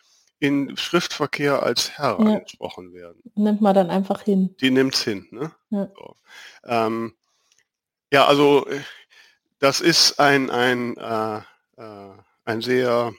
in 0.40 0.76
Schriftverkehr 0.76 1.62
als 1.62 1.90
Herr 1.98 2.18
Ja. 2.20 2.34
angesprochen 2.36 2.92
werden. 2.92 3.20
Nimmt 3.34 3.60
man 3.60 3.74
dann 3.74 3.90
einfach 3.90 4.22
hin. 4.22 4.54
Die 4.60 4.70
nimmt's 4.70 5.02
hin. 5.02 5.26
Ne? 5.30 5.52
Ja. 5.70 5.88
So. 5.96 6.16
Ähm, 6.64 7.14
ja, 8.12 8.26
also 8.26 8.66
das 9.58 9.80
ist 9.80 10.20
ein, 10.20 10.50
ein, 10.50 10.96
äh, 10.96 11.38
äh, 11.76 12.12
ein 12.44 12.60
sehr, 12.62 13.12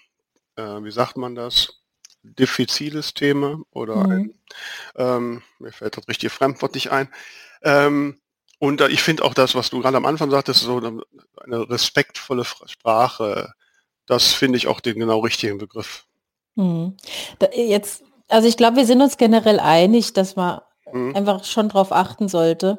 äh, 0.55 0.62
wie 0.62 0.91
sagt 0.91 1.17
man 1.17 1.36
das, 1.36 1.75
diffiziles 2.23 3.13
Thema 3.13 3.62
oder 3.71 3.95
Mhm. 4.08 4.12
ein, 4.12 4.34
ähm, 4.95 5.41
mir 5.60 5.71
fällt 5.71 5.97
das 5.97 6.08
richtige 6.08 6.29
Fremdwort 6.29 6.73
nicht 6.75 6.91
ein. 6.91 7.13
Ähm, 7.63 8.19
und 8.60 8.82
ich 8.82 9.01
finde 9.03 9.23
auch 9.23 9.34
das, 9.34 9.55
was 9.55 9.69
du 9.69 9.82
gerade 9.82 9.95
am 9.97 10.05
Anfang 10.05 10.29
sagtest, 10.32 10.62
so 10.62 10.77
eine 11.38 11.69
respektvolle 11.69 12.43
Sprache, 12.43 13.53
das 14.05 14.34
finde 14.34 14.58
ich 14.58 14.67
auch 14.67 14.82
den 14.82 14.99
genau 14.99 15.19
richtigen 15.19 15.58
Begriff. 15.60 16.05
Mhm. 16.59 16.95
Da, 17.39 17.47
jetzt, 17.55 18.03
also 18.27 18.47
ich 18.47 18.57
glaube, 18.57 18.77
wir 18.77 18.85
sind 18.85 19.01
uns 19.01 19.17
generell 19.17 19.59
einig, 19.59 20.13
dass 20.13 20.35
man 20.35 20.61
Mhm. 20.91 21.15
einfach 21.15 21.43
schon 21.43 21.69
drauf 21.69 21.91
achten 21.91 22.27
sollte. 22.27 22.77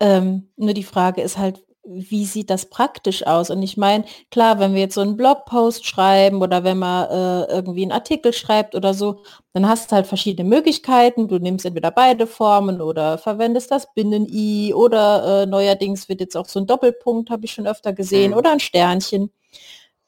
Ähm, 0.00 0.48
nur 0.56 0.74
die 0.74 0.82
Frage 0.84 1.22
ist 1.22 1.38
halt, 1.38 1.62
wie 1.88 2.24
sieht 2.26 2.50
das 2.50 2.66
praktisch 2.68 3.24
aus? 3.26 3.48
Und 3.50 3.62
ich 3.62 3.76
meine, 3.76 4.04
klar, 4.32 4.58
wenn 4.58 4.74
wir 4.74 4.80
jetzt 4.80 4.96
so 4.96 5.00
einen 5.02 5.16
Blogpost 5.16 5.86
schreiben 5.86 6.42
oder 6.42 6.64
wenn 6.64 6.78
man 6.78 7.08
äh, 7.08 7.44
irgendwie 7.54 7.82
einen 7.82 7.92
Artikel 7.92 8.32
schreibt 8.32 8.74
oder 8.74 8.92
so, 8.92 9.22
dann 9.52 9.68
hast 9.68 9.92
du 9.92 9.94
halt 9.96 10.08
verschiedene 10.08 10.48
Möglichkeiten. 10.48 11.28
Du 11.28 11.38
nimmst 11.38 11.64
entweder 11.64 11.92
beide 11.92 12.26
Formen 12.26 12.80
oder 12.80 13.18
verwendest 13.18 13.70
das 13.70 13.94
Binnen-I 13.94 14.74
oder 14.74 15.42
äh, 15.42 15.46
neuerdings 15.46 16.08
wird 16.08 16.20
jetzt 16.20 16.36
auch 16.36 16.48
so 16.48 16.58
ein 16.58 16.66
Doppelpunkt, 16.66 17.30
habe 17.30 17.44
ich 17.44 17.52
schon 17.52 17.68
öfter 17.68 17.92
gesehen, 17.92 18.32
Mhm. 18.32 18.36
oder 18.38 18.50
ein 18.50 18.60
Sternchen. 18.60 19.30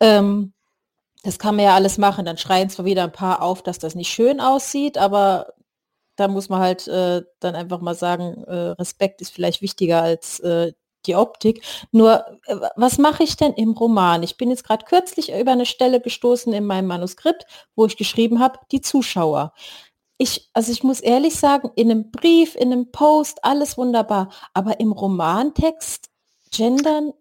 Ähm, 0.00 0.52
das 1.22 1.38
kann 1.38 1.56
man 1.56 1.64
ja 1.64 1.74
alles 1.74 1.98
machen. 1.98 2.24
Dann 2.24 2.38
schreien 2.38 2.70
zwar 2.70 2.84
wieder 2.84 3.04
ein 3.04 3.12
paar 3.12 3.42
auf, 3.42 3.62
dass 3.62 3.78
das 3.78 3.94
nicht 3.94 4.12
schön 4.12 4.40
aussieht, 4.40 4.98
aber 4.98 5.54
da 6.16 6.28
muss 6.28 6.48
man 6.48 6.60
halt 6.60 6.88
äh, 6.88 7.22
dann 7.40 7.54
einfach 7.54 7.80
mal 7.80 7.94
sagen, 7.94 8.44
äh, 8.44 8.70
Respekt 8.70 9.20
ist 9.20 9.32
vielleicht 9.32 9.62
wichtiger 9.62 10.02
als 10.02 10.40
äh, 10.40 10.72
die 11.06 11.14
Optik. 11.14 11.62
Nur, 11.92 12.26
äh, 12.46 12.56
was 12.76 12.98
mache 12.98 13.22
ich 13.22 13.36
denn 13.36 13.52
im 13.54 13.72
Roman? 13.72 14.22
Ich 14.22 14.36
bin 14.36 14.50
jetzt 14.50 14.64
gerade 14.64 14.84
kürzlich 14.84 15.32
über 15.32 15.52
eine 15.52 15.66
Stelle 15.66 16.00
gestoßen 16.00 16.52
in 16.52 16.66
meinem 16.66 16.86
Manuskript, 16.86 17.46
wo 17.76 17.86
ich 17.86 17.96
geschrieben 17.96 18.40
habe, 18.40 18.58
die 18.72 18.80
Zuschauer. 18.80 19.52
Ich, 20.18 20.50
also 20.52 20.72
ich 20.72 20.82
muss 20.82 21.00
ehrlich 21.00 21.36
sagen, 21.36 21.70
in 21.76 21.90
einem 21.90 22.10
Brief, 22.10 22.56
in 22.56 22.72
einem 22.72 22.90
Post, 22.90 23.44
alles 23.44 23.78
wunderbar. 23.78 24.30
Aber 24.52 24.80
im 24.80 24.90
Romantext 24.90 26.10
gendern, 26.50 27.12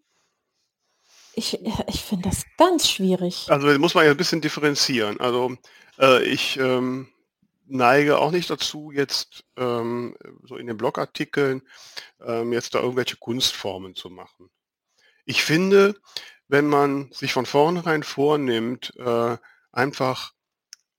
ich, 1.38 1.60
ich 1.88 2.04
finde 2.04 2.30
das 2.30 2.44
ganz 2.58 2.90
schwierig. 2.90 3.46
Also 3.50 3.68
muss 3.80 3.94
man 3.94 4.06
ja 4.06 4.12
ein 4.12 4.18
bisschen 4.18 4.42
differenzieren. 4.42 5.20
Also 5.20 5.56
äh, 6.00 6.24
ich 6.24 6.58
ähm, 6.58 7.10
neige 7.68 8.18
auch 8.18 8.32
nicht 8.32 8.50
dazu, 8.50 8.92
jetzt 8.92 9.44
ähm, 9.56 10.16
so 10.44 10.58
in 10.58 10.66
den 10.66 10.78
Blogartikeln 10.78 11.62
ähm, 12.26 12.54
jetzt 12.54 12.74
da 12.74 12.80
irgendwelche 12.80 13.18
Kunstformen 13.18 13.94
zu 13.94 14.10
machen. 14.10 14.50
Ich 15.26 15.44
finde, 15.44 15.96
wenn 16.48 16.68
man 16.68 17.12
sich 17.12 17.34
von 17.34 17.46
vornherein 17.46 18.02
vornimmt, 18.02 18.94
äh, 18.98 19.38
einfach 19.72 20.34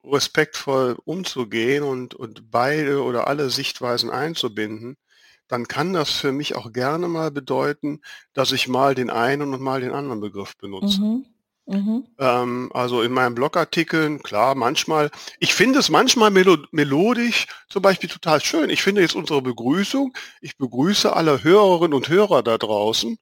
respektvoll 0.05 0.97
umzugehen 1.05 1.83
und, 1.83 2.15
und 2.15 2.51
beide 2.51 3.03
oder 3.03 3.27
alle 3.27 3.51
Sichtweisen 3.51 4.11
einzubinden, 4.11 4.97
dann 5.49 5.67
kann 5.67 5.93
das 5.93 6.11
für 6.11 6.33
mich 6.33 6.55
auch 6.55 6.73
gerne 6.73 7.09
mal 7.09 7.31
bedeuten, 7.31 8.01
dass 8.35 8.53
ich 8.53 8.69
mal 8.69 8.95
den 8.95 9.11
einen 9.11 9.53
und 9.55 9.61
mal 9.61 9.81
den 9.81 9.93
anderen 9.93 10.21
Begriff 10.21 10.57
benutze. 10.57 11.01
Mhm. 11.01 11.27
Mhm. 11.67 12.07
Ähm, 12.19 12.71
also 12.73 13.03
in 13.03 13.13
meinen 13.13 13.35
Blogartikeln, 13.35 14.23
klar, 14.23 14.55
manchmal, 14.55 15.11
ich 15.39 15.53
finde 15.53 15.79
es 15.81 15.91
manchmal 15.91 16.31
melo 16.31 16.57
melodisch 16.71 17.47
zum 17.69 17.83
Beispiel 17.83 18.09
total 18.09 18.41
schön. 18.43 18.71
Ich 18.71 18.83
finde 18.83 19.03
jetzt 19.03 19.15
unsere 19.15 19.43
Begrüßung, 19.43 20.17
ich 20.41 20.57
begrüße 20.57 21.15
alle 21.15 21.45
Hörerinnen 21.45 21.93
und 21.95 22.09
Hörer 22.09 22.43
da 22.43 22.57
draußen, 22.57 23.19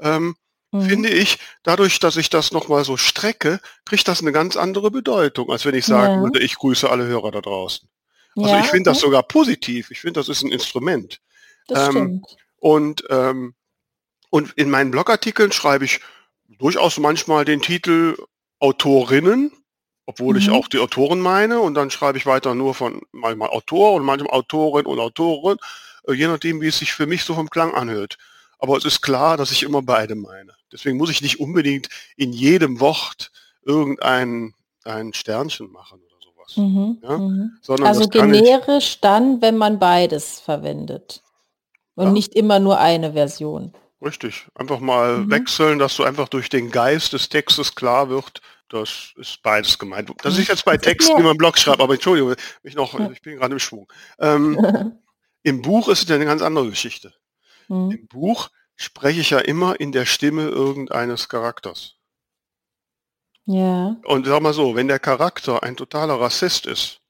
ähm, 0.00 0.36
Mhm. 0.70 0.82
finde 0.82 1.08
ich, 1.08 1.38
dadurch, 1.62 1.98
dass 1.98 2.16
ich 2.18 2.28
das 2.28 2.52
nochmal 2.52 2.84
so 2.84 2.98
strecke, 2.98 3.58
kriegt 3.86 4.06
das 4.06 4.20
eine 4.20 4.32
ganz 4.32 4.54
andere 4.56 4.90
Bedeutung, 4.90 5.50
als 5.50 5.64
wenn 5.64 5.74
ich 5.74 5.86
sagen 5.86 6.16
Ja. 6.16 6.22
würde, 6.22 6.40
ich 6.40 6.56
grüße 6.56 6.88
alle 6.90 7.06
Hörer 7.06 7.30
da 7.30 7.40
draußen. 7.40 7.88
Also 8.36 8.54
Ja, 8.54 8.60
ich 8.60 8.66
finde 8.68 8.90
das 8.90 8.98
okay. 8.98 9.06
sogar 9.06 9.22
positiv. 9.22 9.90
Ich 9.90 10.00
finde, 10.00 10.20
das 10.20 10.28
ist 10.28 10.42
ein 10.42 10.52
Instrument. 10.52 11.20
Das 11.68 11.86
ähm, 11.86 11.90
stimmt. 11.92 12.36
Und, 12.58 13.04
ähm, 13.10 13.54
und 14.30 14.52
in 14.54 14.68
meinen 14.70 14.90
Blogartikeln 14.90 15.52
schreibe 15.52 15.84
ich 15.84 16.00
durchaus 16.48 16.98
manchmal 16.98 17.44
den 17.44 17.62
Titel 17.62 18.16
Autorinnen, 18.58 19.52
obwohl 20.06 20.36
ich 20.36 20.48
Mhm. 20.48 20.54
auch 20.54 20.68
die 20.68 20.80
Autoren 20.80 21.20
meine. 21.20 21.60
Und 21.60 21.74
dann 21.74 21.90
schreibe 21.90 22.18
ich 22.18 22.26
weiter 22.26 22.54
nur 22.54 22.74
von 22.74 23.02
manchmal 23.12 23.50
Autor 23.50 23.94
und 23.94 24.04
manchmal 24.04 24.32
Autorin 24.32 24.86
und 24.86 24.98
Autorin, 24.98 25.58
äh, 26.08 26.14
je 26.14 26.26
nachdem, 26.26 26.60
wie 26.60 26.68
es 26.68 26.78
sich 26.78 26.92
für 26.92 27.06
mich 27.06 27.22
so 27.24 27.34
vom 27.34 27.48
Klang 27.50 27.74
anhört. 27.74 28.18
Aber 28.58 28.76
es 28.76 28.84
ist 28.84 29.02
klar, 29.02 29.36
dass 29.36 29.52
ich 29.52 29.62
immer 29.62 29.82
beide 29.82 30.16
meine. 30.16 30.52
Deswegen 30.72 30.96
muss 30.98 31.10
ich 31.10 31.22
nicht 31.22 31.38
unbedingt 31.38 31.88
in 32.16 32.32
jedem 32.32 32.80
Wort 32.80 33.30
irgendein 33.62 34.54
ein 34.84 35.12
Sternchen 35.12 35.70
machen 35.70 36.00
oder 36.00 36.16
sowas. 36.24 36.56
Mhm. 36.56 36.98
ja, 37.02 37.18
Mhm. 37.18 37.50
Also 37.84 38.08
kann 38.08 38.32
ich, 38.34 38.40
generisch 38.42 39.00
dann, 39.00 39.40
wenn 39.42 39.56
man 39.56 39.78
beides 39.78 40.40
verwendet. 40.40 41.22
Und 41.98 42.06
Ja. 42.06 42.12
nicht 42.12 42.34
immer 42.34 42.60
nur 42.60 42.78
eine 42.78 43.12
Version. 43.14 43.72
Richtig. 44.00 44.46
Einfach 44.54 44.78
mal 44.78 45.18
Mhm. 45.18 45.30
wechseln, 45.32 45.78
dass 45.80 45.96
so 45.96 46.04
einfach 46.04 46.28
durch 46.28 46.48
den 46.48 46.70
Geist 46.70 47.12
des 47.12 47.28
Textes 47.28 47.74
klar 47.74 48.08
wird, 48.08 48.40
das 48.68 49.12
ist 49.16 49.42
beides 49.42 49.78
gemeint. 49.80 50.08
Das 50.22 50.38
ist 50.38 50.46
jetzt 50.48 50.64
bei 50.64 50.76
Texten, 51.10 51.16
die 51.16 51.22
man 51.24 51.36
Blog 51.36 51.58
schreibt, 51.58 51.80
aber 51.80 51.94
Entschuldigung, 51.94 52.34
ich 52.62 52.74
noch, 52.76 52.98
ich 53.10 53.20
bin 53.22 53.36
gerade 53.36 53.54
im 53.54 53.58
Schwung. 53.58 53.90
Ähm, 54.20 54.56
Im 55.42 55.62
Buch 55.62 55.88
ist 55.88 56.02
es 56.02 56.08
ja 56.08 56.16
eine 56.16 56.24
ganz 56.26 56.42
andere 56.42 56.68
Geschichte. 56.68 57.14
Mhm. 57.68 57.90
Im 57.90 58.06
Buch 58.08 58.48
spreche 58.76 59.20
ich 59.20 59.30
ja 59.30 59.38
immer 59.38 59.80
in 59.80 59.90
der 59.92 60.04
Stimme 60.06 60.42
irgendeines 60.48 61.28
Charakters. 61.28 61.94
Ja. 63.46 63.96
Und 64.04 64.26
sag 64.26 64.40
mal 64.42 64.52
so, 64.52 64.76
wenn 64.76 64.88
der 64.88 64.98
Charakter 64.98 65.62
ein 65.62 65.76
totaler 65.76 66.20
Rassist 66.20 66.66
ist, 66.66 67.00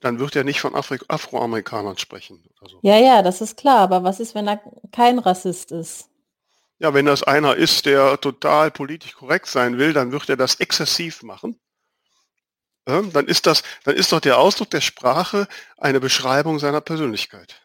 dann 0.00 0.18
wird 0.18 0.34
er 0.36 0.44
nicht 0.44 0.60
von 0.60 0.74
Afri 0.74 0.98
Afroamerikanern 1.08 1.98
sprechen 1.98 2.42
so. 2.66 2.78
Ja, 2.82 2.96
ja, 2.96 3.22
das 3.22 3.40
ist 3.40 3.56
klar. 3.56 3.78
Aber 3.78 4.02
was 4.02 4.20
ist, 4.20 4.34
wenn 4.34 4.48
er 4.48 4.60
kein 4.92 5.18
Rassist 5.18 5.72
ist? 5.72 6.08
Ja, 6.78 6.94
wenn 6.94 7.06
das 7.06 7.22
einer 7.22 7.56
ist, 7.56 7.84
der 7.84 8.18
total 8.20 8.70
politisch 8.70 9.14
korrekt 9.14 9.46
sein 9.46 9.76
will, 9.78 9.92
dann 9.92 10.12
wird 10.12 10.28
er 10.28 10.36
das 10.36 10.56
exzessiv 10.56 11.22
machen. 11.22 11.60
Dann 12.86 13.26
ist 13.26 13.46
das, 13.46 13.62
dann 13.84 13.94
ist 13.94 14.10
doch 14.12 14.20
der 14.20 14.38
Ausdruck 14.38 14.70
der 14.70 14.80
Sprache 14.80 15.46
eine 15.76 16.00
Beschreibung 16.00 16.58
seiner 16.58 16.80
Persönlichkeit. 16.80 17.60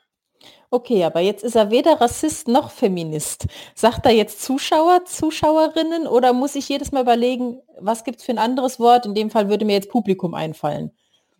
Okay, 0.70 1.06
aber 1.06 1.22
jetzt 1.22 1.44
ist 1.44 1.56
er 1.56 1.72
weder 1.72 2.02
Rassist 2.02 2.50
noch 2.50 2.70
Feminist. 2.70 3.48
Sagt 3.76 4.06
er 4.06 4.12
jetzt 4.12 4.44
Zuschauer, 4.44 5.06
Zuschauerinnen 5.06 6.06
oder 6.06 6.34
muss 6.34 6.56
ich 6.56 6.68
jedes 6.68 6.92
Mal 6.92 7.04
überlegen, 7.04 7.62
was 7.80 8.04
gibt 8.04 8.20
es 8.20 8.26
für 8.26 8.34
ein 8.34 8.38
anderes 8.38 8.80
Wort? 8.80 9.06
In 9.06 9.16
dem 9.16 9.30
Fall 9.30 9.48
würde 9.48 9.64
mir 9.64 9.74
jetzt 9.74 9.90
Publikum 9.90 10.34
einfallen. 10.34 10.92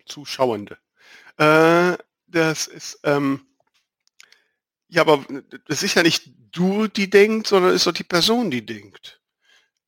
Zuschauende. 0.06 0.78
Äh, 1.36 1.96
das 2.26 2.66
ist, 2.66 3.00
ähm, 3.04 3.46
ja, 4.88 5.02
aber 5.02 5.24
das 5.66 5.82
ist 5.82 5.94
ja 5.94 6.02
nicht 6.02 6.30
du, 6.52 6.86
die 6.86 7.10
denkt, 7.10 7.46
sondern 7.46 7.74
ist 7.74 7.86
doch 7.86 7.92
die 7.92 8.04
Person, 8.04 8.50
die 8.50 8.64
denkt. 8.64 9.20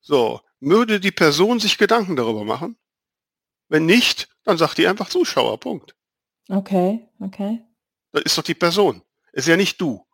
So, 0.01 0.40
würde 0.61 1.01
die 1.01 1.12
Person 1.12 1.61
sich 1.61 1.78
Gedanken 1.78 2.16
darüber 2.16 2.44
machen? 2.44 2.76
Wenn 3.68 3.86
nicht, 3.86 4.28
dann 4.44 4.59
sagt 4.59 4.78
die 4.78 4.86
einfach 4.86 5.09
Zuschauer, 5.09 5.61
Punkt. 5.61 5.94
Okay, 6.49 7.07
okay. 7.20 7.62
Das 8.12 8.22
ist 8.22 8.38
doch 8.38 8.42
die 8.42 8.55
Person. 8.55 9.03
Ist 9.32 9.49
ja 9.49 9.57
nicht 9.57 9.80
du. 9.80 10.05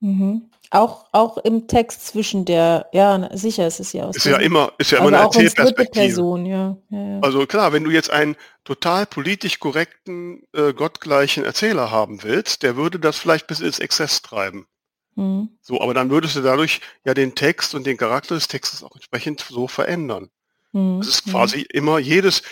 Mhm. 0.00 0.50
Auch, 0.70 1.06
auch 1.12 1.38
im 1.38 1.66
Text 1.66 2.06
zwischen 2.06 2.44
der, 2.44 2.88
ja, 2.92 3.30
sicher, 3.34 3.66
es 3.66 3.80
ist 3.80 3.94
ja 3.94 4.04
aus. 4.04 4.16
Ist 4.16 4.26
ja 4.26 4.36
immer, 4.36 4.72
ist 4.76 4.90
ja 4.90 4.98
immer 4.98 5.06
also 5.06 5.38
eine 5.38 5.46
Erzählperspektive. 5.48 6.04
Person, 6.06 6.44
ja, 6.44 6.76
ja, 6.90 6.98
ja. 6.98 7.20
Also 7.20 7.46
klar, 7.46 7.72
wenn 7.72 7.84
du 7.84 7.90
jetzt 7.90 8.10
einen 8.10 8.36
total 8.64 9.06
politisch 9.06 9.60
korrekten, 9.60 10.42
äh, 10.52 10.74
gottgleichen 10.74 11.44
Erzähler 11.44 11.90
haben 11.90 12.22
willst, 12.22 12.62
der 12.62 12.76
würde 12.76 12.98
das 12.98 13.18
vielleicht 13.18 13.46
bis 13.46 13.60
ins 13.60 13.78
Exzess 13.78 14.20
treiben. 14.20 14.66
Mhm. 15.14 15.48
So, 15.62 15.80
aber 15.80 15.94
dann 15.94 16.10
würdest 16.10 16.36
du 16.36 16.42
dadurch 16.42 16.82
ja 17.04 17.14
den 17.14 17.34
Text 17.34 17.74
und 17.74 17.86
den 17.86 17.96
Charakter 17.96 18.34
des 18.34 18.46
Textes 18.46 18.82
auch 18.82 18.94
entsprechend 18.94 19.40
so 19.40 19.68
verändern. 19.68 20.28
Mhm. 20.72 20.98
Das 20.98 21.08
ist 21.08 21.26
mhm. 21.26 21.30
quasi 21.30 21.62
immer 21.62 21.98
jedes, 21.98 22.42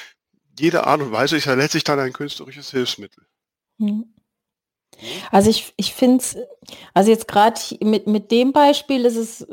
jede 0.58 0.86
Art 0.86 1.02
und 1.02 1.12
Weise 1.12 1.36
ist 1.36 1.44
ja 1.44 1.54
letztlich 1.54 1.84
dann 1.84 2.00
ein 2.00 2.14
künstlerisches 2.14 2.70
Hilfsmittel. 2.70 3.26
Mhm. 3.78 4.15
Also 5.30 5.50
ich, 5.50 5.72
ich 5.76 5.94
finde 5.94 6.18
es, 6.18 6.36
also 6.94 7.10
jetzt 7.10 7.28
gerade 7.28 7.60
mit, 7.82 8.06
mit 8.06 8.30
dem 8.30 8.52
Beispiel 8.52 9.04
ist 9.04 9.16
es 9.16 9.46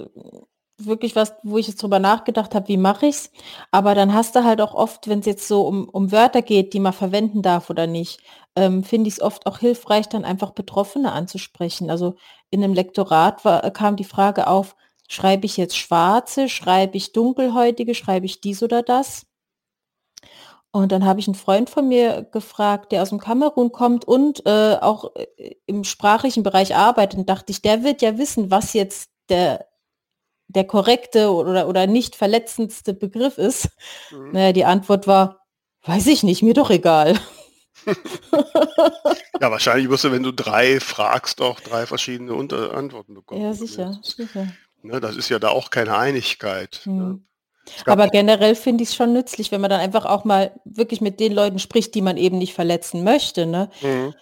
wirklich 0.77 1.15
was, 1.15 1.33
wo 1.43 1.57
ich 1.57 1.67
jetzt 1.67 1.81
drüber 1.81 1.99
nachgedacht 1.99 2.55
habe, 2.55 2.67
wie 2.67 2.77
mache 2.77 3.05
ich 3.07 3.15
es. 3.15 3.31
Aber 3.71 3.95
dann 3.95 4.13
hast 4.13 4.35
du 4.35 4.43
halt 4.43 4.61
auch 4.61 4.73
oft, 4.73 5.07
wenn 5.07 5.19
es 5.19 5.25
jetzt 5.25 5.47
so 5.47 5.67
um, 5.67 5.87
um 5.89 6.11
Wörter 6.11 6.41
geht, 6.41 6.73
die 6.73 6.79
man 6.79 6.93
verwenden 6.93 7.41
darf 7.41 7.69
oder 7.69 7.87
nicht, 7.87 8.19
ähm, 8.55 8.83
finde 8.83 9.07
ich 9.07 9.15
es 9.15 9.21
oft 9.21 9.45
auch 9.45 9.59
hilfreich, 9.59 10.09
dann 10.09 10.25
einfach 10.25 10.51
Betroffene 10.51 11.11
anzusprechen. 11.11 11.89
Also 11.89 12.15
in 12.49 12.63
einem 12.63 12.73
Lektorat 12.73 13.45
war, 13.45 13.69
kam 13.71 13.95
die 13.95 14.03
Frage 14.03 14.47
auf, 14.47 14.75
schreibe 15.07 15.45
ich 15.45 15.57
jetzt 15.57 15.77
schwarze, 15.77 16.49
schreibe 16.49 16.97
ich 16.97 17.13
dunkelhäutige, 17.13 17.95
schreibe 17.95 18.25
ich 18.25 18.41
dies 18.41 18.63
oder 18.63 18.81
das? 18.83 19.25
Und 20.75 20.91
dann 20.91 21.05
habe 21.05 21.19
ich 21.19 21.27
einen 21.27 21.35
Freund 21.35 21.69
von 21.69 21.87
mir 21.87 22.23
gefragt, 22.31 22.91
der 22.91 23.03
aus 23.03 23.09
dem 23.09 23.19
Kamerun 23.19 23.71
kommt 23.71 24.05
und 24.05 24.43
äh, 24.47 24.77
auch 24.81 25.15
äh, 25.15 25.55
im 25.67 25.83
sprachlichen 25.83 26.41
Bereich 26.41 26.75
arbeitet. 26.75 27.19
Und 27.19 27.29
dachte 27.29 27.51
ich, 27.51 27.61
der 27.61 27.83
wird 27.83 28.01
ja 28.01 28.17
wissen, 28.17 28.49
was 28.49 28.73
jetzt 28.73 29.11
der, 29.29 29.67
der 30.47 30.65
korrekte 30.65 31.31
oder, 31.31 31.67
oder 31.67 31.85
nicht 31.85 32.15
verletzendste 32.15 32.95
Begriff 32.95 33.37
ist. 33.37 33.69
Mhm. 34.09 34.31
Naja, 34.31 34.51
die 34.51 34.65
Antwort 34.65 35.05
war, 35.05 35.45
weiß 35.83 36.07
ich 36.07 36.23
nicht, 36.23 36.41
mir 36.41 36.55
doch 36.55 36.71
egal. 36.71 37.19
ja, 39.39 39.51
wahrscheinlich 39.51 39.91
wirst 39.91 40.05
du, 40.05 40.11
wenn 40.11 40.23
du 40.23 40.31
drei 40.31 40.79
fragst, 40.79 41.39
auch 41.39 41.59
drei 41.59 41.85
verschiedene 41.85 42.33
Unter 42.33 42.73
Antworten 42.73 43.13
bekommen. 43.13 43.43
Ja, 43.43 43.53
sicher, 43.53 43.99
sicher. 44.01 44.47
Ne, 44.81 44.99
das 44.99 45.17
ist 45.17 45.29
ja 45.29 45.37
da 45.37 45.49
auch 45.49 45.69
keine 45.69 45.95
Einigkeit. 45.95 46.81
Mhm. 46.85 46.97
Ne? 46.97 47.19
Aber 47.85 48.07
generell 48.09 48.55
finde 48.55 48.83
ich 48.83 48.89
es 48.89 48.95
schon 48.95 49.13
nützlich, 49.13 49.51
wenn 49.51 49.61
man 49.61 49.69
dann 49.69 49.79
einfach 49.79 50.05
auch 50.05 50.25
mal 50.25 50.51
wirklich 50.65 51.01
mit 51.01 51.19
den 51.19 51.33
Leuten 51.33 51.59
spricht, 51.59 51.95
die 51.95 52.01
man 52.01 52.17
eben 52.17 52.37
nicht 52.37 52.53
verletzen 52.53 53.03
möchte. 53.03 53.45
Ne? 53.45 53.69
Mhm. 53.81 54.13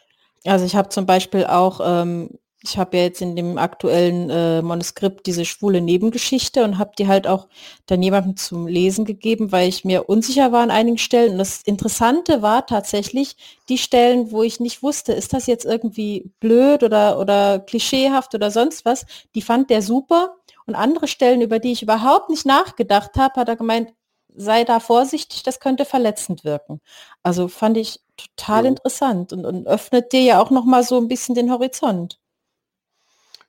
Also 0.45 0.65
ich 0.65 0.75
habe 0.75 0.89
zum 0.89 1.05
Beispiel 1.05 1.45
auch, 1.45 1.79
ähm, 1.83 2.39
ich 2.64 2.78
habe 2.78 2.97
ja 2.97 3.03
jetzt 3.03 3.22
in 3.22 3.36
dem 3.36 3.57
aktuellen 3.57 4.30
äh, 4.30 4.62
Manuskript 4.62 5.26
diese 5.26 5.45
schwule 5.45 5.82
Nebengeschichte 5.82 6.64
und 6.64 6.78
habe 6.78 6.91
die 6.97 7.07
halt 7.07 7.26
auch 7.26 7.47
dann 7.88 8.03
jemandem 8.03 8.38
zum 8.38 8.68
Lesen 8.68 9.03
gegeben, 9.05 9.51
weil 9.51 9.68
ich 9.68 9.84
mir 9.84 10.07
unsicher 10.09 10.51
war 10.51 10.62
an 10.62 10.72
einigen 10.72 10.99
Stellen. 10.99 11.34
Und 11.34 11.38
das 11.39 11.62
Interessante 11.64 12.41
war 12.41 12.68
tatsächlich 12.68 13.36
die 13.68 13.80
Stellen, 13.80 14.32
wo 14.32 14.43
ich 14.43 14.59
nicht 14.59 14.84
wusste, 14.84 15.14
ist 15.14 15.34
das 15.34 15.47
jetzt 15.47 15.66
irgendwie 15.66 16.32
blöd 16.39 16.84
oder, 16.84 17.20
oder 17.20 17.59
klischeehaft 17.59 18.36
oder 18.36 18.51
sonst 18.51 18.86
was, 18.86 19.05
die 19.34 19.41
fand 19.41 19.70
der 19.70 19.82
super 19.82 20.36
und 20.68 20.76
andere 20.76 21.07
Stellen, 21.07 21.41
über 21.41 21.59
die 21.59 21.72
ich 21.72 21.82
überhaupt 21.82 22.30
nicht 22.30 22.45
nachgedacht 22.45 23.18
habe, 23.18 23.39
hat 23.39 23.49
er 23.49 23.55
gemeint, 23.55 23.93
sei 24.36 24.64
da 24.64 24.80
vorsichtig, 24.80 25.43
das 25.43 25.59
könnte 25.59 25.84
verletzend 25.86 26.43
wirken. 26.43 26.80
Also 27.24 27.47
fand 27.47 27.78
ich 27.78 27.99
total 28.18 28.64
ja. 28.64 28.70
interessant 28.70 29.34
und, 29.34 29.45
und, 29.45 29.68
öffnet 29.68 30.14
dir 30.14 30.22
ja 30.22 30.41
auch 30.41 30.51
noch 30.51 30.66
mal 30.66 30.84
so 30.84 30.97
ein 30.97 31.07
bisschen 31.07 31.36
den 31.36 31.51
Horizont. 31.51 32.20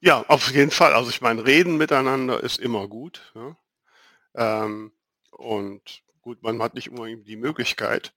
Ja, 0.03 0.25
auf 0.27 0.51
jeden 0.51 0.73
Fall. 0.73 0.95
Also 0.95 1.11
ich 1.11 1.21
meine, 1.21 1.47
reden 1.47 1.77
miteinander 1.77 2.43
ist 2.43 2.59
immer 2.59 2.89
gut. 2.89 3.33
Ja? 3.35 3.57
Ähm, 4.35 4.93
und 5.31 6.03
gut, 6.21 6.43
man 6.43 6.61
hat 6.61 6.75
nicht 6.75 6.89
immer 6.89 7.07
die 7.07 7.37
Möglichkeit. 7.37 8.13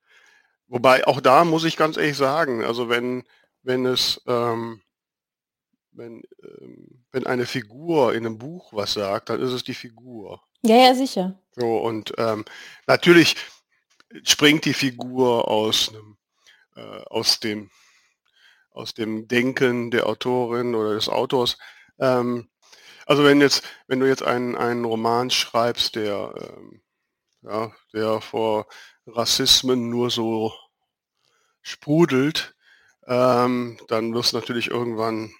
Wobei 0.67 1.05
auch 1.05 1.21
da 1.21 1.45
muss 1.45 1.63
ich 1.63 1.77
ganz 1.77 1.95
ehrlich 1.95 2.17
sagen, 2.17 2.63
also 2.63 2.89
wenn, 2.89 3.23
wenn 3.61 3.85
es 3.85 4.19
ähm, 4.25 4.81
wenn, 5.91 6.23
ähm, 6.43 7.05
wenn 7.11 7.27
eine 7.27 7.45
Figur 7.45 8.13
in 8.13 8.25
einem 8.25 8.39
Buch 8.39 8.73
was 8.73 8.93
sagt, 8.93 9.29
dann 9.29 9.41
ist 9.41 9.51
es 9.51 9.63
die 9.63 9.73
Figur. 9.73 10.41
Ja, 10.63 10.77
ja, 10.77 10.95
sicher. 10.95 11.39
So, 11.51 11.77
und 11.77 12.13
ähm, 12.17 12.45
natürlich 12.87 13.35
springt 14.23 14.65
die 14.65 14.73
Figur 14.73 15.47
aus, 15.47 15.89
einem, 15.89 16.17
äh, 16.75 17.03
aus, 17.05 17.39
dem, 17.39 17.69
aus 18.71 18.93
dem 18.95 19.27
Denken 19.27 19.91
der 19.91 20.07
Autorin 20.07 20.75
oder 20.75 20.95
des 20.95 21.09
Autors. 21.09 21.57
Ähm, 21.99 22.49
also 23.05 23.23
wenn 23.23 23.41
jetzt, 23.41 23.63
wenn 23.87 23.99
du 23.99 24.07
jetzt 24.07 24.23
einen, 24.23 24.55
einen 24.55 24.85
Roman 24.85 25.29
schreibst, 25.29 25.95
der, 25.95 26.33
ähm, 26.57 26.81
ja, 27.41 27.71
der 27.93 28.21
vor 28.21 28.67
Rassismen 29.05 29.89
nur 29.89 30.09
so 30.09 30.53
sprudelt, 31.61 32.55
ähm, 33.07 33.77
dann 33.87 34.13
wirst 34.13 34.33
du 34.33 34.37
natürlich 34.37 34.69
irgendwann 34.69 35.31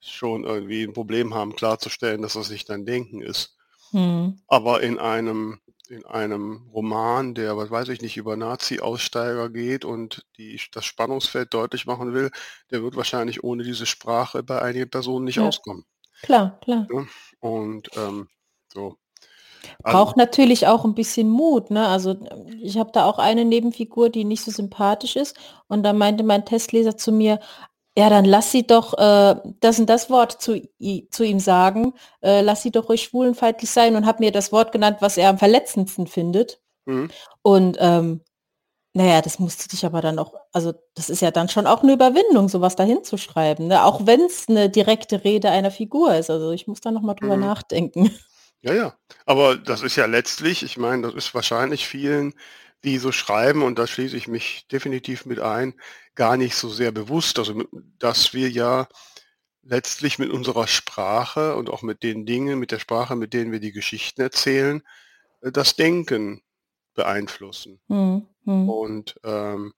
schon 0.00 0.44
irgendwie 0.44 0.82
ein 0.82 0.94
Problem 0.94 1.34
haben, 1.34 1.54
klarzustellen, 1.54 2.22
dass 2.22 2.32
das 2.32 2.50
nicht 2.50 2.68
dein 2.68 2.86
Denken 2.86 3.20
ist. 3.20 3.56
Mhm. 3.92 4.40
Aber 4.48 4.82
in 4.82 4.98
einem, 4.98 5.60
in 5.88 6.04
einem 6.06 6.68
Roman, 6.72 7.34
der, 7.34 7.56
was 7.56 7.70
weiß 7.70 7.88
ich 7.88 8.00
nicht, 8.00 8.16
über 8.16 8.36
Nazi-Aussteiger 8.36 9.50
geht 9.50 9.84
und 9.84 10.26
die, 10.38 10.58
das 10.72 10.86
Spannungsfeld 10.86 11.52
deutlich 11.52 11.86
machen 11.86 12.14
will, 12.14 12.30
der 12.70 12.82
wird 12.82 12.96
wahrscheinlich 12.96 13.44
ohne 13.44 13.62
diese 13.62 13.86
Sprache 13.86 14.42
bei 14.42 14.60
einigen 14.62 14.90
Personen 14.90 15.26
nicht 15.26 15.36
ja. 15.36 15.46
auskommen. 15.46 15.84
Klar, 16.22 16.58
klar. 16.60 16.86
Ja? 16.92 17.04
Und 17.40 17.88
ähm, 17.96 18.28
so. 18.72 18.96
Also, 19.82 19.98
Braucht 19.98 20.16
natürlich 20.16 20.66
auch 20.66 20.84
ein 20.84 20.94
bisschen 20.94 21.28
Mut, 21.28 21.70
ne? 21.70 21.86
Also 21.86 22.16
ich 22.60 22.78
habe 22.78 22.90
da 22.92 23.06
auch 23.06 23.18
eine 23.18 23.44
Nebenfigur, 23.44 24.10
die 24.10 24.24
nicht 24.24 24.42
so 24.44 24.50
sympathisch 24.50 25.16
ist. 25.16 25.36
Und 25.68 25.82
da 25.82 25.92
meinte 25.92 26.24
mein 26.24 26.44
Testleser 26.44 26.96
zu 26.96 27.12
mir, 27.12 27.38
ja, 27.96 28.08
dann 28.08 28.24
lass 28.24 28.50
sie 28.50 28.66
doch 28.66 28.94
äh, 28.94 29.36
das 29.60 29.78
und 29.78 29.88
das 29.88 30.08
Wort 30.08 30.40
zu, 30.40 30.60
zu 31.10 31.24
ihm 31.24 31.40
sagen. 31.40 31.94
Äh, 32.22 32.40
lass 32.40 32.62
sie 32.62 32.70
doch 32.70 32.88
ruhig 32.88 33.02
schwulenfeindlich 33.02 33.70
sein 33.70 33.96
und 33.96 34.06
hat 34.06 34.18
mir 34.18 34.32
das 34.32 34.50
Wort 34.50 34.72
genannt, 34.72 34.98
was 35.00 35.16
er 35.16 35.28
am 35.28 35.38
verletzendsten 35.38 36.06
findet. 36.06 36.60
Mhm. 36.86 37.10
Und 37.42 37.76
ähm, 37.80 38.22
naja, 38.94 39.22
das 39.22 39.38
musste 39.38 39.68
dich 39.68 39.86
aber 39.86 40.02
dann 40.02 40.18
auch, 40.18 40.34
also 40.52 40.74
das 40.94 41.08
ist 41.08 41.22
ja 41.22 41.30
dann 41.30 41.48
schon 41.48 41.66
auch 41.66 41.82
eine 41.82 41.94
Überwindung, 41.94 42.48
sowas 42.48 42.76
dahin 42.76 43.04
zu 43.04 43.16
schreiben, 43.16 43.68
ne? 43.68 43.84
auch 43.84 44.06
wenn 44.06 44.20
es 44.20 44.48
eine 44.48 44.68
direkte 44.68 45.24
Rede 45.24 45.50
einer 45.50 45.70
Figur 45.70 46.14
ist. 46.14 46.28
Also 46.28 46.50
ich 46.52 46.66
muss 46.66 46.80
da 46.80 46.90
noch 46.90 47.02
mal 47.02 47.14
drüber 47.14 47.36
mhm. 47.36 47.42
nachdenken. 47.42 48.10
Ja, 48.64 48.74
ja. 48.74 48.96
Aber 49.26 49.56
das 49.56 49.82
ist 49.82 49.96
ja 49.96 50.06
letztlich, 50.06 50.62
ich 50.62 50.76
meine, 50.76 51.02
das 51.02 51.14
ist 51.14 51.34
wahrscheinlich 51.34 51.88
vielen, 51.88 52.32
die 52.84 52.98
so 52.98 53.12
schreiben, 53.12 53.62
und 53.62 53.78
da 53.78 53.86
schließe 53.86 54.16
ich 54.16 54.28
mich 54.28 54.66
definitiv 54.70 55.26
mit 55.26 55.40
ein, 55.40 55.74
gar 56.14 56.36
nicht 56.36 56.54
so 56.54 56.68
sehr 56.68 56.92
bewusst. 56.92 57.38
Also, 57.38 57.64
dass 57.98 58.34
wir 58.34 58.50
ja 58.50 58.86
letztlich 59.62 60.18
mit 60.18 60.30
unserer 60.30 60.66
Sprache 60.66 61.56
und 61.56 61.70
auch 61.70 61.82
mit 61.82 62.02
den 62.02 62.26
Dingen, 62.26 62.58
mit 62.58 62.72
der 62.72 62.78
Sprache, 62.78 63.16
mit 63.16 63.32
denen 63.32 63.52
wir 63.52 63.60
die 63.60 63.72
Geschichten 63.72 64.20
erzählen, 64.20 64.82
äh, 65.40 65.52
das 65.52 65.76
Denken 65.76 66.42
beeinflussen. 66.94 67.80
Mhm. 67.88 68.28
Und 68.68 69.14
ähm, 69.24 69.72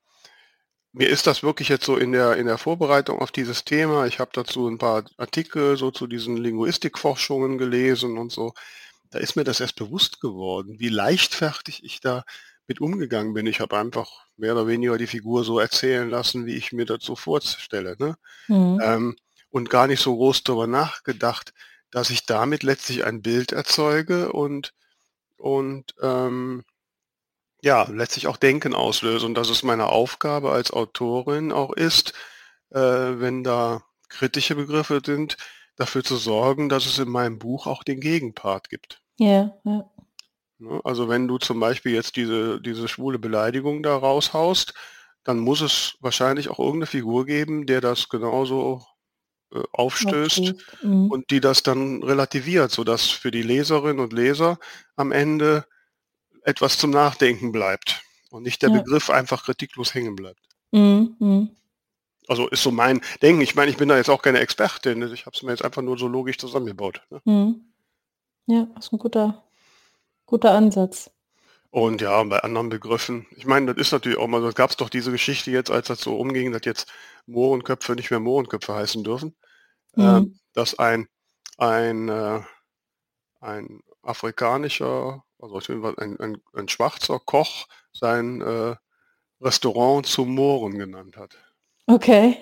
mir 0.92 1.08
ist 1.08 1.26
das 1.26 1.42
wirklich 1.42 1.68
jetzt 1.68 1.84
so 1.84 1.96
in 1.96 2.12
der, 2.12 2.36
in 2.36 2.46
der 2.46 2.56
Vorbereitung 2.56 3.18
auf 3.18 3.32
dieses 3.32 3.64
Thema, 3.64 4.06
ich 4.06 4.20
habe 4.20 4.30
dazu 4.32 4.68
ein 4.68 4.78
paar 4.78 5.04
Artikel 5.16 5.76
so 5.76 5.90
zu 5.90 6.06
diesen 6.06 6.36
Linguistikforschungen 6.36 7.58
gelesen 7.58 8.16
und 8.16 8.30
so, 8.30 8.54
da 9.10 9.18
ist 9.18 9.34
mir 9.34 9.44
das 9.44 9.60
erst 9.60 9.76
bewusst 9.76 10.20
geworden, 10.20 10.76
wie 10.78 10.88
leichtfertig 10.88 11.84
ich 11.84 12.00
da 12.00 12.24
mit 12.66 12.80
umgegangen 12.80 13.34
bin. 13.34 13.46
Ich 13.46 13.60
habe 13.60 13.76
einfach 13.76 14.08
mehr 14.36 14.52
oder 14.52 14.66
weniger 14.66 14.96
die 14.96 15.06
Figur 15.06 15.44
so 15.44 15.58
erzählen 15.58 16.08
lassen, 16.08 16.46
wie 16.46 16.54
ich 16.54 16.72
mir 16.72 16.86
das 16.86 17.02
so 17.02 17.16
vorstelle. 17.16 17.96
Ne? 17.98 18.16
Mhm. 18.48 18.80
Ähm, 18.82 19.16
und 19.50 19.70
gar 19.70 19.86
nicht 19.86 20.00
so 20.00 20.16
groß 20.16 20.44
darüber 20.44 20.66
nachgedacht, 20.66 21.52
dass 21.90 22.10
ich 22.10 22.26
damit 22.26 22.62
letztlich 22.62 23.04
ein 23.04 23.22
Bild 23.22 23.52
erzeuge 23.52 24.32
und, 24.32 24.74
und 25.36 25.94
ähm, 26.02 26.64
ja, 27.64 27.88
letztlich 27.90 28.26
auch 28.26 28.36
Denken 28.36 28.74
auslöse. 28.74 29.24
Und 29.24 29.34
dass 29.36 29.48
es 29.48 29.62
meine 29.62 29.86
Aufgabe 29.86 30.52
als 30.52 30.70
Autorin 30.70 31.50
auch 31.50 31.72
ist, 31.72 32.12
äh, 32.70 32.78
wenn 32.78 33.42
da 33.42 33.82
kritische 34.10 34.54
Begriffe 34.54 35.00
sind, 35.04 35.38
dafür 35.74 36.04
zu 36.04 36.16
sorgen, 36.16 36.68
dass 36.68 36.84
es 36.84 36.98
in 36.98 37.08
meinem 37.08 37.38
Buch 37.38 37.66
auch 37.66 37.82
den 37.82 38.00
Gegenpart 38.00 38.68
gibt. 38.68 39.00
Ja, 39.18 39.56
ja. 39.64 39.90
Ne? 40.58 40.80
Also 40.84 41.08
wenn 41.08 41.26
du 41.26 41.38
zum 41.38 41.58
Beispiel 41.58 41.94
jetzt 41.94 42.16
diese, 42.16 42.60
diese 42.60 42.86
schwule 42.86 43.18
Beleidigung 43.18 43.82
da 43.82 43.96
raushaust, 43.96 44.74
dann 45.24 45.38
muss 45.38 45.62
es 45.62 45.96
wahrscheinlich 46.00 46.50
auch 46.50 46.58
irgendeine 46.58 46.86
Figur 46.86 47.24
geben, 47.24 47.64
der 47.64 47.80
das 47.80 48.10
genauso 48.10 48.84
äh, 49.54 49.62
aufstößt 49.72 50.38
okay. 50.38 50.56
mhm. 50.82 51.10
und 51.10 51.30
die 51.30 51.40
das 51.40 51.62
dann 51.62 52.02
relativiert, 52.02 52.72
sodass 52.72 53.08
für 53.08 53.30
die 53.30 53.42
Leserinnen 53.42 54.00
und 54.00 54.12
Leser 54.12 54.58
am 54.96 55.12
Ende 55.12 55.64
etwas 56.44 56.78
zum 56.78 56.90
Nachdenken 56.90 57.52
bleibt 57.52 58.02
und 58.30 58.44
nicht 58.44 58.62
der 58.62 58.70
ja. 58.70 58.78
Begriff 58.80 59.10
einfach 59.10 59.44
kritiklos 59.44 59.94
hängen 59.94 60.14
bleibt. 60.16 60.40
Mhm. 60.72 61.50
Also 62.26 62.48
ist 62.48 62.62
so 62.62 62.70
mein 62.70 63.00
Denken. 63.22 63.42
Ich 63.42 63.54
meine, 63.54 63.70
ich 63.70 63.76
bin 63.76 63.88
da 63.88 63.96
jetzt 63.96 64.10
auch 64.10 64.22
keine 64.22 64.38
Expertin. 64.40 65.02
Ich 65.12 65.26
habe 65.26 65.36
es 65.36 65.42
mir 65.42 65.50
jetzt 65.50 65.64
einfach 65.64 65.82
nur 65.82 65.98
so 65.98 66.08
logisch 66.08 66.38
zusammengebaut. 66.38 67.02
Ne? 67.10 67.20
Mhm. 67.24 67.72
Ja, 68.46 68.68
ist 68.78 68.92
ein 68.92 68.98
guter, 68.98 69.44
guter 70.26 70.52
Ansatz. 70.52 71.10
Und 71.70 72.00
ja, 72.00 72.22
bei 72.22 72.38
anderen 72.40 72.68
Begriffen, 72.68 73.26
ich 73.36 73.46
meine, 73.46 73.74
das 73.74 73.86
ist 73.86 73.92
natürlich 73.92 74.18
auch 74.18 74.28
mal, 74.28 74.40
so 74.40 74.52
gab 74.52 74.70
es 74.70 74.76
doch 74.76 74.88
diese 74.88 75.10
Geschichte 75.10 75.50
jetzt, 75.50 75.70
als 75.72 75.88
das 75.88 76.00
so 76.00 76.16
umging, 76.16 76.52
dass 76.52 76.64
jetzt 76.64 76.88
Mohrenköpfe 77.26 77.94
nicht 77.94 78.10
mehr 78.10 78.20
Mohrenköpfe 78.20 78.74
heißen 78.74 79.02
dürfen, 79.02 79.34
Mhm. 79.96 80.02
ähm, 80.04 80.38
dass 80.52 80.78
ein, 80.78 81.08
ein, 81.58 82.08
äh, 82.08 82.42
ein 83.40 83.80
afrikanischer, 84.02 85.23
also 85.52 85.72
ein, 85.98 86.18
ein, 86.20 86.38
ein 86.54 86.68
schwarzer 86.68 87.18
Koch 87.18 87.66
sein 87.92 88.40
äh, 88.40 88.74
Restaurant 89.40 90.06
zum 90.06 90.34
Mohren 90.34 90.78
genannt 90.78 91.16
hat. 91.16 91.36
Okay. 91.86 92.38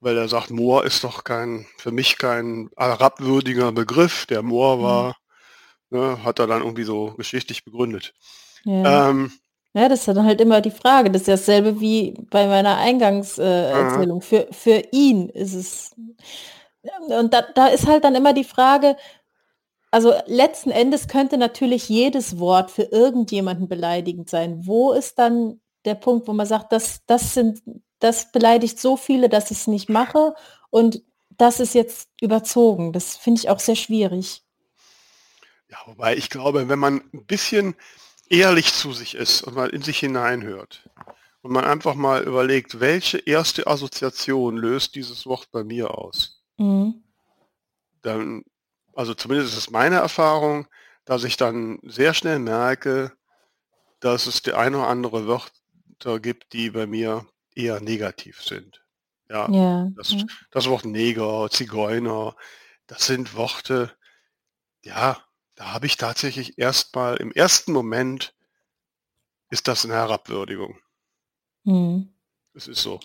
Weil 0.00 0.18
er 0.18 0.28
sagt, 0.28 0.50
Moor 0.50 0.84
ist 0.84 1.02
doch 1.04 1.24
kein, 1.24 1.66
für 1.78 1.90
mich 1.92 2.18
kein 2.18 2.68
herabwürdiger 2.76 3.72
Begriff. 3.72 4.26
Der 4.26 4.42
Moor 4.42 4.76
Mhm. 4.76 4.82
war, 4.82 5.16
ne, 5.90 6.24
hat 6.24 6.38
er 6.38 6.46
dann 6.46 6.62
irgendwie 6.62 6.84
so 6.84 7.14
geschichtlich 7.14 7.64
begründet. 7.64 8.12
Ja. 8.64 9.10
Ähm, 9.10 9.32
Ja, 9.76 9.88
das 9.88 10.00
ist 10.00 10.08
dann 10.08 10.24
halt 10.24 10.40
immer 10.40 10.60
die 10.60 10.70
Frage. 10.70 11.10
Das 11.10 11.22
ist 11.22 11.28
dasselbe 11.28 11.80
wie 11.80 12.14
bei 12.30 12.46
meiner 12.46 12.76
Eingangserzählung. 12.76 14.20
Äh, 14.20 14.24
Mhm. 14.24 14.28
Für, 14.28 14.48
für 14.52 14.82
ihn 14.92 15.28
ist 15.30 15.54
es. 15.54 15.94
Und 17.08 17.32
da, 17.32 17.42
da 17.42 17.68
ist 17.68 17.86
halt 17.86 18.04
dann 18.04 18.14
immer 18.14 18.32
die 18.34 18.44
Frage, 18.44 18.96
also 19.94 20.12
letzten 20.26 20.72
Endes 20.72 21.06
könnte 21.06 21.38
natürlich 21.38 21.88
jedes 21.88 22.40
Wort 22.40 22.72
für 22.72 22.82
irgendjemanden 22.82 23.68
beleidigend 23.68 24.28
sein. 24.28 24.66
Wo 24.66 24.92
ist 24.92 25.20
dann 25.20 25.60
der 25.84 25.94
Punkt, 25.94 26.26
wo 26.26 26.32
man 26.32 26.46
sagt, 26.46 26.72
das, 26.72 27.06
das 27.06 27.32
sind, 27.32 27.62
das 28.00 28.32
beleidigt 28.32 28.80
so 28.80 28.96
viele, 28.96 29.28
dass 29.28 29.52
ich 29.52 29.58
es 29.58 29.66
nicht 29.68 29.88
mache 29.88 30.34
und 30.70 31.04
das 31.30 31.60
ist 31.60 31.76
jetzt 31.76 32.08
überzogen. 32.20 32.92
Das 32.92 33.16
finde 33.16 33.38
ich 33.38 33.50
auch 33.50 33.60
sehr 33.60 33.76
schwierig. 33.76 34.42
Ja, 35.70 35.78
wobei 35.86 36.16
ich 36.16 36.28
glaube, 36.28 36.68
wenn 36.68 36.78
man 36.80 37.02
ein 37.12 37.24
bisschen 37.26 37.76
ehrlich 38.28 38.72
zu 38.72 38.92
sich 38.92 39.14
ist 39.14 39.42
und 39.42 39.54
mal 39.54 39.68
in 39.68 39.82
sich 39.82 40.00
hineinhört 40.00 40.90
und 41.42 41.52
man 41.52 41.64
einfach 41.64 41.94
mal 41.94 42.24
überlegt, 42.24 42.80
welche 42.80 43.18
erste 43.18 43.68
Assoziation 43.68 44.56
löst 44.56 44.96
dieses 44.96 45.24
Wort 45.24 45.52
bei 45.52 45.62
mir 45.62 45.96
aus, 45.96 46.42
Mhm. 46.58 47.04
dann, 48.02 48.42
also 48.94 49.14
zumindest 49.14 49.52
ist 49.52 49.58
es 49.58 49.70
meine 49.70 49.96
Erfahrung, 49.96 50.66
dass 51.04 51.24
ich 51.24 51.36
dann 51.36 51.78
sehr 51.82 52.14
schnell 52.14 52.38
merke, 52.38 53.12
dass 54.00 54.26
es 54.26 54.42
der 54.42 54.58
eine 54.58 54.78
oder 54.78 54.88
andere 54.88 55.26
Wörter 55.26 56.20
gibt, 56.20 56.52
die 56.52 56.70
bei 56.70 56.86
mir 56.86 57.26
eher 57.54 57.80
negativ 57.80 58.42
sind. 58.42 58.84
Ja, 59.28 59.50
Ja. 59.50 59.90
das, 59.96 60.14
das 60.50 60.68
Wort 60.68 60.84
Neger, 60.84 61.48
Zigeuner, 61.50 62.36
das 62.86 63.06
sind 63.06 63.34
Worte, 63.34 63.96
ja, 64.84 65.18
da 65.54 65.72
habe 65.72 65.86
ich 65.86 65.96
tatsächlich 65.96 66.58
erstmal 66.58 67.16
im 67.16 67.32
ersten 67.32 67.72
Moment 67.72 68.34
ist 69.50 69.68
das 69.68 69.84
eine 69.84 69.94
Herabwürdigung. 69.94 70.78
Mhm. 71.64 72.12
Es 72.54 72.68
ist 72.68 72.82
so. 72.82 73.00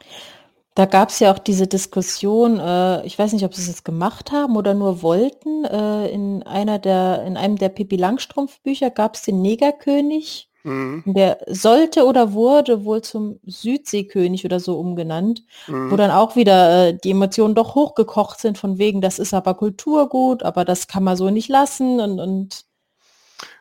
Da 0.76 0.86
gab 0.86 1.09
es 1.09 1.20
ja 1.20 1.34
auch 1.34 1.39
diese 1.39 1.67
Diskussion, 1.67 2.59
äh, 2.59 3.05
ich 3.05 3.17
weiß 3.20 3.34
nicht, 3.34 3.43
ob 3.43 3.53
sie 3.53 3.61
es 3.61 3.67
jetzt 3.67 3.86
gemacht 3.86 4.32
haben 4.32 4.55
oder 4.55 4.74
nur 4.74 5.01
wollten. 5.01 5.65
Äh, 5.65 6.07
in 6.09 6.43
einer 6.43 6.80
der, 6.80 7.24
in 7.26 7.38
einem 7.38 7.57
der 7.57 7.70
Pippi 7.70 7.95
Langstrumpf 7.97 8.61
Bücher 8.61 8.89
gab 8.89 9.15
es 9.15 9.24
den 9.24 9.41
Negerkönig. 9.41 10.49
Mhm. 10.63 11.05
Der 11.05 11.39
sollte 11.47 12.05
oder 12.05 12.34
wurde 12.34 12.86
wohl 12.86 13.01
zum 13.01 13.39
Südseekönig 13.45 14.45
oder 14.45 14.59
so 14.59 14.78
umgenannt, 14.80 15.43
wo 15.88 15.95
Mhm. 15.95 15.97
dann 15.97 16.11
auch 16.11 16.36
wieder 16.36 16.88
äh, 16.89 16.97
die 16.97 17.11
Emotionen 17.11 17.55
doch 17.55 17.76
hochgekocht 17.76 18.39
sind, 18.39 18.57
von 18.57 18.78
wegen, 18.78 19.01
das 19.01 19.20
ist 19.20 19.34
aber 19.34 19.55
Kulturgut, 19.55 20.43
aber 20.43 20.65
das 20.65 20.88
kann 20.88 21.03
man 21.03 21.15
so 21.17 21.30
nicht 21.30 21.49
lassen 21.49 21.99
und, 22.01 22.20
und 22.20 22.65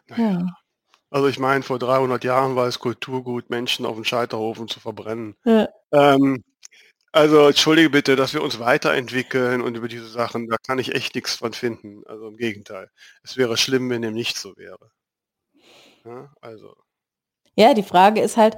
Naja, 0.09 0.39
ja. 0.41 0.47
also 1.11 1.29
ich 1.29 1.39
meine, 1.39 1.63
vor 1.65 1.79
300 1.79 2.25
Jahren 2.25 2.57
war 2.57 2.67
es 2.69 2.79
Kulturgut, 2.81 3.51
Menschen 3.51 3.87
auf 3.87 3.97
dem 3.97 4.05
Scheiterhaufen 4.05 4.69
zu 4.69 4.81
verbrennen. 4.81 5.37
Ja. 5.45 5.69
Ähm, 5.93 6.45
also 7.13 7.49
entschuldige 7.49 7.91
bitte, 7.91 8.17
dass 8.17 8.35
wir 8.35 8.43
uns 8.43 8.59
weiterentwickeln 8.59 9.61
und 9.63 9.77
über 9.77 9.89
diese 9.89 10.09
Sachen, 10.09 10.49
da 10.49 10.57
kann 10.67 10.79
ich 10.79 10.95
echt 10.95 11.15
nichts 11.15 11.35
von 11.37 11.53
finden. 11.53 12.03
Also 12.07 12.29
im 12.29 12.37
Gegenteil. 12.37 12.91
Es 13.23 13.37
wäre 13.37 13.57
schlimm, 13.57 13.91
wenn 13.91 14.03
dem 14.03 14.15
nicht 14.15 14.37
so 14.39 14.57
wäre. 14.57 14.91
Ja, 16.05 16.33
also. 16.41 16.75
Ja, 17.57 17.75
die 17.75 17.83
Frage 17.83 18.21
ist 18.21 18.37
halt, 18.37 18.57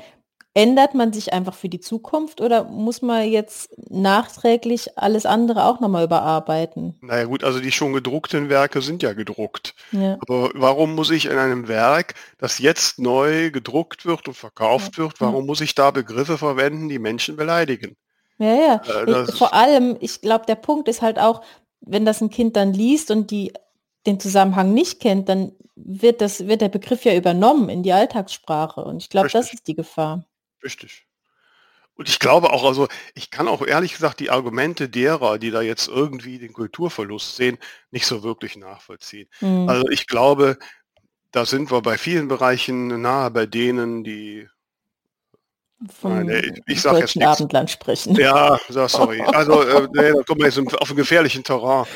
ändert 0.53 0.95
man 0.95 1.13
sich 1.13 1.33
einfach 1.33 1.55
für 1.55 1.69
die 1.69 1.81
Zukunft 1.81 2.41
oder 2.41 2.65
muss 2.65 3.03
man 3.03 3.29
jetzt 3.29 3.71
nachträglich 3.89 4.99
alles 4.99 5.25
andere 5.25 5.65
auch 5.65 5.81
nochmal 5.81 6.05
überarbeiten? 6.05 6.99
Naja 7.01 7.25
gut, 7.25 7.45
also 7.45 7.61
die 7.61 7.73
schon 7.73 7.93
gedruckten 7.93 8.49
Werke 8.49 8.83
sind 8.83 9.03
ja 9.03 9.13
gedruckt. 9.13 9.75
Ja. 9.93 10.19
Aber 10.21 10.51
warum 10.55 10.95
muss 10.95 11.11
ich 11.11 11.27
in 11.27 11.39
einem 11.39 11.69
Werk, 11.69 12.15
das 12.39 12.59
jetzt 12.59 12.99
neu 12.99 13.51
gedruckt 13.51 14.07
wird 14.07 14.27
und 14.29 14.35
verkauft 14.35 14.99
wird, 14.99 15.21
Ja. 15.21 15.27
warum 15.27 15.47
muss 15.47 15.61
ich 15.61 15.75
da 15.75 15.93
Begriffe 15.93 16.37
verwenden, 16.37 16.89
die 16.89 16.99
Menschen 16.99 17.37
beleidigen? 17.37 17.97
Ja, 18.41 18.55
ja. 18.55 19.05
Äh, 19.05 19.27
Ich, 19.29 19.37
vor 19.37 19.55
allem, 19.55 19.97
ich 20.01 20.21
glaube, 20.21 20.47
der 20.47 20.57
Punkt 20.57 20.89
ist 20.89 21.03
halt 21.03 21.19
auch, 21.19 21.43
wenn 21.81 22.05
das 22.05 22.21
ein 22.21 22.31
Kind 22.31 22.57
dann 22.57 22.73
liest 22.73 23.11
und 23.11 23.31
die 23.31 23.53
den 24.07 24.19
Zusammenhang 24.19 24.73
nicht 24.73 25.01
kennt, 25.01 25.29
dann 25.29 25.53
wird 25.77 26.21
das, 26.21 26.47
wird 26.47 26.63
der 26.63 26.69
Begriff 26.69 27.05
ja 27.05 27.15
übernommen 27.15 27.69
in 27.69 27.83
die 27.83 27.93
Alltagssprache. 27.93 28.83
Und 28.83 28.99
ich 28.99 29.11
glaube, 29.11 29.29
das 29.29 29.53
ist 29.53 29.67
die 29.67 29.75
Gefahr. 29.75 30.25
richtig. 30.65 31.07
Und 31.95 32.09
ich 32.09 32.19
glaube 32.19 32.51
auch, 32.51 32.65
also 32.65 32.89
ich 33.15 33.31
kann 33.31 33.47
auch 33.47 33.61
ehrlich 33.61 33.93
gesagt 33.93 34.21
die 34.21 34.31
Argumente 34.31 34.89
derer, 34.89 35.39
die 35.39 35.51
da 35.51 35.61
jetzt 35.61 35.87
irgendwie 35.87 36.39
den 36.39 36.55
Kulturverlust 36.55 37.37
sehen, 37.37 37.59
nicht 37.91 38.07
so 38.07 38.23
wirklich 38.23 38.57
nachvollziehen. 38.57 39.29
Hm. 39.41 39.69
Also 39.69 39.87
ich 39.91 40.07
glaube, 40.07 40.57
da 41.31 41.45
sind 41.45 41.71
wir 41.71 41.83
bei 41.83 41.99
vielen 41.99 42.29
Bereichen 42.29 43.03
nahe 43.03 43.31
bei 43.31 43.45
denen, 43.45 44.03
die, 44.03 44.49
nein, 46.03 46.29
Vom 46.29 46.29
ich, 46.29 46.63
ich 46.67 46.83
sage 46.83 47.01
jetzt 47.01 47.17
nichts. 47.17 47.41
Abendland 47.41 47.71
sprechen. 47.71 48.15
Ja, 48.17 48.59
so, 48.69 48.87
sorry. 48.89 49.23
Also 49.35 49.63
äh, 49.63 49.89
nee, 49.93 50.13
da 50.13 50.23
kommen 50.25 50.41
wir 50.41 50.47
jetzt 50.49 50.59
auf 50.59 50.89
einen 50.91 50.97
gefährlichen 50.97 51.45
Terrain 51.45 51.87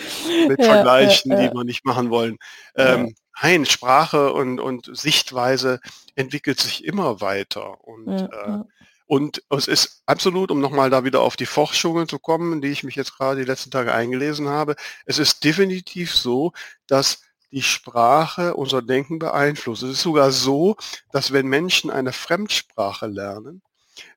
mit 0.49 0.59
Ja, 0.61 0.67
ja, 0.67 0.73
Vergleichen, 0.75 1.37
die 1.37 1.45
ja, 1.45 1.53
wir 1.53 1.65
nicht 1.65 1.85
machen 1.85 2.11
wollen. 2.11 2.39
ja. 2.77 2.95
Ähm, 2.95 3.15
nein, 3.43 3.67
Sprache 3.67 4.33
und, 4.33 4.61
und 4.61 4.89
Sichtweise 4.97 5.81
entwickelt 6.15 6.61
sich 6.61 6.85
immer 6.85 7.21
weiter. 7.21 7.85
Und, 7.85 8.09
Ja, 8.09 8.27
äh, 8.27 8.51
ja. 8.51 8.65
und 9.07 9.43
es 9.51 9.69
ist 9.69 10.03
absolut, 10.07 10.51
um 10.51 10.61
nochmal 10.61 10.89
da 10.91 11.05
wieder 11.05 11.21
auf 11.21 11.37
die 11.37 11.47
Forschungen 11.47 12.09
zu 12.09 12.19
kommen, 12.19 12.63
die 12.63 12.69
ich 12.69 12.85
mich 12.85 12.95
jetzt 12.97 13.17
gerade 13.17 13.41
die 13.41 13.47
letzten 13.47 13.71
Tage 13.71 13.93
eingelesen 13.93 14.49
habe, 14.49 14.77
es 15.07 15.19
ist 15.19 15.45
definitiv 15.45 16.15
so, 16.15 16.53
dass 16.87 17.21
die 17.51 17.63
Sprache 17.63 18.55
unser 18.55 18.83
Denken 18.83 19.19
beeinflusst. 19.21 19.83
Es 19.85 19.91
ist 19.93 20.03
sogar 20.03 20.33
so, 20.33 20.77
dass 21.13 21.33
wenn 21.33 21.47
Menschen 21.47 21.91
eine 21.91 22.13
Fremdsprache 22.13 23.07
lernen, 23.07 23.63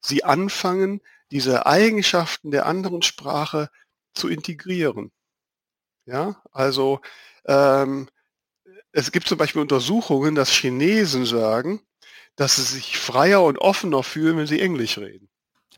sie 0.02 0.24
anfangen, 0.24 1.02
diese 1.32 1.66
Eigenschaften 1.66 2.52
der 2.52 2.66
anderen 2.66 3.02
Sprache 3.02 3.70
zu 4.14 4.28
integrieren. 4.30 5.12
Ja, 6.06 6.42
also 6.52 7.02
ähm, 7.46 8.08
es 8.92 9.12
gibt 9.12 9.28
zum 9.28 9.38
Beispiel 9.38 9.62
Untersuchungen, 9.62 10.36
dass 10.36 10.50
Chinesen 10.52 11.26
sagen, 11.26 11.82
dass 12.36 12.56
sie 12.56 12.64
sich 12.64 12.98
freier 12.98 13.44
und 13.44 13.58
offener 13.58 14.04
fühlen, 14.04 14.38
wenn 14.38 14.48
sie 14.48 14.62
Englisch 14.62 14.98
reden. 14.98 15.30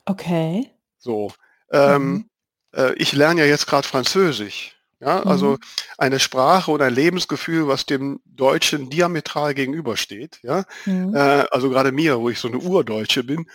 Okay. 0.06 0.70
So, 1.00 1.32
Mhm. 1.72 1.78
ähm, 1.78 2.30
äh, 2.76 2.94
ich 2.96 3.14
lerne 3.14 3.42
ja 3.42 3.48
jetzt 3.48 3.68
gerade 3.68 3.88
Französisch. 3.88 4.76
Ja, 5.02 5.24
also 5.24 5.52
Mhm. 5.54 5.60
eine 5.98 6.20
Sprache 6.20 6.72
und 6.72 6.82
ein 6.82 6.94
Lebensgefühl, 6.94 7.70
was 7.70 7.86
dem 7.86 8.20
Deutschen 8.26 8.90
diametral 8.90 9.54
gegenübersteht. 9.54 10.40
Ja, 10.44 10.66
Mhm. 10.86 11.16
äh, 11.16 11.46
also 11.52 11.70
gerade 11.70 11.94
mir, 11.94 12.20
wo 12.20 12.30
ich 12.30 12.40
so 12.40 12.50
eine 12.50 12.60
Urdeutsche 12.60 13.24
bin. 13.24 13.50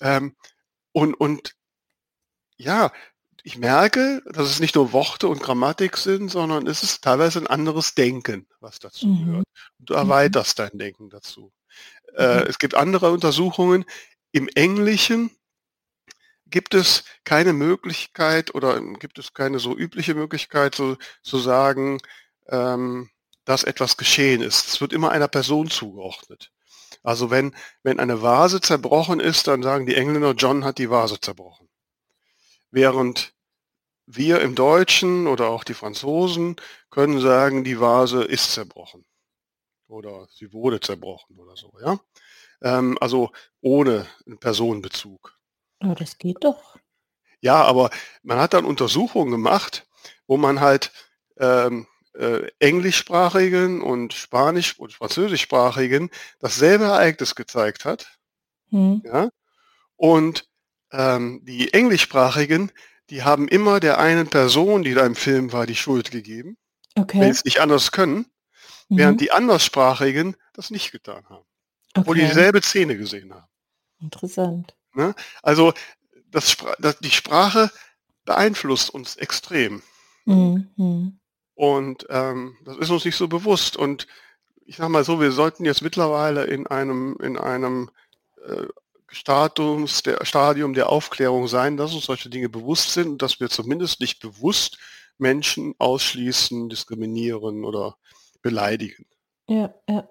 Ähm, 0.00 0.36
und, 0.92 1.14
und 1.14 1.54
ja, 2.56 2.92
ich 3.42 3.58
merke, 3.58 4.22
dass 4.26 4.48
es 4.48 4.60
nicht 4.60 4.74
nur 4.74 4.92
Worte 4.92 5.28
und 5.28 5.42
Grammatik 5.42 5.98
sind, 5.98 6.30
sondern 6.30 6.66
es 6.66 6.82
ist 6.82 7.04
teilweise 7.04 7.40
ein 7.40 7.46
anderes 7.46 7.94
Denken, 7.94 8.46
was 8.60 8.78
dazu 8.78 9.06
Mhm. 9.06 9.26
gehört. 9.26 9.44
Und 9.78 9.90
du 9.90 9.94
Mhm. 9.94 9.98
erweiterst 10.00 10.58
dein 10.58 10.78
Denken 10.78 11.10
dazu. 11.10 11.52
Äh, 12.16 12.42
Mhm. 12.42 12.46
es 12.48 12.58
gibt 12.58 12.74
andere 12.74 13.12
Untersuchungen. 13.12 13.84
Im 14.32 14.48
Englischen 14.48 15.30
gibt 16.46 16.74
es 16.74 17.04
keine 17.24 17.52
Möglichkeit 17.52 18.54
oder 18.54 18.80
gibt 18.80 19.18
es 19.18 19.34
keine 19.34 19.58
so 19.58 19.76
übliche 19.76 20.14
Möglichkeit 20.14 20.74
so, 20.74 20.96
zu 21.22 21.38
sagen, 21.38 22.00
ähm, 22.48 23.10
dass 23.44 23.64
etwas 23.64 23.96
geschehen 23.96 24.40
ist. 24.40 24.68
Es 24.68 24.80
wird 24.80 24.92
immer 24.94 25.10
einer 25.10 25.28
Person 25.28 25.68
zugeordnet. 25.68 26.53
Also 27.04 27.30
wenn, 27.30 27.54
wenn 27.82 28.00
eine 28.00 28.22
Vase 28.22 28.60
zerbrochen 28.60 29.20
ist, 29.20 29.46
dann 29.46 29.62
sagen 29.62 29.86
die 29.86 29.94
Engländer, 29.94 30.32
John 30.32 30.64
hat 30.64 30.78
die 30.78 30.90
Vase 30.90 31.20
zerbrochen. 31.20 31.68
Während 32.70 33.34
wir 34.06 34.40
im 34.40 34.54
Deutschen 34.54 35.26
oder 35.26 35.48
auch 35.48 35.64
die 35.64 35.74
Franzosen 35.74 36.56
können 36.90 37.20
sagen, 37.20 37.62
die 37.62 37.78
Vase 37.78 38.24
ist 38.24 38.52
zerbrochen. 38.52 39.04
Oder 39.86 40.26
sie 40.32 40.52
wurde 40.52 40.80
zerbrochen 40.80 41.38
oder 41.38 41.56
so, 41.56 41.72
ja. 41.80 42.00
Ähm, 42.62 42.96
also 43.00 43.30
ohne 43.60 44.06
einen 44.26 44.38
Personenbezug. 44.38 45.38
Oh, 45.84 45.94
das 45.94 46.16
geht 46.16 46.42
doch. 46.42 46.78
Ja, 47.40 47.62
aber 47.62 47.90
man 48.22 48.38
hat 48.38 48.54
dann 48.54 48.64
Untersuchungen 48.64 49.30
gemacht, 49.30 49.86
wo 50.26 50.38
man 50.38 50.60
halt 50.60 50.90
ähm, 51.36 51.86
äh, 52.14 52.48
englischsprachigen 52.58 53.82
und 53.82 54.12
spanisch- 54.14 54.78
und 54.78 54.92
französischsprachigen 54.92 56.10
dasselbe 56.40 56.84
Ereignis 56.84 57.34
gezeigt 57.34 57.84
hat. 57.84 58.18
Hm. 58.70 59.02
Ja? 59.04 59.30
Und 59.96 60.48
ähm, 60.92 61.40
die 61.44 61.72
englischsprachigen, 61.72 62.70
die 63.10 63.22
haben 63.22 63.48
immer 63.48 63.80
der 63.80 63.98
einen 63.98 64.28
Person, 64.28 64.82
die 64.82 64.94
da 64.94 65.04
im 65.04 65.16
Film 65.16 65.52
war, 65.52 65.66
die 65.66 65.76
Schuld 65.76 66.10
gegeben, 66.10 66.56
wenn 66.94 67.02
Okay. 67.04 67.22
sie 67.24 67.30
es 67.30 67.44
nicht 67.44 67.60
anders 67.60 67.90
können, 67.92 68.26
während 68.88 69.16
Mhm. 69.16 69.24
die 69.24 69.32
anderssprachigen 69.32 70.36
das 70.52 70.70
nicht 70.70 70.92
getan 70.92 71.24
haben, 71.28 71.44
obwohl 71.96 72.14
die 72.16 72.22
Okay. 72.22 72.30
dieselbe 72.30 72.62
Szene 72.62 72.96
gesehen 72.96 73.34
haben. 73.34 73.48
Interessant. 74.00 74.76
Ne? 74.94 75.14
Also 75.42 75.72
das, 76.30 76.56
das, 76.78 76.98
die 76.98 77.10
Sprache 77.10 77.70
beeinflusst 78.24 78.90
uns 78.90 79.16
extrem. 79.16 79.82
Mhm. 80.24 81.18
Und 81.54 82.06
ähm, 82.10 82.56
das 82.64 82.76
ist 82.78 82.90
uns 82.90 83.04
nicht 83.04 83.16
so 83.16 83.28
bewusst. 83.28 83.76
Und 83.76 84.06
ich 84.66 84.76
sage 84.76 84.90
mal 84.90 85.04
so, 85.04 85.20
wir 85.20 85.32
sollten 85.32 85.64
jetzt 85.64 85.82
mittlerweile 85.82 86.44
in 86.44 86.66
einem, 86.66 87.16
in 87.22 87.38
einem 87.38 87.90
äh, 88.46 88.66
Status 89.08 90.02
der, 90.02 90.24
Stadium 90.24 90.74
der 90.74 90.88
Aufklärung 90.88 91.46
sein, 91.46 91.76
dass 91.76 91.94
uns 91.94 92.06
solche 92.06 92.28
Dinge 92.28 92.48
bewusst 92.48 92.92
sind 92.92 93.08
und 93.08 93.22
dass 93.22 93.38
wir 93.40 93.48
zumindest 93.48 94.00
nicht 94.00 94.20
bewusst 94.20 94.78
Menschen 95.18 95.74
ausschließen, 95.78 96.68
diskriminieren 96.68 97.64
oder 97.64 97.96
beleidigen. 98.42 99.06
Ja, 99.46 99.72
ja. 99.88 100.08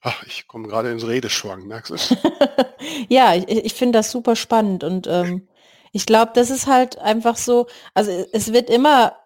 Ach, 0.00 0.22
ich 0.24 0.46
komme 0.46 0.68
gerade 0.68 0.90
ins 0.90 1.06
Redeschwang, 1.06 1.66
merkst 1.66 1.90
du 1.90 1.94
es? 1.94 2.16
Ja, 3.08 3.34
ich, 3.34 3.48
ich 3.48 3.72
finde 3.72 3.98
das 3.98 4.10
super 4.10 4.36
spannend 4.36 4.84
und 4.84 5.06
ähm, 5.06 5.48
ich 5.92 6.04
glaube, 6.04 6.32
das 6.34 6.50
ist 6.50 6.66
halt 6.66 6.98
einfach 6.98 7.36
so, 7.36 7.66
also 7.94 8.10
es 8.32 8.52
wird 8.52 8.68
immer, 8.68 9.16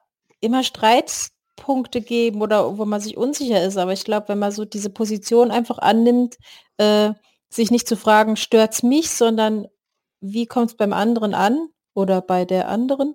immer 0.41 0.63
Streitpunkte 0.65 2.01
geben 2.01 2.43
oder 2.43 2.79
wo 2.79 2.85
man 2.85 3.01
sich 3.01 3.17
unsicher 3.17 3.63
ist, 3.65 3.77
aber 3.77 3.93
ich 3.93 4.05
glaube, 4.05 4.29
wenn 4.29 4.39
man 4.39 4.53
so 4.53 4.65
diese 4.65 4.91
Position 4.91 5.51
einfach 5.51 5.79
annimmt, 5.79 6.37
äh, 6.79 7.13
sich 7.51 7.71
nicht 7.71 7.89
zu 7.89 7.97
fragen, 7.97 8.37
stört's 8.37 8.83
mich, 8.83 9.11
sondern 9.11 9.67
wie 10.21 10.47
kommt 10.47 10.71
es 10.71 10.77
beim 10.77 10.93
anderen 10.93 11.35
an 11.35 11.69
oder 11.95 12.21
bei 12.21 12.45
der 12.45 12.69
anderen? 12.69 13.15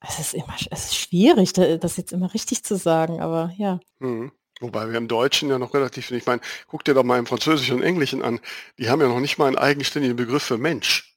Es 0.00 0.18
ist 0.18 0.34
immer, 0.34 0.54
es 0.70 0.84
ist 0.86 0.96
schwierig, 0.96 1.52
da- 1.52 1.76
das 1.76 1.96
jetzt 1.96 2.12
immer 2.12 2.34
richtig 2.34 2.64
zu 2.64 2.76
sagen, 2.76 3.20
aber 3.20 3.52
ja. 3.56 3.78
Mhm. 4.00 4.32
Wobei 4.60 4.88
wir 4.90 4.98
im 4.98 5.08
Deutschen 5.08 5.48
ja 5.48 5.58
noch 5.58 5.74
relativ, 5.74 6.10
ich 6.12 6.26
meine, 6.26 6.40
guck 6.68 6.84
dir 6.84 6.94
doch 6.94 7.02
mal 7.02 7.18
im 7.18 7.26
Französischen 7.26 7.76
und 7.76 7.82
Englischen 7.82 8.22
an, 8.22 8.40
die 8.78 8.88
haben 8.90 9.00
ja 9.00 9.08
noch 9.08 9.18
nicht 9.20 9.38
mal 9.38 9.46
einen 9.46 9.58
eigenständigen 9.58 10.16
Begriff 10.16 10.42
für 10.44 10.58
Mensch. 10.58 11.16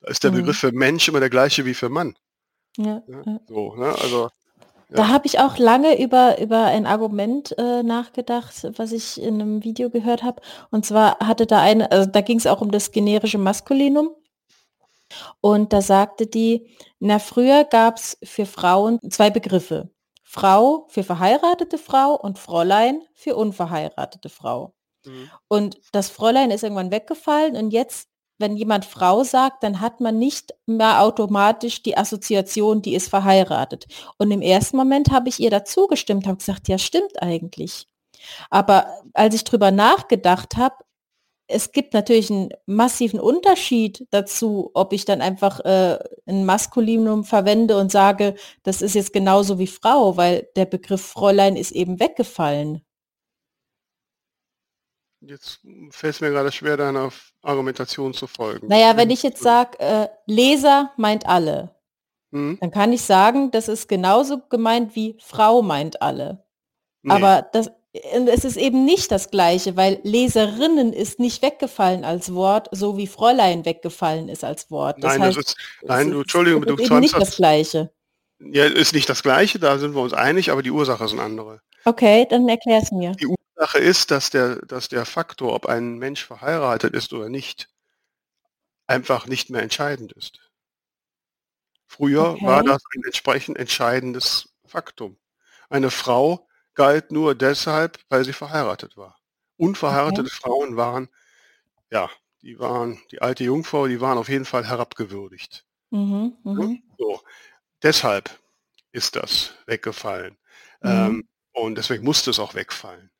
Da 0.00 0.10
ist 0.10 0.22
der 0.24 0.32
Mhm. 0.32 0.36
Begriff 0.36 0.58
für 0.58 0.72
Mensch 0.72 1.08
immer 1.08 1.20
der 1.20 1.30
gleiche 1.30 1.64
wie 1.64 1.74
für 1.74 1.88
Mann. 1.88 2.14
Ja, 2.76 3.02
Ne? 3.06 3.24
ja. 3.26 3.40
So, 3.48 3.74
ne? 3.76 3.86
Also, 4.02 4.28
Da 4.90 5.02
Ja. 5.02 5.08
habe 5.08 5.26
ich 5.26 5.40
auch 5.40 5.58
lange 5.58 6.00
über, 6.00 6.38
über 6.40 6.64
ein 6.66 6.86
Argument 6.86 7.56
äh, 7.58 7.82
nachgedacht, 7.82 8.66
was 8.76 8.92
ich 8.92 9.20
in 9.20 9.40
einem 9.40 9.64
Video 9.64 9.90
gehört 9.90 10.22
habe. 10.22 10.40
Und 10.70 10.86
zwar 10.86 11.18
hatte 11.18 11.46
da 11.46 11.60
eine, 11.60 11.90
also 11.90 12.08
da 12.10 12.20
ging 12.20 12.38
es 12.38 12.46
auch 12.46 12.60
um 12.60 12.70
das 12.70 12.92
generische 12.92 13.38
Maskulinum. 13.38 14.10
Und 15.40 15.72
da 15.72 15.80
sagte 15.82 16.26
die, 16.26 16.76
na 17.00 17.18
früher 17.18 17.64
gab 17.64 17.96
es 17.96 18.18
für 18.22 18.46
Frauen 18.46 18.98
zwei 19.10 19.30
Begriffe. 19.30 19.90
Frau 20.22 20.86
für 20.88 21.04
verheiratete 21.04 21.78
Frau 21.78 22.14
und 22.16 22.38
Fräulein 22.38 23.02
für 23.14 23.36
unverheiratete 23.36 24.28
Frau. 24.28 24.74
mhm. 25.04 25.30
Und 25.48 25.80
das 25.92 26.10
Fräulein 26.10 26.50
ist 26.50 26.64
irgendwann 26.64 26.90
weggefallen 26.92 27.56
und 27.56 27.70
jetzt, 27.72 28.08
wenn 28.38 28.56
jemand 28.56 28.84
Frau 28.84 29.22
sagt, 29.24 29.62
dann 29.62 29.80
hat 29.80 30.00
man 30.00 30.18
nicht 30.18 30.54
mehr 30.66 31.02
automatisch 31.02 31.82
die 31.82 31.96
Assoziation, 31.96 32.82
die 32.82 32.94
ist 32.94 33.08
verheiratet. 33.08 33.86
Und 34.18 34.30
im 34.30 34.42
ersten 34.42 34.76
Moment 34.76 35.10
habe 35.10 35.28
ich 35.28 35.40
ihr 35.40 35.50
dazu 35.50 35.86
gestimmt, 35.86 36.26
habe 36.26 36.38
gesagt, 36.38 36.68
ja, 36.68 36.78
stimmt 36.78 37.22
eigentlich. 37.22 37.86
Aber 38.50 38.86
als 39.12 39.34
ich 39.34 39.44
drüber 39.44 39.70
nachgedacht 39.70 40.56
habe, 40.56 40.76
es 41.46 41.72
gibt 41.72 41.92
natürlich 41.92 42.30
einen 42.30 42.50
massiven 42.66 43.20
Unterschied 43.20 44.06
dazu, 44.10 44.70
ob 44.74 44.92
ich 44.92 45.04
dann 45.04 45.20
einfach 45.20 45.60
äh, 45.60 45.98
ein 46.26 46.46
Maskulinum 46.46 47.24
verwende 47.24 47.76
und 47.78 47.92
sage, 47.92 48.34
das 48.62 48.80
ist 48.80 48.94
jetzt 48.94 49.12
genauso 49.12 49.58
wie 49.58 49.66
Frau, 49.66 50.16
weil 50.16 50.48
der 50.56 50.64
Begriff 50.64 51.02
Fräulein 51.02 51.56
ist 51.56 51.72
eben 51.72 52.00
weggefallen. 52.00 52.83
Jetzt 55.26 55.60
fällt 55.90 56.14
es 56.14 56.20
mir 56.20 56.30
gerade 56.30 56.52
schwer, 56.52 56.76
deiner 56.76 57.10
Argumentation 57.42 58.12
zu 58.12 58.26
folgen. 58.26 58.68
Naja, 58.68 58.96
wenn 58.96 59.10
ich 59.10 59.22
jetzt 59.22 59.42
sage, 59.42 59.78
äh, 59.80 60.08
Leser 60.26 60.92
meint 60.96 61.26
alle, 61.26 61.74
Hm? 62.32 62.58
dann 62.60 62.70
kann 62.72 62.92
ich 62.92 63.02
sagen, 63.02 63.50
das 63.52 63.68
ist 63.68 63.88
genauso 63.88 64.40
gemeint 64.50 64.96
wie 64.96 65.16
Frau 65.20 65.62
meint 65.62 66.02
alle. 66.02 66.44
Nee. 67.02 67.12
Aber 67.12 67.46
das, 67.52 67.70
es 67.92 68.44
ist 68.44 68.56
eben 68.56 68.84
nicht 68.84 69.12
das 69.12 69.30
Gleiche, 69.30 69.76
weil 69.76 70.00
Leserinnen 70.02 70.92
ist 70.92 71.20
nicht 71.20 71.42
weggefallen 71.42 72.04
als 72.04 72.34
Wort, 72.34 72.68
so 72.72 72.96
wie 72.96 73.06
Fräulein 73.06 73.64
weggefallen 73.64 74.28
ist 74.28 74.42
als 74.42 74.68
Wort. 74.70 74.96
Das 75.02 75.12
nein, 75.12 75.22
heißt, 75.22 75.36
das 75.36 75.46
ist, 75.46 75.56
nein, 75.82 76.10
du, 76.10 76.20
Entschuldigung, 76.22 76.62
du 76.62 76.74
ist 76.74 76.90
eben 76.90 76.98
nicht 76.98 77.16
das 77.16 77.36
Gleiche. 77.36 77.92
Ja, 78.40 78.64
ist 78.64 78.94
nicht 78.94 79.08
das 79.08 79.22
Gleiche, 79.22 79.60
da 79.60 79.78
sind 79.78 79.94
wir 79.94 80.02
uns 80.02 80.12
einig, 80.12 80.50
aber 80.50 80.62
die 80.62 80.72
Ursache 80.72 81.06
sind 81.06 81.20
andere. 81.20 81.60
Okay, 81.84 82.26
dann 82.28 82.48
erklär 82.48 82.80
es 82.82 82.90
mir. 82.90 83.12
Die 83.12 83.32
Ursache 83.56 83.78
ist, 83.78 84.10
dass 84.10 84.30
der, 84.30 84.56
dass 84.66 84.88
der 84.88 85.04
Faktor, 85.06 85.54
ob 85.54 85.66
ein 85.66 85.98
Mensch 85.98 86.24
verheiratet 86.24 86.94
ist 86.94 87.12
oder 87.12 87.28
nicht, 87.28 87.68
einfach 88.86 89.26
nicht 89.26 89.50
mehr 89.50 89.62
entscheidend 89.62 90.12
ist. 90.12 90.40
Früher 91.86 92.34
Okay. 92.34 92.46
war 92.46 92.62
das 92.64 92.82
ein 92.94 93.02
entsprechend 93.04 93.56
entscheidendes 93.56 94.48
Faktum. 94.66 95.16
Eine 95.68 95.90
Frau 95.90 96.48
galt 96.74 97.12
nur 97.12 97.34
deshalb, 97.34 97.98
weil 98.08 98.24
sie 98.24 98.32
verheiratet 98.32 98.96
war. 98.96 99.20
Unverheiratete 99.56 100.28
Frauen 100.30 100.76
waren, 100.76 101.08
ja, 101.90 102.10
die 102.42 102.58
waren, 102.58 103.00
die 103.12 103.22
alte 103.22 103.44
Jungfrau, 103.44 103.86
die 103.86 104.00
waren 104.00 104.18
auf 104.18 104.28
jeden 104.28 104.44
Fall 104.44 104.66
herabgewürdigt. 104.66 105.64
Mhm, 105.90 106.36
mhm, 106.42 106.82
So, 106.98 107.22
deshalb 107.82 108.30
ist 108.92 109.16
das 109.16 109.54
weggefallen. 109.66 110.36
Mhm. 110.82 110.90
Ähm, 110.90 111.28
und 111.52 111.76
deswegen 111.76 112.04
musste 112.04 112.30
es 112.30 112.40
auch 112.40 112.54
wegfallen. 112.54 113.10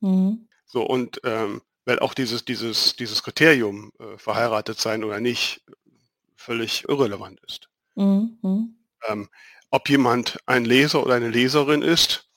Mhm, 0.00 0.48
So, 0.66 0.82
und 0.82 1.20
ähm, 1.24 1.62
weil 1.84 1.98
auch 2.00 2.14
dieses, 2.14 2.44
dieses, 2.44 2.96
dieses 2.96 3.22
Kriterium, 3.22 3.92
äh, 3.98 4.18
verheiratet 4.18 4.78
sein 4.78 5.04
oder 5.04 5.20
nicht, 5.20 5.62
völlig 6.36 6.84
irrelevant 6.88 7.40
ist. 7.46 7.68
mhm, 7.94 8.38
mhm. 8.42 8.74
Ähm, 9.08 9.28
ob 9.70 9.88
jemand 9.88 10.38
ein 10.46 10.64
Leser 10.64 11.02
oder 11.04 11.14
eine 11.14 11.28
Leserin 11.30 11.82
ist, 11.82 12.28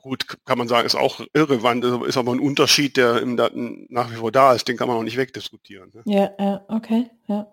gut, 0.00 0.26
kann 0.44 0.58
man 0.58 0.68
sagen, 0.68 0.86
ist 0.86 0.94
auch 0.94 1.20
irrelevant, 1.34 1.84
ist 1.84 1.92
aber- 1.92 2.06
ist 2.06 2.16
aber 2.16 2.32
ein 2.32 2.40
Unterschied, 2.40 2.96
der 2.96 3.20
im 3.20 3.36
Daten 3.36 3.86
nach 3.90 4.10
wie 4.10 4.16
vor 4.16 4.30
da 4.32 4.54
ist, 4.54 4.68
den 4.68 4.76
kann 4.76 4.88
man 4.88 4.96
auch 4.96 5.02
nicht 5.02 5.16
wegdiskutieren. 5.16 5.90
Ne? 5.92 6.02
Ja, 6.06 6.30
ja, 6.38 6.64
okay, 6.68 7.10
ja. 7.26 7.52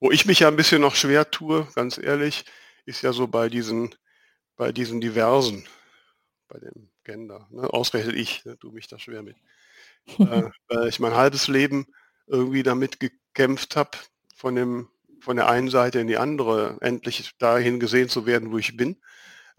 Wo 0.00 0.10
ich 0.10 0.26
mich 0.26 0.40
ja 0.40 0.48
ein 0.48 0.56
bisschen 0.56 0.80
noch 0.80 0.94
schwer 0.96 1.30
tue, 1.30 1.66
ganz 1.74 1.98
ehrlich, 1.98 2.44
ist 2.84 3.02
ja 3.02 3.12
so 3.12 3.26
bei 3.28 3.48
diesen, 3.48 3.94
bei 4.56 4.72
diesen 4.72 5.00
diversen, 5.00 5.66
bei 6.48 6.58
dem 6.58 6.90
Gender. 7.08 7.48
Ne? 7.50 7.62
Ausgerechnet 7.72 8.16
ich, 8.16 8.44
ne? 8.44 8.58
tu 8.58 8.70
mich 8.72 8.88
da 8.88 8.98
schwer 9.00 9.22
mit. 9.24 9.36
äh, 10.24 10.42
weil 10.68 10.88
ich 10.88 11.00
mein 11.00 11.14
halbes 11.14 11.48
Leben 11.48 11.86
irgendwie 12.26 12.62
damit 12.62 13.00
gekämpft 13.00 13.76
habe, 13.76 13.90
von 14.34 14.54
dem, 14.54 14.88
von 15.20 15.36
der 15.36 15.48
einen 15.48 15.70
Seite 15.70 16.00
in 16.00 16.06
die 16.06 16.18
andere 16.18 16.78
endlich 16.80 17.32
dahin 17.38 17.80
gesehen 17.80 18.08
zu 18.08 18.26
werden, 18.26 18.52
wo 18.52 18.58
ich 18.58 18.76
bin, 18.76 18.96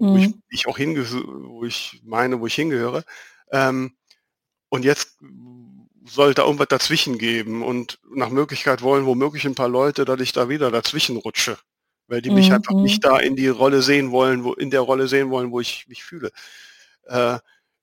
wo 0.08 0.18
ich, 0.18 0.30
Mhm. 0.30 0.42
ich 0.50 0.68
auch 0.68 0.78
hinge 0.78 1.02
wo 1.12 1.66
ich 1.66 2.02
meine, 2.06 2.40
wo 2.42 2.48
ich 2.48 2.56
hingehöre. 2.56 3.04
Ähm, 3.52 3.98
und 4.70 4.86
jetzt 4.86 5.18
soll 6.06 6.34
da 6.34 6.44
irgendwas 6.46 6.68
dazwischen 6.70 7.18
geben 7.18 7.64
und 7.64 8.00
nach 8.14 8.30
Möglichkeit 8.30 8.82
wollen 8.82 9.06
womöglich 9.06 9.46
ein 9.46 9.56
paar 9.56 9.70
Leute, 9.70 10.06
dass 10.06 10.20
ich 10.22 10.32
da 10.34 10.50
wieder 10.50 10.72
dazwischen 10.72 11.18
rutsche, 11.18 11.58
weil 12.08 12.22
die 12.22 12.32
mich 12.32 12.52
Mhm, 12.52 12.54
einfach 12.54 12.74
mhm. 12.74 12.82
nicht 12.82 13.04
da 13.06 13.20
in 13.20 13.36
die 13.36 13.48
Rolle 13.48 13.82
sehen 13.82 14.12
wollen, 14.12 14.44
wo 14.44 14.54
in 14.54 14.72
der 14.72 14.82
Rolle 14.82 15.08
sehen 15.08 15.30
wollen, 15.30 15.52
wo 15.52 15.60
ich 15.60 15.88
mich 15.88 16.04
fühle. 16.04 16.32
Äh, 17.10 17.40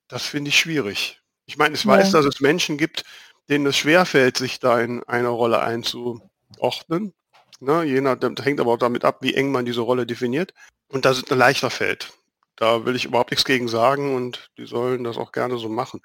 das 0.08 0.24
finde 0.24 0.48
ich 0.50 0.58
schwierig. 0.58 1.20
Ich 1.46 1.56
meine, 1.58 1.74
ich 1.74 1.86
weiß, 1.86 2.12
Ja. 2.12 2.18
dass 2.22 2.26
es 2.34 2.40
Menschen 2.40 2.78
gibt, 2.78 3.04
denen 3.48 3.66
es 3.66 3.76
schwerfällt, 3.76 4.36
sich 4.36 4.58
da 4.58 4.80
in 4.80 5.02
eine 5.04 5.28
Rolle 5.28 5.60
einzuordnen. 5.60 7.12
Ne, 7.60 7.84
je 7.84 8.00
nach, 8.00 8.16
das 8.16 8.44
hängt 8.44 8.60
aber 8.60 8.72
auch 8.72 8.78
damit 8.78 9.04
ab, 9.04 9.18
wie 9.22 9.34
eng 9.34 9.50
man 9.50 9.64
diese 9.64 9.80
Rolle 9.80 10.06
definiert. 10.06 10.52
Und 10.88 11.04
dass 11.04 11.18
es 11.18 11.28
leichter 11.30 11.70
fällt. 11.70 12.12
Da 12.54 12.84
will 12.84 12.96
ich 12.96 13.04
überhaupt 13.04 13.30
nichts 13.30 13.44
gegen 13.44 13.68
sagen 13.68 14.14
und 14.14 14.50
die 14.56 14.66
sollen 14.66 15.04
das 15.04 15.16
auch 15.16 15.32
gerne 15.32 15.58
so 15.58 15.68
machen. 15.68 16.00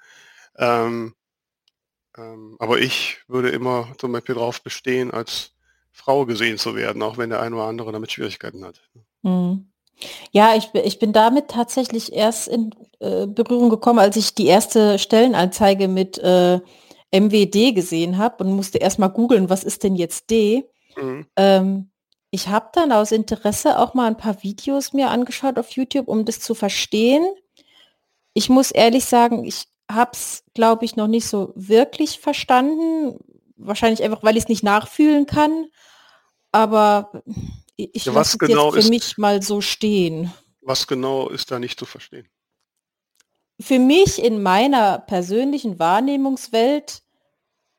Ähm, 0.56 1.14
ähm, 2.16 2.56
aber 2.58 2.78
ich 2.78 3.22
würde 3.28 3.50
immer 3.50 3.94
zum 3.98 4.12
Beispiel 4.12 4.34
darauf 4.34 4.62
bestehen, 4.62 5.10
als 5.10 5.52
Frau 5.92 6.26
gesehen 6.26 6.58
zu 6.58 6.74
werden, 6.74 7.02
auch 7.02 7.16
wenn 7.16 7.30
der 7.30 7.40
eine 7.40 7.54
oder 7.56 7.66
andere 7.66 7.92
damit 7.92 8.12
Schwierigkeiten 8.12 8.64
hat. 8.64 8.80
Mhm. 9.22 9.71
Ja, 10.30 10.54
ich, 10.56 10.70
bin- 10.72 10.84
ich 10.84 10.98
bin 10.98 11.12
damit 11.12 11.48
tatsächlich 11.48 12.12
erst 12.12 12.48
in 12.48 12.74
äh, 13.00 13.26
Berührung 13.26 13.70
gekommen, 13.70 13.98
als 13.98 14.16
ich 14.16 14.34
die 14.34 14.46
erste 14.46 14.98
Stellenanzeige 14.98 15.88
mit 15.88 16.18
äh, 16.18 16.60
MWD 17.12 17.74
gesehen 17.74 18.18
habe 18.18 18.44
und 18.44 18.52
musste 18.56 18.78
erst 18.78 18.98
mal 18.98 19.08
googeln, 19.08 19.50
was 19.50 19.64
ist 19.64 19.82
denn 19.82 19.96
jetzt 19.96 20.30
D? 20.30 20.64
Mhm. 20.96 21.26
Ähm, 21.36 21.90
ich 22.30 22.48
habe 22.48 22.70
dann 22.72 22.92
aus 22.92 23.12
Interesse 23.12 23.78
auch 23.78 23.92
mal 23.92 24.06
ein 24.06 24.16
paar 24.16 24.42
Videos 24.42 24.94
mir 24.94 25.10
angeschaut 25.10 25.58
auf 25.58 25.70
YouTube, 25.70 26.08
um 26.08 26.24
das 26.24 26.40
zu 26.40 26.54
verstehen. 26.54 27.26
Ich 28.34 28.48
muss 28.48 28.70
ehrlich 28.70 29.04
sagen, 29.04 29.44
ich 29.44 29.64
habe 29.90 30.12
es, 30.14 30.44
glaube 30.54 30.86
ich, 30.86 30.96
noch 30.96 31.08
nicht 31.08 31.26
so 31.26 31.52
wirklich 31.54 32.18
verstanden. 32.20 33.18
Wahrscheinlich 33.56 34.02
einfach, 34.02 34.22
weil 34.22 34.36
ich 34.38 34.44
es 34.44 34.48
nicht 34.48 34.62
nachfühlen 34.62 35.26
kann. 35.26 35.66
Aber 36.52 37.22
ich 37.92 38.06
ja, 38.06 38.12
lasse 38.12 38.38
genau 38.38 38.74
jetzt 38.74 38.84
für 38.84 38.90
mich 38.90 39.18
mal 39.18 39.42
so 39.42 39.60
stehen. 39.60 40.32
Was 40.60 40.86
genau 40.86 41.28
ist 41.28 41.50
da 41.50 41.58
nicht 41.58 41.78
zu 41.78 41.86
verstehen? 41.86 42.28
Für 43.60 43.78
mich 43.78 44.22
in 44.22 44.42
meiner 44.42 44.98
persönlichen 44.98 45.78
Wahrnehmungswelt, 45.78 47.02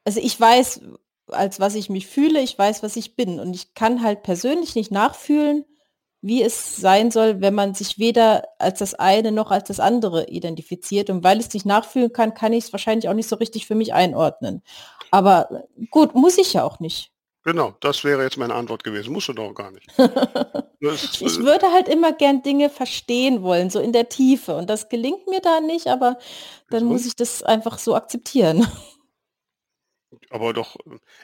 also 0.05 0.19
ich 0.19 0.39
weiß, 0.39 0.81
als 1.27 1.59
was 1.59 1.75
ich 1.75 1.89
mich 1.89 2.07
fühle, 2.07 2.41
ich 2.41 2.57
weiß, 2.57 2.83
was 2.83 2.95
ich 2.95 3.15
bin. 3.15 3.39
Und 3.39 3.55
ich 3.55 3.73
kann 3.73 4.03
halt 4.03 4.23
persönlich 4.23 4.75
nicht 4.75 4.91
nachfühlen, 4.91 5.65
wie 6.21 6.41
es 6.41 6.77
sein 6.77 7.11
soll, 7.11 7.41
wenn 7.41 7.53
man 7.53 7.73
sich 7.73 7.99
weder 7.99 8.43
als 8.57 8.79
das 8.79 8.93
eine 8.93 9.31
noch 9.31 9.51
als 9.51 9.67
das 9.67 9.79
andere 9.79 10.27
identifiziert. 10.29 11.09
Und 11.09 11.23
weil 11.23 11.39
ich 11.39 11.47
es 11.47 11.53
nicht 11.53 11.65
nachfühlen 11.65 12.13
kann, 12.13 12.33
kann 12.33 12.53
ich 12.53 12.65
es 12.65 12.73
wahrscheinlich 12.73 13.09
auch 13.09 13.13
nicht 13.13 13.27
so 13.27 13.35
richtig 13.35 13.67
für 13.67 13.75
mich 13.75 13.93
einordnen. 13.93 14.63
Aber 15.11 15.65
gut, 15.91 16.15
muss 16.15 16.37
ich 16.37 16.53
ja 16.53 16.63
auch 16.63 16.79
nicht. 16.79 17.12
Genau, 17.43 17.75
das 17.81 18.03
wäre 18.03 18.23
jetzt 18.23 18.37
meine 18.37 18.53
Antwort 18.53 18.83
gewesen. 18.83 19.11
Musst 19.11 19.27
du 19.27 19.33
doch 19.33 19.53
gar 19.53 19.71
nicht. 19.71 19.87
Das, 20.83 21.21
ich 21.21 21.39
äh, 21.39 21.43
würde 21.43 21.71
halt 21.71 21.87
immer 21.87 22.11
gern 22.11 22.43
Dinge 22.43 22.69
verstehen 22.69 23.41
wollen, 23.41 23.69
so 23.69 23.79
in 23.79 23.93
der 23.93 24.09
Tiefe. 24.09 24.53
Und 24.57 24.69
das 24.69 24.89
gelingt 24.89 25.27
mir 25.27 25.39
da 25.39 25.61
nicht, 25.61 25.87
aber 25.87 26.19
dann 26.69 26.83
muss 26.83 27.05
ich 27.05 27.15
das 27.15 27.41
einfach 27.41 27.79
so 27.79 27.95
akzeptieren. 27.95 28.67
Aber 30.29 30.53
doch, 30.53 30.75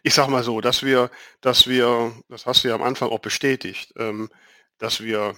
ich 0.04 0.14
sag 0.14 0.30
mal 0.30 0.44
so, 0.44 0.62
dass 0.62 0.84
wir, 0.84 1.12
dass 1.42 1.68
wir, 1.68 2.14
das 2.30 2.46
hast 2.46 2.64
du 2.64 2.70
ja 2.70 2.76
am 2.76 2.82
Anfang 2.82 3.10
auch 3.10 3.20
bestätigt, 3.20 3.94
ähm, 3.98 4.30
dass 4.78 5.02
wir 5.02 5.36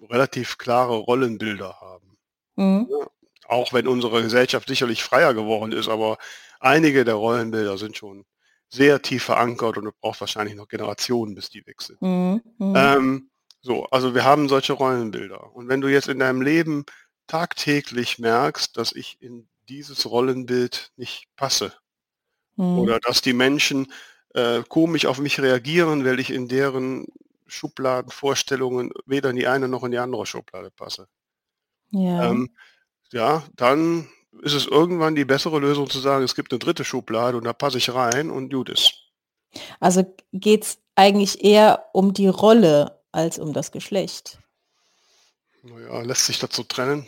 relativ 0.00 0.58
klare 0.58 0.96
Rollenbilder 0.96 1.80
haben. 1.80 2.18
Mhm. 2.56 2.88
Auch 3.46 3.72
wenn 3.72 3.86
unsere 3.86 4.22
Gesellschaft 4.22 4.68
sicherlich 4.68 5.02
freier 5.02 5.32
geworden 5.32 5.72
ist, 5.72 5.88
aber 5.88 6.18
einige 6.60 7.04
der 7.04 7.14
Rollenbilder 7.14 7.78
sind 7.78 7.96
schon 7.96 8.24
sehr 8.70 9.02
tief 9.02 9.24
verankert 9.24 9.76
und 9.76 9.84
du 9.84 9.90
brauchst 10.00 10.20
wahrscheinlich 10.20 10.54
noch 10.54 10.68
Generationen, 10.68 11.34
bis 11.34 11.50
die 11.50 11.66
weg 11.66 11.82
sind. 11.82 12.00
Mhm. 12.00 12.42
mhm. 12.58 12.74
Ähm, 12.76 13.30
so, 13.62 13.84
also 13.86 14.14
wir 14.14 14.24
haben 14.24 14.48
solche 14.48 14.72
Rollenbilder. 14.72 15.54
Und 15.54 15.68
wenn 15.68 15.82
du 15.82 15.88
jetzt 15.88 16.08
in 16.08 16.18
deinem 16.18 16.40
Leben 16.40 16.86
tagtäglich 17.26 18.18
merkst, 18.18 18.76
dass 18.76 18.92
ich 18.92 19.18
in 19.20 19.48
dieses 19.68 20.10
Rollenbild 20.10 20.92
nicht 20.96 21.26
passe 21.36 21.74
mhm. 22.56 22.78
oder 22.78 23.00
dass 23.00 23.20
die 23.20 23.34
Menschen 23.34 23.92
äh, 24.34 24.62
komisch 24.66 25.06
auf 25.06 25.18
mich 25.18 25.40
reagieren, 25.40 26.04
weil 26.04 26.20
ich 26.20 26.30
in 26.30 26.48
deren 26.48 27.06
Schubladen, 27.46 28.10
Vorstellungen 28.10 28.92
weder 29.04 29.30
in 29.30 29.36
die 29.36 29.46
eine 29.46 29.68
noch 29.68 29.84
in 29.84 29.90
die 29.90 29.98
andere 29.98 30.24
Schublade 30.24 30.70
passe. 30.70 31.08
Ja. 31.90 32.30
Ähm, 32.30 32.50
ja, 33.12 33.42
dann 33.54 34.08
ist 34.42 34.54
es 34.54 34.66
irgendwann 34.66 35.14
die 35.14 35.24
bessere 35.24 35.58
Lösung 35.58 35.88
zu 35.90 35.98
sagen, 35.98 36.24
es 36.24 36.34
gibt 36.34 36.52
eine 36.52 36.58
dritte 36.58 36.84
Schublade 36.84 37.36
und 37.36 37.44
da 37.44 37.52
passe 37.52 37.78
ich 37.78 37.92
rein 37.92 38.30
und 38.30 38.52
gut 38.52 38.68
ist. 38.68 38.94
Also 39.80 40.04
geht 40.32 40.64
es 40.64 40.78
eigentlich 40.94 41.44
eher 41.44 41.86
um 41.92 42.14
die 42.14 42.28
Rolle 42.28 43.00
als 43.12 43.38
um 43.38 43.52
das 43.52 43.72
Geschlecht. 43.72 44.38
Naja, 45.62 46.02
lässt 46.02 46.26
sich 46.26 46.38
dazu 46.38 46.62
trennen? 46.62 47.06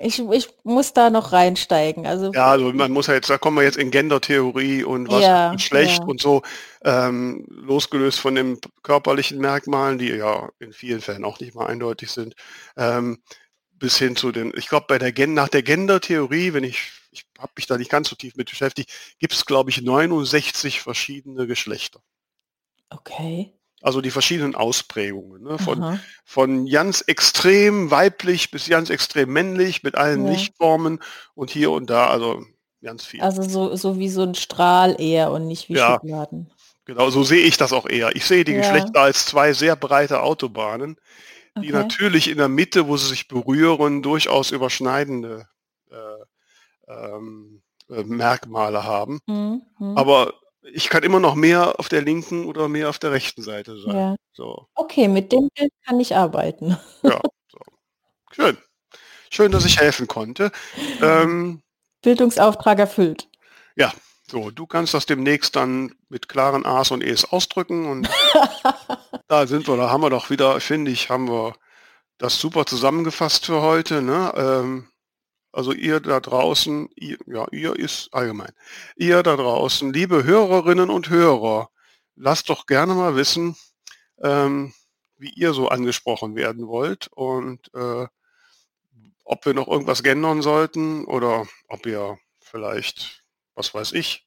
Ich, 0.00 0.18
ich 0.18 0.48
muss 0.64 0.92
da 0.92 1.08
noch 1.08 1.32
reinsteigen. 1.32 2.04
Also 2.04 2.32
ja, 2.32 2.46
also 2.46 2.72
man 2.72 2.90
muss 2.90 3.06
ja 3.06 3.14
jetzt, 3.14 3.30
da 3.30 3.38
kommen 3.38 3.56
wir 3.56 3.62
jetzt 3.62 3.78
in 3.78 3.92
Gendertheorie 3.92 4.82
und 4.82 5.08
was 5.08 5.22
ja, 5.22 5.56
schlecht 5.58 6.00
ja. 6.00 6.04
und 6.04 6.20
so, 6.20 6.42
ähm, 6.84 7.46
losgelöst 7.48 8.18
von 8.18 8.34
den 8.34 8.58
körperlichen 8.82 9.38
Merkmalen, 9.38 9.98
die 9.98 10.08
ja 10.08 10.48
in 10.58 10.72
vielen 10.72 11.00
Fällen 11.00 11.24
auch 11.24 11.38
nicht 11.38 11.54
mal 11.54 11.66
eindeutig 11.66 12.10
sind. 12.10 12.34
Ähm, 12.76 13.22
bis 13.78 13.98
hin 13.98 14.16
zu 14.16 14.32
den, 14.32 14.52
ich 14.56 14.68
glaube, 14.68 14.86
bei 14.88 14.98
der 14.98 15.12
Gen 15.12 15.34
nach 15.34 15.48
der 15.48 15.62
Gender-Theorie, 15.62 16.52
wenn 16.52 16.64
ich, 16.64 16.92
ich 17.10 17.26
habe 17.38 17.52
mich 17.56 17.66
da 17.66 17.76
nicht 17.76 17.90
ganz 17.90 18.08
so 18.08 18.16
tief 18.16 18.36
mit 18.36 18.50
beschäftigt, 18.50 18.90
gibt 19.18 19.34
es, 19.34 19.46
glaube 19.46 19.70
ich, 19.70 19.82
69 19.82 20.80
verschiedene 20.80 21.46
Geschlechter. 21.46 22.00
Okay. 22.90 23.52
Also 23.82 24.00
die 24.00 24.10
verschiedenen 24.10 24.54
Ausprägungen. 24.54 25.42
Ne? 25.42 25.58
Von, 25.58 26.00
von 26.24 26.66
ganz 26.66 27.02
extrem 27.02 27.90
weiblich 27.90 28.50
bis 28.50 28.68
ganz 28.68 28.88
extrem 28.88 29.30
männlich 29.30 29.82
mit 29.82 29.94
allen 29.94 30.24
ja. 30.24 30.32
Lichtformen 30.32 31.00
und 31.34 31.50
hier 31.50 31.70
und 31.70 31.90
da, 31.90 32.06
also 32.08 32.42
ganz 32.82 33.04
viel. 33.04 33.20
Also 33.20 33.42
so, 33.42 33.76
so 33.76 33.98
wie 33.98 34.08
so 34.08 34.22
ein 34.22 34.34
Strahl 34.34 34.98
eher 34.98 35.30
und 35.32 35.46
nicht 35.46 35.68
wie 35.68 35.74
ja. 35.74 35.94
Schubladen. 35.94 36.50
Genau, 36.86 37.10
so 37.10 37.22
sehe 37.22 37.44
ich 37.44 37.56
das 37.56 37.72
auch 37.72 37.86
eher. 37.86 38.14
Ich 38.14 38.26
sehe 38.26 38.44
die 38.44 38.52
ja. 38.52 38.58
Geschlechter 38.58 39.00
als 39.00 39.26
zwei 39.26 39.52
sehr 39.52 39.74
breite 39.74 40.22
Autobahnen, 40.22 40.96
die 41.56 41.72
okay. 41.72 41.82
natürlich 41.82 42.28
in 42.28 42.38
der 42.38 42.48
Mitte, 42.48 42.88
wo 42.88 42.96
sie 42.96 43.08
sich 43.08 43.28
berühren, 43.28 44.02
durchaus 44.02 44.50
überschneidende 44.50 45.48
äh, 45.90 46.92
ähm, 46.92 47.62
äh, 47.88 48.02
Merkmale 48.02 48.84
haben. 48.84 49.20
Mhm. 49.26 49.62
Aber 49.96 50.34
ich 50.72 50.88
kann 50.88 51.02
immer 51.02 51.20
noch 51.20 51.34
mehr 51.34 51.78
auf 51.78 51.88
der 51.88 52.02
linken 52.02 52.46
oder 52.46 52.68
mehr 52.68 52.88
auf 52.88 52.98
der 52.98 53.12
rechten 53.12 53.42
Seite 53.42 53.78
sein. 53.78 53.96
Ja. 53.96 54.16
So. 54.32 54.66
Okay, 54.74 55.08
mit 55.08 55.32
dem 55.32 55.48
Bild 55.54 55.72
kann 55.86 56.00
ich 56.00 56.16
arbeiten. 56.16 56.76
Ja, 57.02 57.20
so. 57.48 57.58
schön. 58.32 58.58
Schön, 59.30 59.50
dass 59.50 59.64
ich 59.64 59.80
helfen 59.80 60.06
konnte. 60.06 60.52
Ähm, 61.02 61.60
Bildungsauftrag 62.02 62.78
erfüllt. 62.78 63.28
Ja, 63.74 63.92
so, 64.34 64.50
du 64.50 64.66
kannst 64.66 64.94
das 64.94 65.06
demnächst 65.06 65.54
dann 65.54 65.94
mit 66.08 66.28
klaren 66.28 66.66
A's 66.66 66.90
und 66.90 67.04
E's 67.04 67.24
ausdrücken 67.24 67.86
und 67.86 68.10
da 69.28 69.46
sind 69.46 69.68
wir, 69.68 69.76
da 69.76 69.90
haben 69.90 70.02
wir 70.02 70.10
doch 70.10 70.28
wieder, 70.28 70.60
finde 70.60 70.90
ich, 70.90 71.08
haben 71.08 71.28
wir 71.28 71.54
das 72.18 72.40
super 72.40 72.66
zusammengefasst 72.66 73.46
für 73.46 73.62
heute. 73.62 74.02
Ne? 74.02 74.32
Ähm, 74.36 74.88
also 75.52 75.72
ihr 75.72 76.00
da 76.00 76.18
draußen, 76.18 76.88
ihr, 76.96 77.16
ja, 77.26 77.46
ihr 77.52 77.76
ist 77.76 78.08
allgemein, 78.12 78.50
ihr 78.96 79.22
da 79.22 79.36
draußen, 79.36 79.92
liebe 79.92 80.24
Hörerinnen 80.24 80.90
und 80.90 81.10
Hörer, 81.10 81.68
lasst 82.16 82.50
doch 82.50 82.66
gerne 82.66 82.94
mal 82.94 83.14
wissen, 83.14 83.54
ähm, 84.20 84.74
wie 85.16 85.30
ihr 85.30 85.52
so 85.54 85.68
angesprochen 85.68 86.34
werden 86.34 86.66
wollt 86.66 87.06
und 87.12 87.72
äh, 87.72 88.08
ob 89.22 89.46
wir 89.46 89.54
noch 89.54 89.68
irgendwas 89.68 90.02
gendern 90.02 90.42
sollten 90.42 91.04
oder 91.04 91.46
ob 91.68 91.86
ihr 91.86 92.18
vielleicht 92.40 93.24
was 93.54 93.72
weiß 93.74 93.92
ich, 93.92 94.23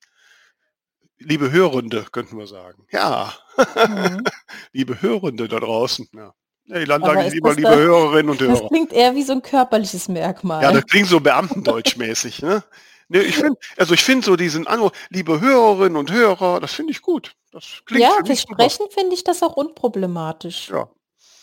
liebe 1.20 1.52
Hörende, 1.52 2.06
könnten 2.12 2.38
wir 2.38 2.48
sagen. 2.48 2.86
Ja, 2.92 3.34
mhm. 3.58 4.24
liebe 4.74 5.02
Hörende 5.02 5.48
da 5.48 5.60
draußen. 5.60 6.08
Ja. 6.14 6.34
Nee, 6.66 6.86
dann 6.86 7.02
sage 7.02 7.28
ich 7.28 7.34
lieber 7.34 7.54
liebe 7.54 7.76
Hörerinnen 7.76 8.30
und 8.30 8.42
Hörer. 8.42 8.60
Das 8.60 8.68
klingt 8.68 8.92
eher 8.92 9.16
wie 9.16 9.24
so 9.24 9.32
ein 9.32 9.42
körperliches 9.42 10.10
Merkmal. 10.10 10.62
Ja, 10.62 10.72
das 10.74 10.86
klingt 10.86 11.08
so 11.08 11.20
Beamtendeutschmäßig. 11.22 12.42
ne? 12.42 12.62
Nee, 13.08 13.22
ich 13.22 13.36
finde, 13.38 13.58
also 13.78 13.94
ich 13.94 14.04
finde 14.04 14.26
so 14.26 14.36
diesen 14.36 14.68
Anruf, 14.68 14.92
liebe 15.10 15.40
Hörerinnen 15.40 15.96
und 15.96 16.12
Hörer, 16.12 16.60
das 16.60 16.74
finde 16.74 16.92
ich 16.92 17.02
gut. 17.02 17.36
Das 17.52 17.84
klingt 17.86 18.04
ja, 18.04 18.20
für 18.26 18.36
Sprechen 18.36 18.86
finde 18.92 19.16
ich 19.16 19.24
das 19.24 19.42
auch 19.44 19.56
unproblematisch. 19.56 20.70
Ja. 20.70 20.90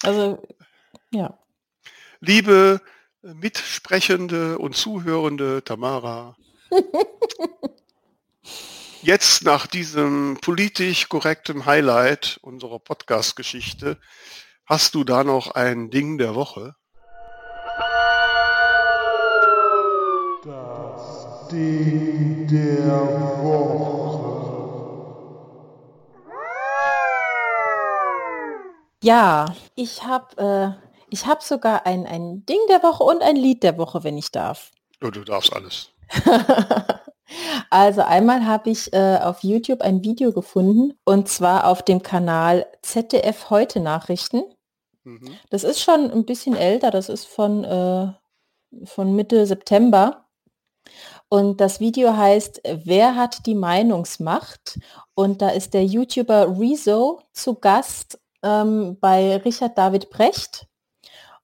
Also, 0.03 0.43
ja. 1.11 1.39
Liebe 2.21 2.83
Mitsprechende 3.23 4.59
und 4.59 4.77
Zuhörende 4.77 5.65
Tamara, 5.65 6.37
Jetzt 9.05 9.45
nach 9.45 9.67
diesem 9.67 10.39
politisch 10.41 11.11
korrekten 11.11 11.67
Highlight 11.67 12.39
unserer 12.41 12.79
Podcast-Geschichte, 12.79 13.99
hast 14.65 14.95
du 14.95 15.05
da 15.05 15.25
noch 15.25 15.51
ein 15.51 15.91
Ding 15.91 16.17
der 16.17 16.35
Woche? 16.35 16.75
Das 20.43 21.49
Ding 21.53 22.47
der 22.47 23.43
Woche. 23.43 24.25
Ja, 29.03 29.55
ich 29.75 30.03
habe 30.03 30.79
äh, 30.79 30.87
ich 31.11 31.27
hab 31.27 31.43
sogar 31.43 31.85
ein, 31.85 32.07
ein 32.07 32.47
Ding 32.47 32.61
der 32.71 32.83
Woche 32.83 33.05
und 33.05 33.21
ein 33.21 33.37
Lied 33.37 33.65
der 33.65 33.77
Woche, 33.77 34.03
wenn 34.03 34.17
ich 34.17 34.33
darf. 34.33 34.71
Ja, 35.03 35.11
du 35.11 35.25
darfst 35.25 35.53
alles. 35.53 35.91
Also 37.75 38.03
einmal 38.03 38.47
habe 38.47 38.71
ich 38.71 38.93
äh, 38.93 39.19
auf 39.21 39.43
YouTube 39.43 39.81
ein 39.81 40.05
Video 40.05 40.31
gefunden 40.31 40.97
und 41.05 41.29
zwar 41.29 41.67
auf 41.67 41.83
dem 41.83 42.05
Kanal 42.05 42.69
ZDF 42.83 43.51
Heute 43.51 43.81
Nachrichten. 43.81 44.45
Mhm. 45.03 45.37
Das 45.51 45.65
ist 45.65 45.81
schon 45.81 46.09
ein 46.09 46.25
bisschen 46.25 46.55
älter, 46.55 46.93
das 46.93 47.09
ist 47.09 47.27
von, 47.27 47.65
äh, 47.65 48.13
von 48.85 49.17
Mitte 49.17 49.45
September. 49.45 50.29
Und 51.29 51.61
das 51.61 51.81
Video 51.81 52.17
heißt, 52.17 52.63
wer 52.85 53.17
hat 53.17 53.45
die 53.45 53.57
Meinungsmacht? 53.57 54.79
Und 55.17 55.43
da 55.43 55.49
ist 55.49 55.75
der 55.75 55.85
YouTuber 55.85 56.57
Rezo 56.57 57.23
zu 57.33 57.57
Gast 57.57 58.21
ähm, 58.45 58.99
bei 59.01 59.39
Richard 59.39 59.77
David 59.77 60.11
Brecht 60.11 60.69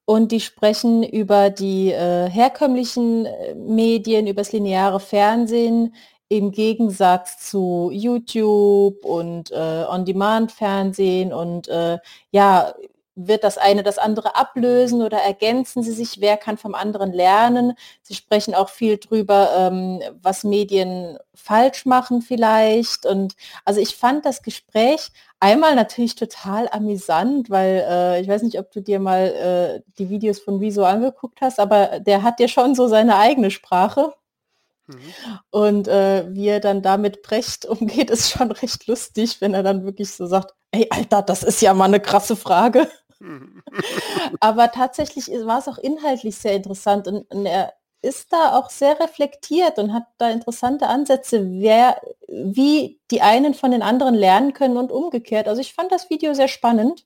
und 0.04 0.32
die 0.32 0.40
sprechen 0.40 1.02
über 1.02 1.50
die 1.50 1.92
äh, 1.92 2.28
herkömmlichen 2.28 3.26
äh, 3.26 3.54
Medien, 3.54 4.26
über 4.26 4.42
das 4.42 4.52
lineare 4.52 5.00
Fernsehen 5.00 5.94
im 6.30 6.52
Gegensatz 6.52 7.38
zu 7.50 7.90
YouTube 7.92 9.04
und 9.04 9.50
äh, 9.50 9.84
On-Demand-Fernsehen 9.88 11.32
und 11.32 11.66
äh, 11.66 11.98
ja, 12.30 12.72
wird 13.16 13.42
das 13.42 13.58
eine 13.58 13.82
das 13.82 13.98
andere 13.98 14.36
ablösen 14.36 15.02
oder 15.02 15.18
ergänzen 15.18 15.82
sie 15.82 15.90
sich? 15.92 16.20
Wer 16.20 16.36
kann 16.36 16.56
vom 16.56 16.76
anderen 16.76 17.12
lernen? 17.12 17.74
Sie 18.02 18.14
sprechen 18.14 18.54
auch 18.54 18.68
viel 18.68 18.98
drüber, 18.98 19.50
ähm, 19.58 20.00
was 20.22 20.44
Medien 20.44 21.18
falsch 21.34 21.84
machen 21.84 22.22
vielleicht. 22.22 23.06
Und 23.06 23.34
also 23.64 23.80
ich 23.80 23.96
fand 23.96 24.24
das 24.24 24.42
Gespräch 24.42 25.10
einmal 25.40 25.74
natürlich 25.74 26.14
total 26.14 26.68
amüsant, 26.70 27.50
weil 27.50 27.84
äh, 27.88 28.20
ich 28.20 28.28
weiß 28.28 28.42
nicht, 28.42 28.58
ob 28.60 28.70
du 28.70 28.80
dir 28.80 29.00
mal 29.00 29.26
äh, 29.26 29.82
die 29.98 30.10
Videos 30.10 30.38
von 30.38 30.60
Wieso 30.60 30.84
angeguckt 30.84 31.40
hast, 31.40 31.58
aber 31.58 31.98
der 31.98 32.22
hat 32.22 32.38
ja 32.38 32.46
schon 32.46 32.76
so 32.76 32.86
seine 32.86 33.16
eigene 33.16 33.50
Sprache. 33.50 34.14
Mhm. 34.90 35.38
Und 35.50 35.88
äh, 35.88 36.26
wie 36.34 36.48
er 36.48 36.60
dann 36.60 36.82
damit 36.82 37.22
Brecht 37.22 37.64
umgeht, 37.66 38.10
ist 38.10 38.30
schon 38.30 38.50
recht 38.50 38.86
lustig, 38.86 39.40
wenn 39.40 39.54
er 39.54 39.62
dann 39.62 39.84
wirklich 39.84 40.12
so 40.12 40.26
sagt, 40.26 40.54
ey 40.72 40.86
Alter, 40.90 41.22
das 41.22 41.42
ist 41.42 41.60
ja 41.62 41.74
mal 41.74 41.84
eine 41.84 42.00
krasse 42.00 42.36
Frage. 42.36 42.88
Aber 44.40 44.72
tatsächlich 44.72 45.26
war 45.28 45.58
es 45.58 45.68
auch 45.68 45.78
inhaltlich 45.78 46.36
sehr 46.36 46.54
interessant 46.54 47.06
und, 47.06 47.30
und, 47.30 47.46
er 47.46 47.74
ist 48.02 48.32
da 48.32 48.56
auch 48.56 48.70
sehr 48.70 48.98
reflektiert 48.98 49.78
und 49.78 49.92
hat 49.92 50.04
da 50.16 50.30
interessante 50.30 50.86
Ansätze, 50.86 51.46
wer, 51.60 52.00
wie 52.28 52.98
die 53.10 53.20
einen 53.20 53.52
von 53.52 53.72
den 53.72 53.82
anderen 53.82 54.14
lernen 54.14 54.54
können 54.54 54.78
und 54.78 54.90
umgekehrt. 54.90 55.48
Also 55.48 55.60
ich 55.60 55.74
fand 55.74 55.92
das 55.92 56.08
Video 56.08 56.32
sehr 56.32 56.48
spannend. 56.48 57.04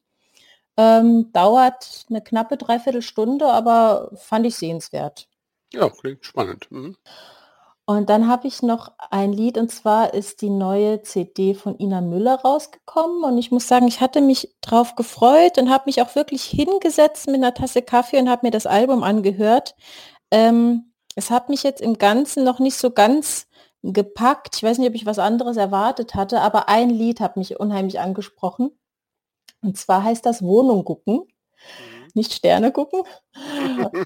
Ähm, 0.76 1.32
dauert 1.32 2.06
eine 2.10 2.22
knappe 2.22 2.56
Dreiviertelstunde, 2.56 3.46
aber 3.46 4.10
fand 4.14 4.46
ich 4.46 4.54
sehenswert. 4.54 5.28
Ja, 5.72 5.88
klingt 5.88 6.24
spannend. 6.24 6.70
Mhm. 6.70 6.96
Und 7.86 8.08
dann 8.08 8.28
habe 8.28 8.46
ich 8.46 8.62
noch 8.62 8.92
ein 9.10 9.32
Lied 9.32 9.58
und 9.58 9.70
zwar 9.70 10.14
ist 10.14 10.40
die 10.40 10.48
neue 10.48 11.02
CD 11.02 11.54
von 11.54 11.78
Ina 11.78 12.00
Müller 12.00 12.36
rausgekommen 12.36 13.24
und 13.24 13.36
ich 13.36 13.50
muss 13.50 13.68
sagen, 13.68 13.86
ich 13.86 14.00
hatte 14.00 14.22
mich 14.22 14.56
drauf 14.62 14.96
gefreut 14.96 15.58
und 15.58 15.68
habe 15.70 15.84
mich 15.86 16.00
auch 16.00 16.14
wirklich 16.14 16.44
hingesetzt 16.44 17.26
mit 17.26 17.36
einer 17.36 17.52
Tasse 17.52 17.82
Kaffee 17.82 18.18
und 18.18 18.30
habe 18.30 18.46
mir 18.46 18.50
das 18.50 18.64
Album 18.64 19.02
angehört. 19.02 19.74
Ähm, 20.30 20.94
es 21.14 21.30
hat 21.30 21.50
mich 21.50 21.62
jetzt 21.62 21.82
im 21.82 21.98
Ganzen 21.98 22.42
noch 22.42 22.58
nicht 22.58 22.76
so 22.76 22.90
ganz 22.90 23.48
gepackt. 23.82 24.56
Ich 24.56 24.62
weiß 24.62 24.78
nicht, 24.78 24.88
ob 24.88 24.94
ich 24.94 25.04
was 25.04 25.18
anderes 25.18 25.58
erwartet 25.58 26.14
hatte, 26.14 26.40
aber 26.40 26.70
ein 26.70 26.88
Lied 26.88 27.20
hat 27.20 27.36
mich 27.36 27.60
unheimlich 27.60 28.00
angesprochen. 28.00 28.70
Und 29.62 29.76
zwar 29.76 30.02
heißt 30.04 30.24
das 30.24 30.42
Wohnung 30.42 30.84
gucken, 30.84 31.16
mhm. 31.16 32.08
nicht 32.14 32.32
Sterne 32.32 32.72
gucken. 32.72 33.02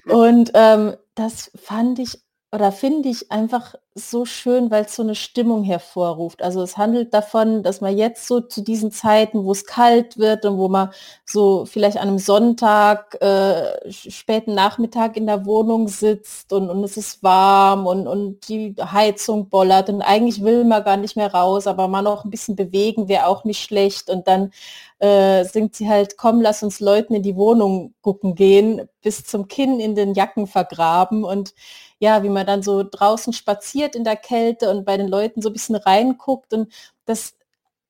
und 0.05 0.51
ähm, 0.53 0.97
das 1.15 1.51
fand 1.55 1.99
ich 1.99 2.21
oder 2.51 2.71
finde 2.71 3.09
ich 3.09 3.31
einfach 3.31 3.75
so 3.95 4.25
schön, 4.25 4.71
weil 4.71 4.85
es 4.85 4.95
so 4.95 5.03
eine 5.03 5.15
Stimmung 5.15 5.63
hervorruft. 5.63 6.41
Also 6.41 6.61
es 6.61 6.77
handelt 6.77 7.13
davon, 7.13 7.63
dass 7.63 7.81
man 7.81 7.97
jetzt 7.97 8.27
so 8.27 8.39
zu 8.39 8.61
diesen 8.61 8.91
Zeiten, 8.91 9.43
wo 9.43 9.51
es 9.51 9.65
kalt 9.65 10.17
wird 10.17 10.45
und 10.45 10.57
wo 10.57 10.69
man 10.69 10.91
so 11.25 11.65
vielleicht 11.65 11.97
an 11.97 12.07
einem 12.07 12.19
Sonntag, 12.19 13.21
äh, 13.21 13.91
späten 13.91 14.53
Nachmittag 14.53 15.17
in 15.17 15.25
der 15.25 15.45
Wohnung 15.45 15.87
sitzt 15.87 16.53
und, 16.53 16.69
und 16.69 16.83
es 16.83 16.97
ist 16.97 17.23
warm 17.23 17.87
und, 17.87 18.07
und 18.07 18.47
die 18.47 18.75
Heizung 18.79 19.49
bollert 19.49 19.89
und 19.89 20.01
eigentlich 20.01 20.43
will 20.43 20.63
man 20.65 20.83
gar 20.83 20.97
nicht 20.97 21.17
mehr 21.17 21.33
raus, 21.33 21.67
aber 21.67 21.87
man 21.87 22.05
noch 22.05 22.23
ein 22.23 22.31
bisschen 22.31 22.55
bewegen 22.55 23.07
wäre 23.09 23.27
auch 23.27 23.43
nicht 23.43 23.63
schlecht 23.63 24.09
und 24.09 24.27
dann 24.27 24.51
äh, 24.99 25.43
singt 25.45 25.75
sie 25.75 25.89
halt, 25.89 26.17
komm, 26.17 26.41
lass 26.41 26.63
uns 26.63 26.79
Leuten 26.79 27.15
in 27.15 27.23
die 27.23 27.35
Wohnung 27.35 27.93
gucken 28.01 28.35
gehen, 28.35 28.87
bis 29.01 29.23
zum 29.23 29.47
Kinn 29.47 29.79
in 29.79 29.95
den 29.95 30.13
Jacken 30.13 30.45
vergraben 30.47 31.23
und 31.23 31.53
ja, 31.99 32.23
wie 32.23 32.29
man 32.29 32.45
dann 32.47 32.63
so 32.63 32.83
draußen 32.83 33.33
spaziert 33.33 33.78
in 33.95 34.03
der 34.03 34.15
Kälte 34.15 34.69
und 34.69 34.85
bei 34.85 34.97
den 34.97 35.07
Leuten 35.07 35.41
so 35.41 35.49
ein 35.49 35.53
bisschen 35.53 35.75
reinguckt 35.75 36.53
und 36.53 36.71
das, 37.05 37.35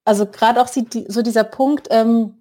also 0.05 0.25
gerade 0.25 0.61
auch 0.61 0.67
sieht 0.67 1.05
so 1.07 1.21
dieser 1.21 1.43
Punkt, 1.43 1.87
ähm, 1.91 2.39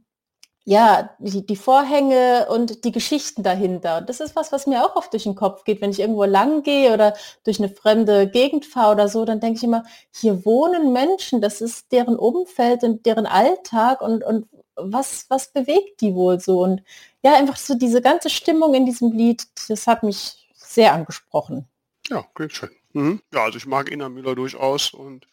ja, 0.69 1.17
die, 1.19 1.47
die, 1.47 1.57
Vorhänge 1.57 2.47
und 2.51 2.85
die 2.85 2.93
Geschichten 2.93 3.43
dahinter. 3.43 3.97
Und 3.99 4.11
das 4.11 4.21
ist 4.21 4.37
was, 4.37 4.53
was 4.53 4.67
mir 4.67 4.85
auch 4.85 4.97
oft 4.97 5.11
durch 5.15 5.23
den 5.23 5.35
Kopf 5.35 5.65
geht, 5.65 5.81
wenn 5.81 5.93
ich 5.93 5.99
irgendwo 5.99 6.25
lang 6.25 6.63
gehe 6.63 6.93
oder 6.93 7.15
durch 7.45 7.59
eine 7.59 7.71
fremde 7.71 8.29
Gegend 8.29 8.67
fahre 8.67 8.93
oder 8.93 9.09
so, 9.09 9.25
dann 9.25 9.41
denke 9.41 9.57
ich 9.57 9.65
immer, 9.65 9.85
hier 10.15 10.45
wohnen 10.45 10.93
Menschen, 10.93 11.41
das 11.41 11.63
ist 11.63 11.91
deren 11.91 12.17
Umfeld 12.19 12.85
und 12.85 13.07
deren 13.07 13.25
Alltag 13.25 14.03
und, 14.03 14.23
und 14.23 14.47
was, 14.77 15.25
was 15.31 15.55
bewegt 15.55 16.03
die 16.03 16.15
wohl 16.15 16.39
so? 16.39 16.61
Und 16.61 16.83
ja, 17.23 17.35
einfach 17.35 17.57
so 17.57 17.75
diese 17.75 18.03
ganze 18.03 18.29
Stimmung 18.29 18.75
in 18.75 18.85
diesem 18.85 19.13
Lied, 19.13 19.45
das 19.71 19.87
hat 19.87 20.03
mich 20.03 20.51
sehr 20.53 20.93
angesprochen. 20.93 21.67
Ja, 22.11 22.27
schön. 22.49 22.71
Mhm. 22.99 23.23
Ja, 23.33 23.45
also 23.45 23.59
ich 23.59 23.67
mag 23.67 23.93
Ina 23.93 24.09
Müller 24.09 24.35
durchaus 24.35 24.93
und 24.93 25.29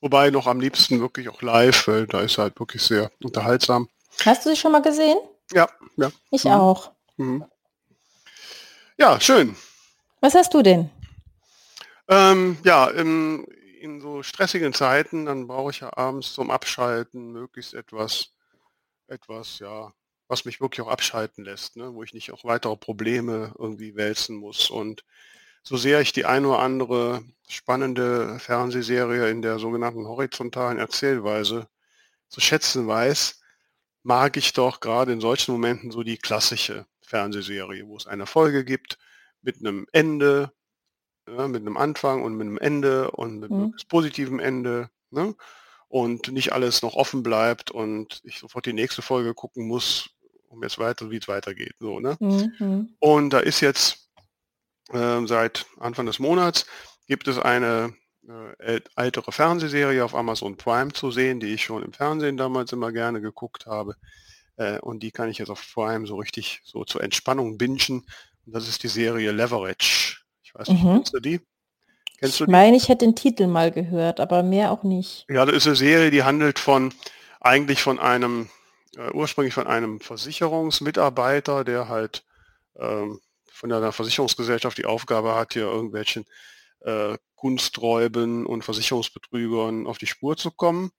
wobei 0.00 0.30
noch 0.30 0.46
am 0.46 0.58
liebsten 0.58 1.00
wirklich 1.00 1.28
auch 1.28 1.42
live, 1.42 1.86
weil 1.86 2.06
da 2.06 2.22
ist 2.22 2.38
halt 2.38 2.58
wirklich 2.58 2.82
sehr 2.82 3.12
unterhaltsam. 3.22 3.90
Hast 4.24 4.46
du 4.46 4.50
sie 4.50 4.56
schon 4.56 4.72
mal 4.72 4.80
gesehen? 4.80 5.18
Ja, 5.52 5.68
ja. 5.96 6.10
Ich 6.30 6.44
mhm. 6.44 6.52
auch. 6.52 6.92
Mhm. 7.18 7.44
Ja, 8.96 9.20
schön. 9.20 9.54
Was 10.22 10.34
hast 10.34 10.54
du 10.54 10.62
denn? 10.62 10.88
Ähm, 12.08 12.56
ja, 12.64 12.88
in, 12.88 13.44
in 13.80 14.00
so 14.00 14.22
stressigen 14.22 14.72
Zeiten, 14.72 15.26
dann 15.26 15.46
brauche 15.46 15.72
ich 15.72 15.80
ja 15.80 15.94
abends 15.94 16.32
zum 16.32 16.50
Abschalten 16.50 17.32
möglichst 17.32 17.74
etwas, 17.74 18.30
etwas, 19.08 19.58
ja, 19.58 19.92
was 20.26 20.46
mich 20.46 20.62
wirklich 20.62 20.86
auch 20.86 20.90
abschalten 20.90 21.44
lässt, 21.44 21.76
ne? 21.76 21.92
wo 21.92 22.02
ich 22.02 22.14
nicht 22.14 22.32
auch 22.32 22.44
weitere 22.44 22.76
Probleme 22.76 23.54
irgendwie 23.58 23.94
wälzen 23.94 24.36
muss. 24.36 24.70
Und 24.70 25.04
so 25.62 25.76
sehr 25.76 26.00
ich 26.00 26.12
die 26.12 26.24
ein 26.24 26.44
oder 26.44 26.60
andere 26.60 27.22
spannende 27.48 28.38
Fernsehserie 28.38 29.28
in 29.30 29.42
der 29.42 29.58
sogenannten 29.58 30.06
horizontalen 30.06 30.78
Erzählweise 30.78 31.68
zu 32.28 32.40
schätzen 32.40 32.86
weiß, 32.86 33.40
mag 34.02 34.36
ich 34.36 34.52
doch 34.52 34.80
gerade 34.80 35.12
in 35.12 35.20
solchen 35.20 35.52
Momenten 35.52 35.90
so 35.90 36.02
die 36.02 36.16
klassische 36.16 36.86
Fernsehserie, 37.02 37.86
wo 37.86 37.96
es 37.96 38.06
eine 38.06 38.26
Folge 38.26 38.64
gibt 38.64 38.98
mit 39.42 39.58
einem 39.58 39.86
Ende, 39.92 40.52
ja, 41.28 41.48
mit 41.48 41.62
einem 41.62 41.76
Anfang 41.76 42.22
und 42.22 42.36
mit 42.36 42.46
einem 42.46 42.58
Ende 42.58 43.10
und 43.10 43.40
mit 43.40 43.50
einem 43.50 43.62
mhm. 43.62 43.74
positiven 43.88 44.38
Ende. 44.40 44.90
Ne? 45.10 45.34
Und 45.88 46.30
nicht 46.30 46.52
alles 46.52 46.82
noch 46.82 46.94
offen 46.94 47.24
bleibt 47.24 47.72
und 47.72 48.20
ich 48.22 48.38
sofort 48.38 48.64
die 48.64 48.72
nächste 48.72 49.02
Folge 49.02 49.34
gucken 49.34 49.66
muss, 49.66 50.10
um 50.48 50.62
jetzt 50.62 50.78
weiter, 50.78 51.10
wie 51.10 51.16
es 51.16 51.26
weitergeht. 51.26 51.74
So, 51.80 51.98
ne? 51.98 52.16
Mhm. 52.20 52.94
Und 53.00 53.30
da 53.30 53.40
ist 53.40 53.60
jetzt 53.60 54.09
äh, 54.92 55.26
seit 55.26 55.66
Anfang 55.78 56.06
des 56.06 56.18
Monats 56.18 56.66
gibt 57.06 57.28
es 57.28 57.38
eine 57.38 57.94
äh, 58.58 58.80
ältere 58.96 59.32
Fernsehserie 59.32 60.04
auf 60.04 60.14
Amazon 60.14 60.56
Prime 60.56 60.92
zu 60.92 61.10
sehen, 61.10 61.40
die 61.40 61.54
ich 61.54 61.64
schon 61.64 61.82
im 61.82 61.92
Fernsehen 61.92 62.36
damals 62.36 62.72
immer 62.72 62.92
gerne 62.92 63.20
geguckt 63.20 63.66
habe. 63.66 63.96
Äh, 64.56 64.78
und 64.80 65.02
die 65.02 65.10
kann 65.10 65.28
ich 65.28 65.38
jetzt 65.38 65.50
auf 65.50 65.64
Prime 65.74 66.06
so 66.06 66.16
richtig 66.16 66.60
so 66.64 66.84
zur 66.84 67.02
Entspannung 67.02 67.58
bingen. 67.58 68.06
Und 68.46 68.54
das 68.54 68.68
ist 68.68 68.82
die 68.82 68.88
Serie 68.88 69.32
Leverage. 69.32 70.18
Ich 70.42 70.54
weiß 70.54 70.68
nicht, 70.68 70.82
mhm. 70.82 70.94
kennst 70.94 71.14
du 71.14 71.20
die? 71.20 71.40
Kennst 72.18 72.40
du 72.40 72.44
die? 72.44 72.50
Ich 72.50 72.52
meine, 72.52 72.76
ich 72.76 72.88
hätte 72.88 73.04
den 73.04 73.16
Titel 73.16 73.46
mal 73.46 73.70
gehört, 73.70 74.20
aber 74.20 74.42
mehr 74.42 74.70
auch 74.70 74.82
nicht. 74.82 75.24
Ja, 75.28 75.44
das 75.44 75.56
ist 75.56 75.66
eine 75.66 75.76
Serie, 75.76 76.10
die 76.10 76.22
handelt 76.22 76.58
von 76.58 76.92
eigentlich 77.40 77.82
von 77.82 77.98
einem 77.98 78.50
äh, 78.96 79.10
ursprünglich 79.12 79.54
von 79.54 79.66
einem 79.66 80.00
Versicherungsmitarbeiter, 80.00 81.64
der 81.64 81.88
halt 81.88 82.24
ähm, 82.78 83.20
von 83.60 83.72
einer 83.72 83.92
Versicherungsgesellschaft 83.92 84.78
die 84.78 84.86
Aufgabe 84.86 85.34
hat, 85.34 85.52
hier 85.52 85.64
irgendwelchen 85.64 86.24
äh, 86.80 87.16
Kunsträuben 87.36 88.46
und 88.46 88.64
Versicherungsbetrügern 88.64 89.86
auf 89.86 89.98
die 89.98 90.06
Spur 90.06 90.36
zu 90.36 90.50
kommen. 90.50 90.90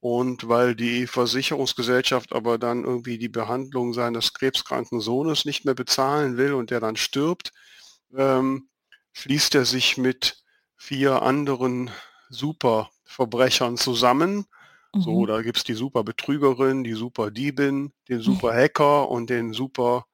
Und 0.00 0.48
weil 0.48 0.74
die 0.74 1.06
Versicherungsgesellschaft 1.06 2.32
aber 2.32 2.58
dann 2.58 2.84
irgendwie 2.84 3.18
die 3.18 3.28
Behandlung 3.28 3.94
seines 3.94 4.34
krebskranken 4.34 5.00
Sohnes 5.00 5.44
nicht 5.44 5.64
mehr 5.64 5.74
bezahlen 5.74 6.36
will 6.36 6.54
und 6.54 6.70
der 6.70 6.80
dann 6.80 6.96
stirbt, 6.96 7.52
ähm, 8.16 8.68
schließt 9.12 9.54
er 9.54 9.64
sich 9.64 9.96
mit 9.96 10.42
vier 10.76 11.22
anderen 11.22 11.90
Superverbrechern 12.30 13.76
zusammen 13.76 14.46
so, 14.94 15.22
mhm. 15.22 15.26
da 15.26 15.40
gibt 15.40 15.56
es 15.56 15.64
die 15.64 15.72
super 15.72 16.04
Betrügerin, 16.04 16.84
die 16.84 16.92
super 16.92 17.30
Diebin, 17.30 17.92
den 18.08 18.20
super 18.20 18.52
Hacker 18.52 19.08
und 19.08 19.30
den 19.30 19.54
super, 19.54 20.04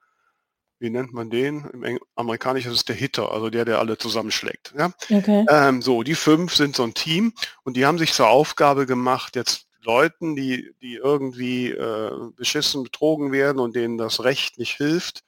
wie 0.79 0.91
nennt 0.91 1.13
man 1.13 1.31
den? 1.31 1.69
Im 1.73 1.83
Eng 1.83 1.99
Amerikanisch 2.15 2.67
ist 2.67 2.73
es 2.73 2.85
der 2.85 2.97
Hitter, 2.97 3.33
also 3.33 3.51
der, 3.51 3.65
der 3.65 3.79
alle 3.79 3.99
zusammenschlägt. 3.99 4.75
Ja? 4.77 4.93
Okay. 5.11 5.45
Ähm, 5.49 5.83
so, 5.83 6.03
die 6.03 6.15
fünf 6.15 6.55
sind 6.55 6.77
so 6.77 6.85
ein 6.85 6.95
Team 6.95 7.33
und 7.65 7.77
die 7.77 7.87
haben 7.87 7.99
sich 7.99 8.13
zur 8.13 8.29
Aufgabe 8.29 8.87
gemacht, 8.87 9.37
jetzt 9.37 9.67
Leuten, 9.83 10.37
die, 10.37 10.75
die 10.83 10.95
irgendwie 10.95 11.71
äh, 11.71 12.11
beschissen, 12.37 12.83
betrogen 12.83 13.33
werden 13.33 13.59
und 13.59 13.75
denen 13.75 13.99
das 13.99 14.23
Recht 14.23 14.59
nicht 14.59 14.77
hilft, 14.77 15.25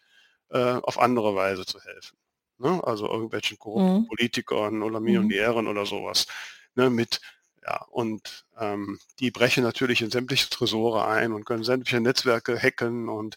äh, 0.51 0.59
auf 0.59 0.99
andere 0.99 1.35
Weise 1.35 1.65
zu 1.65 1.81
helfen. 1.81 2.17
Ne? 2.59 2.81
Also 2.85 3.09
irgendwelchen 3.09 3.59
korrupten 3.59 4.03
mhm. 4.03 4.07
Politikern 4.09 4.83
oder 4.83 5.01
mhm. 5.01 5.07
Millionären 5.07 5.65
mhm. 5.65 5.71
oder 5.71 5.87
sowas. 5.87 6.27
Ne? 6.75 6.91
Mit 6.91 7.21
ja, 7.63 7.85
und 7.91 8.47
ähm, 8.59 8.99
die 9.19 9.31
brechen 9.31 9.63
natürlich 9.63 10.01
in 10.01 10.11
sämtliche 10.11 10.49
Tresore 10.49 11.07
ein 11.07 11.33
und 11.33 11.45
können 11.45 11.63
sämtliche 11.63 12.01
Netzwerke 12.01 12.59
hacken 12.59 13.09
und 13.09 13.37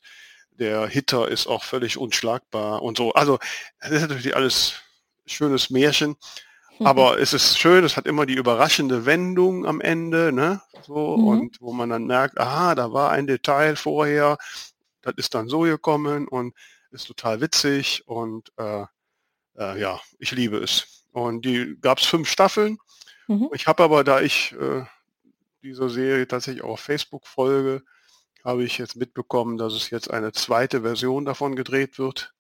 der 0.60 0.88
Hitter 0.88 1.28
ist 1.30 1.48
auch 1.48 1.64
völlig 1.64 1.98
unschlagbar 1.98 2.82
und 2.84 2.98
so. 2.98 3.14
Also 3.14 3.40
das 3.80 3.92
ist 3.92 4.02
natürlich 4.02 4.36
alles 4.36 4.76
schönes 5.26 5.70
Märchen, 5.70 6.16
Aber 6.84 7.20
es 7.20 7.34
ist 7.34 7.58
schön, 7.60 7.84
es 7.86 7.98
hat 7.98 8.08
immer 8.08 8.26
die 8.26 8.36
überraschende 8.36 9.06
Wendung 9.06 9.66
am 9.66 9.82
Ende, 9.82 10.32
ne? 10.34 10.62
So, 10.82 11.18
Mhm. 11.18 11.28
und 11.28 11.62
wo 11.62 11.74
man 11.74 11.90
dann 11.90 12.06
merkt, 12.08 12.40
aha, 12.40 12.76
da 12.76 12.94
war 12.94 13.12
ein 13.12 13.28
Detail 13.28 13.76
vorher, 13.78 14.38
das 15.02 15.16
ist 15.18 15.36
dann 15.36 15.48
so 15.50 15.62
gekommen 15.62 16.28
und 16.28 16.56
ist 16.92 17.08
total 17.08 17.42
witzig 17.42 18.04
und 18.08 18.52
äh, 18.58 18.84
äh, 19.58 19.80
ja, 19.80 20.00
ich 20.20 20.32
liebe 20.32 20.58
es. 20.58 21.06
Und 21.12 21.46
die 21.46 21.78
gab 21.82 22.00
es 22.00 22.06
fünf 22.06 22.30
Staffeln. 22.30 22.78
Mhm. 23.28 23.50
Ich 23.54 23.68
habe 23.68 23.84
aber, 23.84 24.04
da 24.04 24.22
ich 24.22 24.54
äh, 24.54 24.84
dieser 25.64 25.90
Serie 25.90 26.28
tatsächlich 26.28 26.64
auch 26.64 26.72
auf 26.72 26.80
Facebook 26.82 27.28
folge, 27.28 27.84
habe 28.44 28.64
ich 28.64 28.78
jetzt 28.78 28.96
mitbekommen, 28.96 29.58
dass 29.58 29.74
es 29.74 29.90
jetzt 29.90 30.12
eine 30.12 30.32
zweite 30.32 30.82
Version 30.82 31.26
davon 31.26 31.56
gedreht 31.56 31.98
wird. 31.98 32.34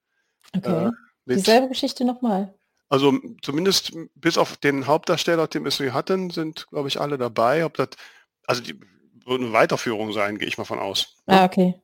Okay. 0.55 0.87
Äh, 0.87 0.91
Dieselbe 1.25 1.69
Geschichte 1.69 2.03
nochmal. 2.05 2.53
also 2.89 3.13
zumindest 3.41 3.93
bis 4.15 4.37
auf 4.37 4.57
den 4.57 4.87
Hauptdarsteller, 4.87 5.47
den 5.47 5.63
wir 5.63 5.71
so 5.71 5.93
hatten, 5.93 6.29
sind, 6.29 6.67
glaube 6.69 6.89
ich, 6.89 6.99
alle 6.99 7.17
dabei. 7.17 7.65
Ob 7.65 7.75
das, 7.75 7.89
also 8.45 8.61
die 8.61 8.79
wird 9.25 9.41
eine 9.41 9.53
Weiterführung 9.53 10.11
sein, 10.11 10.37
gehe 10.37 10.47
ich 10.47 10.57
mal 10.57 10.65
von 10.65 10.79
aus. 10.79 11.15
Ah, 11.27 11.45
okay. 11.45 11.75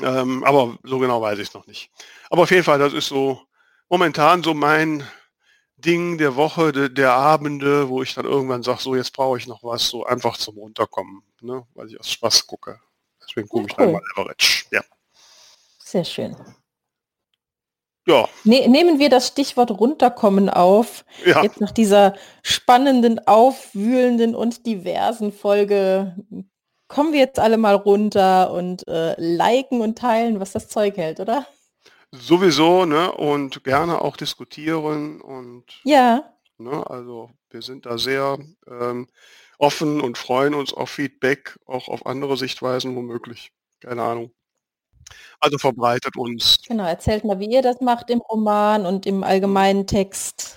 Ähm, 0.00 0.42
aber 0.44 0.78
so 0.84 0.98
genau 0.98 1.20
weiß 1.20 1.38
ich 1.38 1.48
es 1.48 1.54
noch 1.54 1.66
nicht. 1.66 1.90
Aber 2.30 2.42
auf 2.42 2.50
jeden 2.50 2.64
Fall, 2.64 2.78
das 2.78 2.92
ist 2.92 3.08
so 3.08 3.42
momentan 3.88 4.42
so 4.42 4.54
mein 4.54 5.06
Ding 5.76 6.18
der 6.18 6.34
Woche, 6.34 6.72
de, 6.72 6.88
der 6.88 7.12
Abende, 7.12 7.88
wo 7.88 8.02
ich 8.02 8.14
dann 8.14 8.24
irgendwann 8.24 8.62
sage, 8.62 8.80
so 8.80 8.96
jetzt 8.96 9.12
brauche 9.12 9.38
ich 9.38 9.46
noch 9.46 9.62
was, 9.62 9.88
so 9.88 10.04
einfach 10.04 10.36
zum 10.36 10.56
Runterkommen, 10.56 11.22
ne? 11.40 11.66
weil 11.74 11.88
ich 11.88 12.00
aus 12.00 12.10
Spaß 12.10 12.46
gucke. 12.46 12.80
Deswegen 13.28 13.48
gucke 13.48 13.66
ich 13.70 13.78
cool. 13.78 13.92
mal 13.92 14.02
Average. 14.16 14.64
Ja. 14.70 14.82
Sehr 15.78 16.04
schön. 16.04 16.36
Ja, 18.06 18.26
Ne 18.44 18.66
nehmen 18.68 18.98
wir 18.98 19.10
das 19.10 19.28
Stichwort 19.28 19.70
runterkommen 19.70 20.48
auf. 20.48 21.04
ja. 21.26 21.42
Jetzt 21.42 21.60
nach 21.60 21.72
dieser 21.72 22.14
spannenden, 22.42 23.26
aufwühlenden 23.26 24.34
und 24.34 24.64
diversen 24.64 25.30
Folge 25.30 26.16
kommen 26.88 27.12
wir 27.12 27.20
jetzt 27.20 27.38
alle 27.38 27.58
mal 27.58 27.74
runter 27.74 28.50
und 28.52 28.88
äh, 28.88 29.14
liken 29.18 29.82
und 29.82 29.98
teilen, 29.98 30.40
was 30.40 30.52
das 30.52 30.68
Zeug 30.68 30.96
hält, 30.96 31.20
oder? 31.20 31.46
Sowieso, 32.12 32.86
ne? 32.86 33.12
Und 33.12 33.62
gerne 33.62 34.00
auch 34.00 34.16
diskutieren 34.16 35.20
und 35.20 35.64
Ja, 35.84 36.32
ne, 36.56 36.88
also 36.88 37.30
wir 37.50 37.60
sind 37.60 37.84
da 37.84 37.98
sehr 37.98 38.38
ähm, 38.66 39.08
offen 39.58 40.00
und 40.00 40.16
freuen 40.16 40.54
uns 40.54 40.72
auf 40.72 40.90
Feedback, 40.90 41.58
auch 41.66 41.88
auf 41.88 42.06
andere 42.06 42.36
Sichtweisen 42.36 42.94
womöglich. 42.96 43.50
Keine 43.80 44.02
Ahnung. 44.02 44.32
Also 45.40 45.58
verbreitet 45.58 46.16
uns. 46.16 46.58
genau. 46.66 46.84
Erzählt 46.86 47.24
mal, 47.24 47.38
wie 47.40 47.50
ihr 47.50 47.62
das 47.62 47.80
macht 47.80 48.10
im 48.10 48.20
Roman 48.20 48.86
und 48.86 49.06
im 49.06 49.22
allgemeinen 49.24 49.86
Text. 49.86 50.56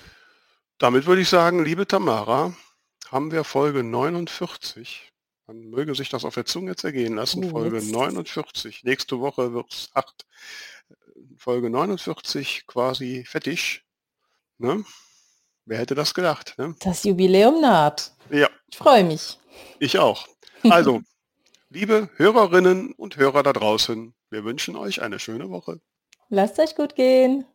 Damit 0.77 1.05
würde 1.05 1.21
ich 1.21 1.29
sagen, 1.29 1.63
liebe 1.63 1.87
Tamara, 1.87 2.53
haben 3.09 3.31
wir 3.31 3.43
Folge 3.43 3.83
49. 3.83 5.09
Man 5.47 5.59
möge 5.69 5.95
sich 5.95 6.09
das 6.09 6.25
auf 6.25 6.33
der 6.33 6.45
Zunge 6.45 6.75
zergehen 6.75 7.15
lassen. 7.15 7.45
Oh, 7.45 7.49
Folge 7.49 7.77
jetzt- 7.77 7.91
49. 7.91 8.83
Nächste 8.83 9.19
Woche 9.19 9.53
wird 9.53 9.71
es 9.71 9.89
acht. 9.93 10.25
Folge 11.37 11.69
49 11.69 12.65
quasi 12.67 13.23
fertig. 13.25 13.83
Ne? 14.57 14.83
Wer 15.65 15.77
hätte 15.79 15.95
das 15.95 16.13
gedacht? 16.13 16.55
Ne? 16.57 16.75
Das 16.81 17.03
Jubiläum 17.03 17.61
naht. 17.61 18.11
Ja. 18.31 18.49
Ich 18.69 18.77
freue 18.77 19.03
mich. 19.03 19.37
Ich 19.79 19.99
auch. 19.99 20.27
Also, 20.63 21.01
liebe 21.69 22.09
Hörerinnen 22.15 22.93
und 22.93 23.17
Hörer 23.17 23.43
da 23.43 23.53
draußen, 23.53 24.13
wir 24.29 24.43
wünschen 24.45 24.75
euch 24.75 25.01
eine 25.01 25.19
schöne 25.19 25.49
Woche. 25.49 25.81
Lasst 26.29 26.59
euch 26.59 26.75
gut 26.75 26.95
gehen. 26.95 27.45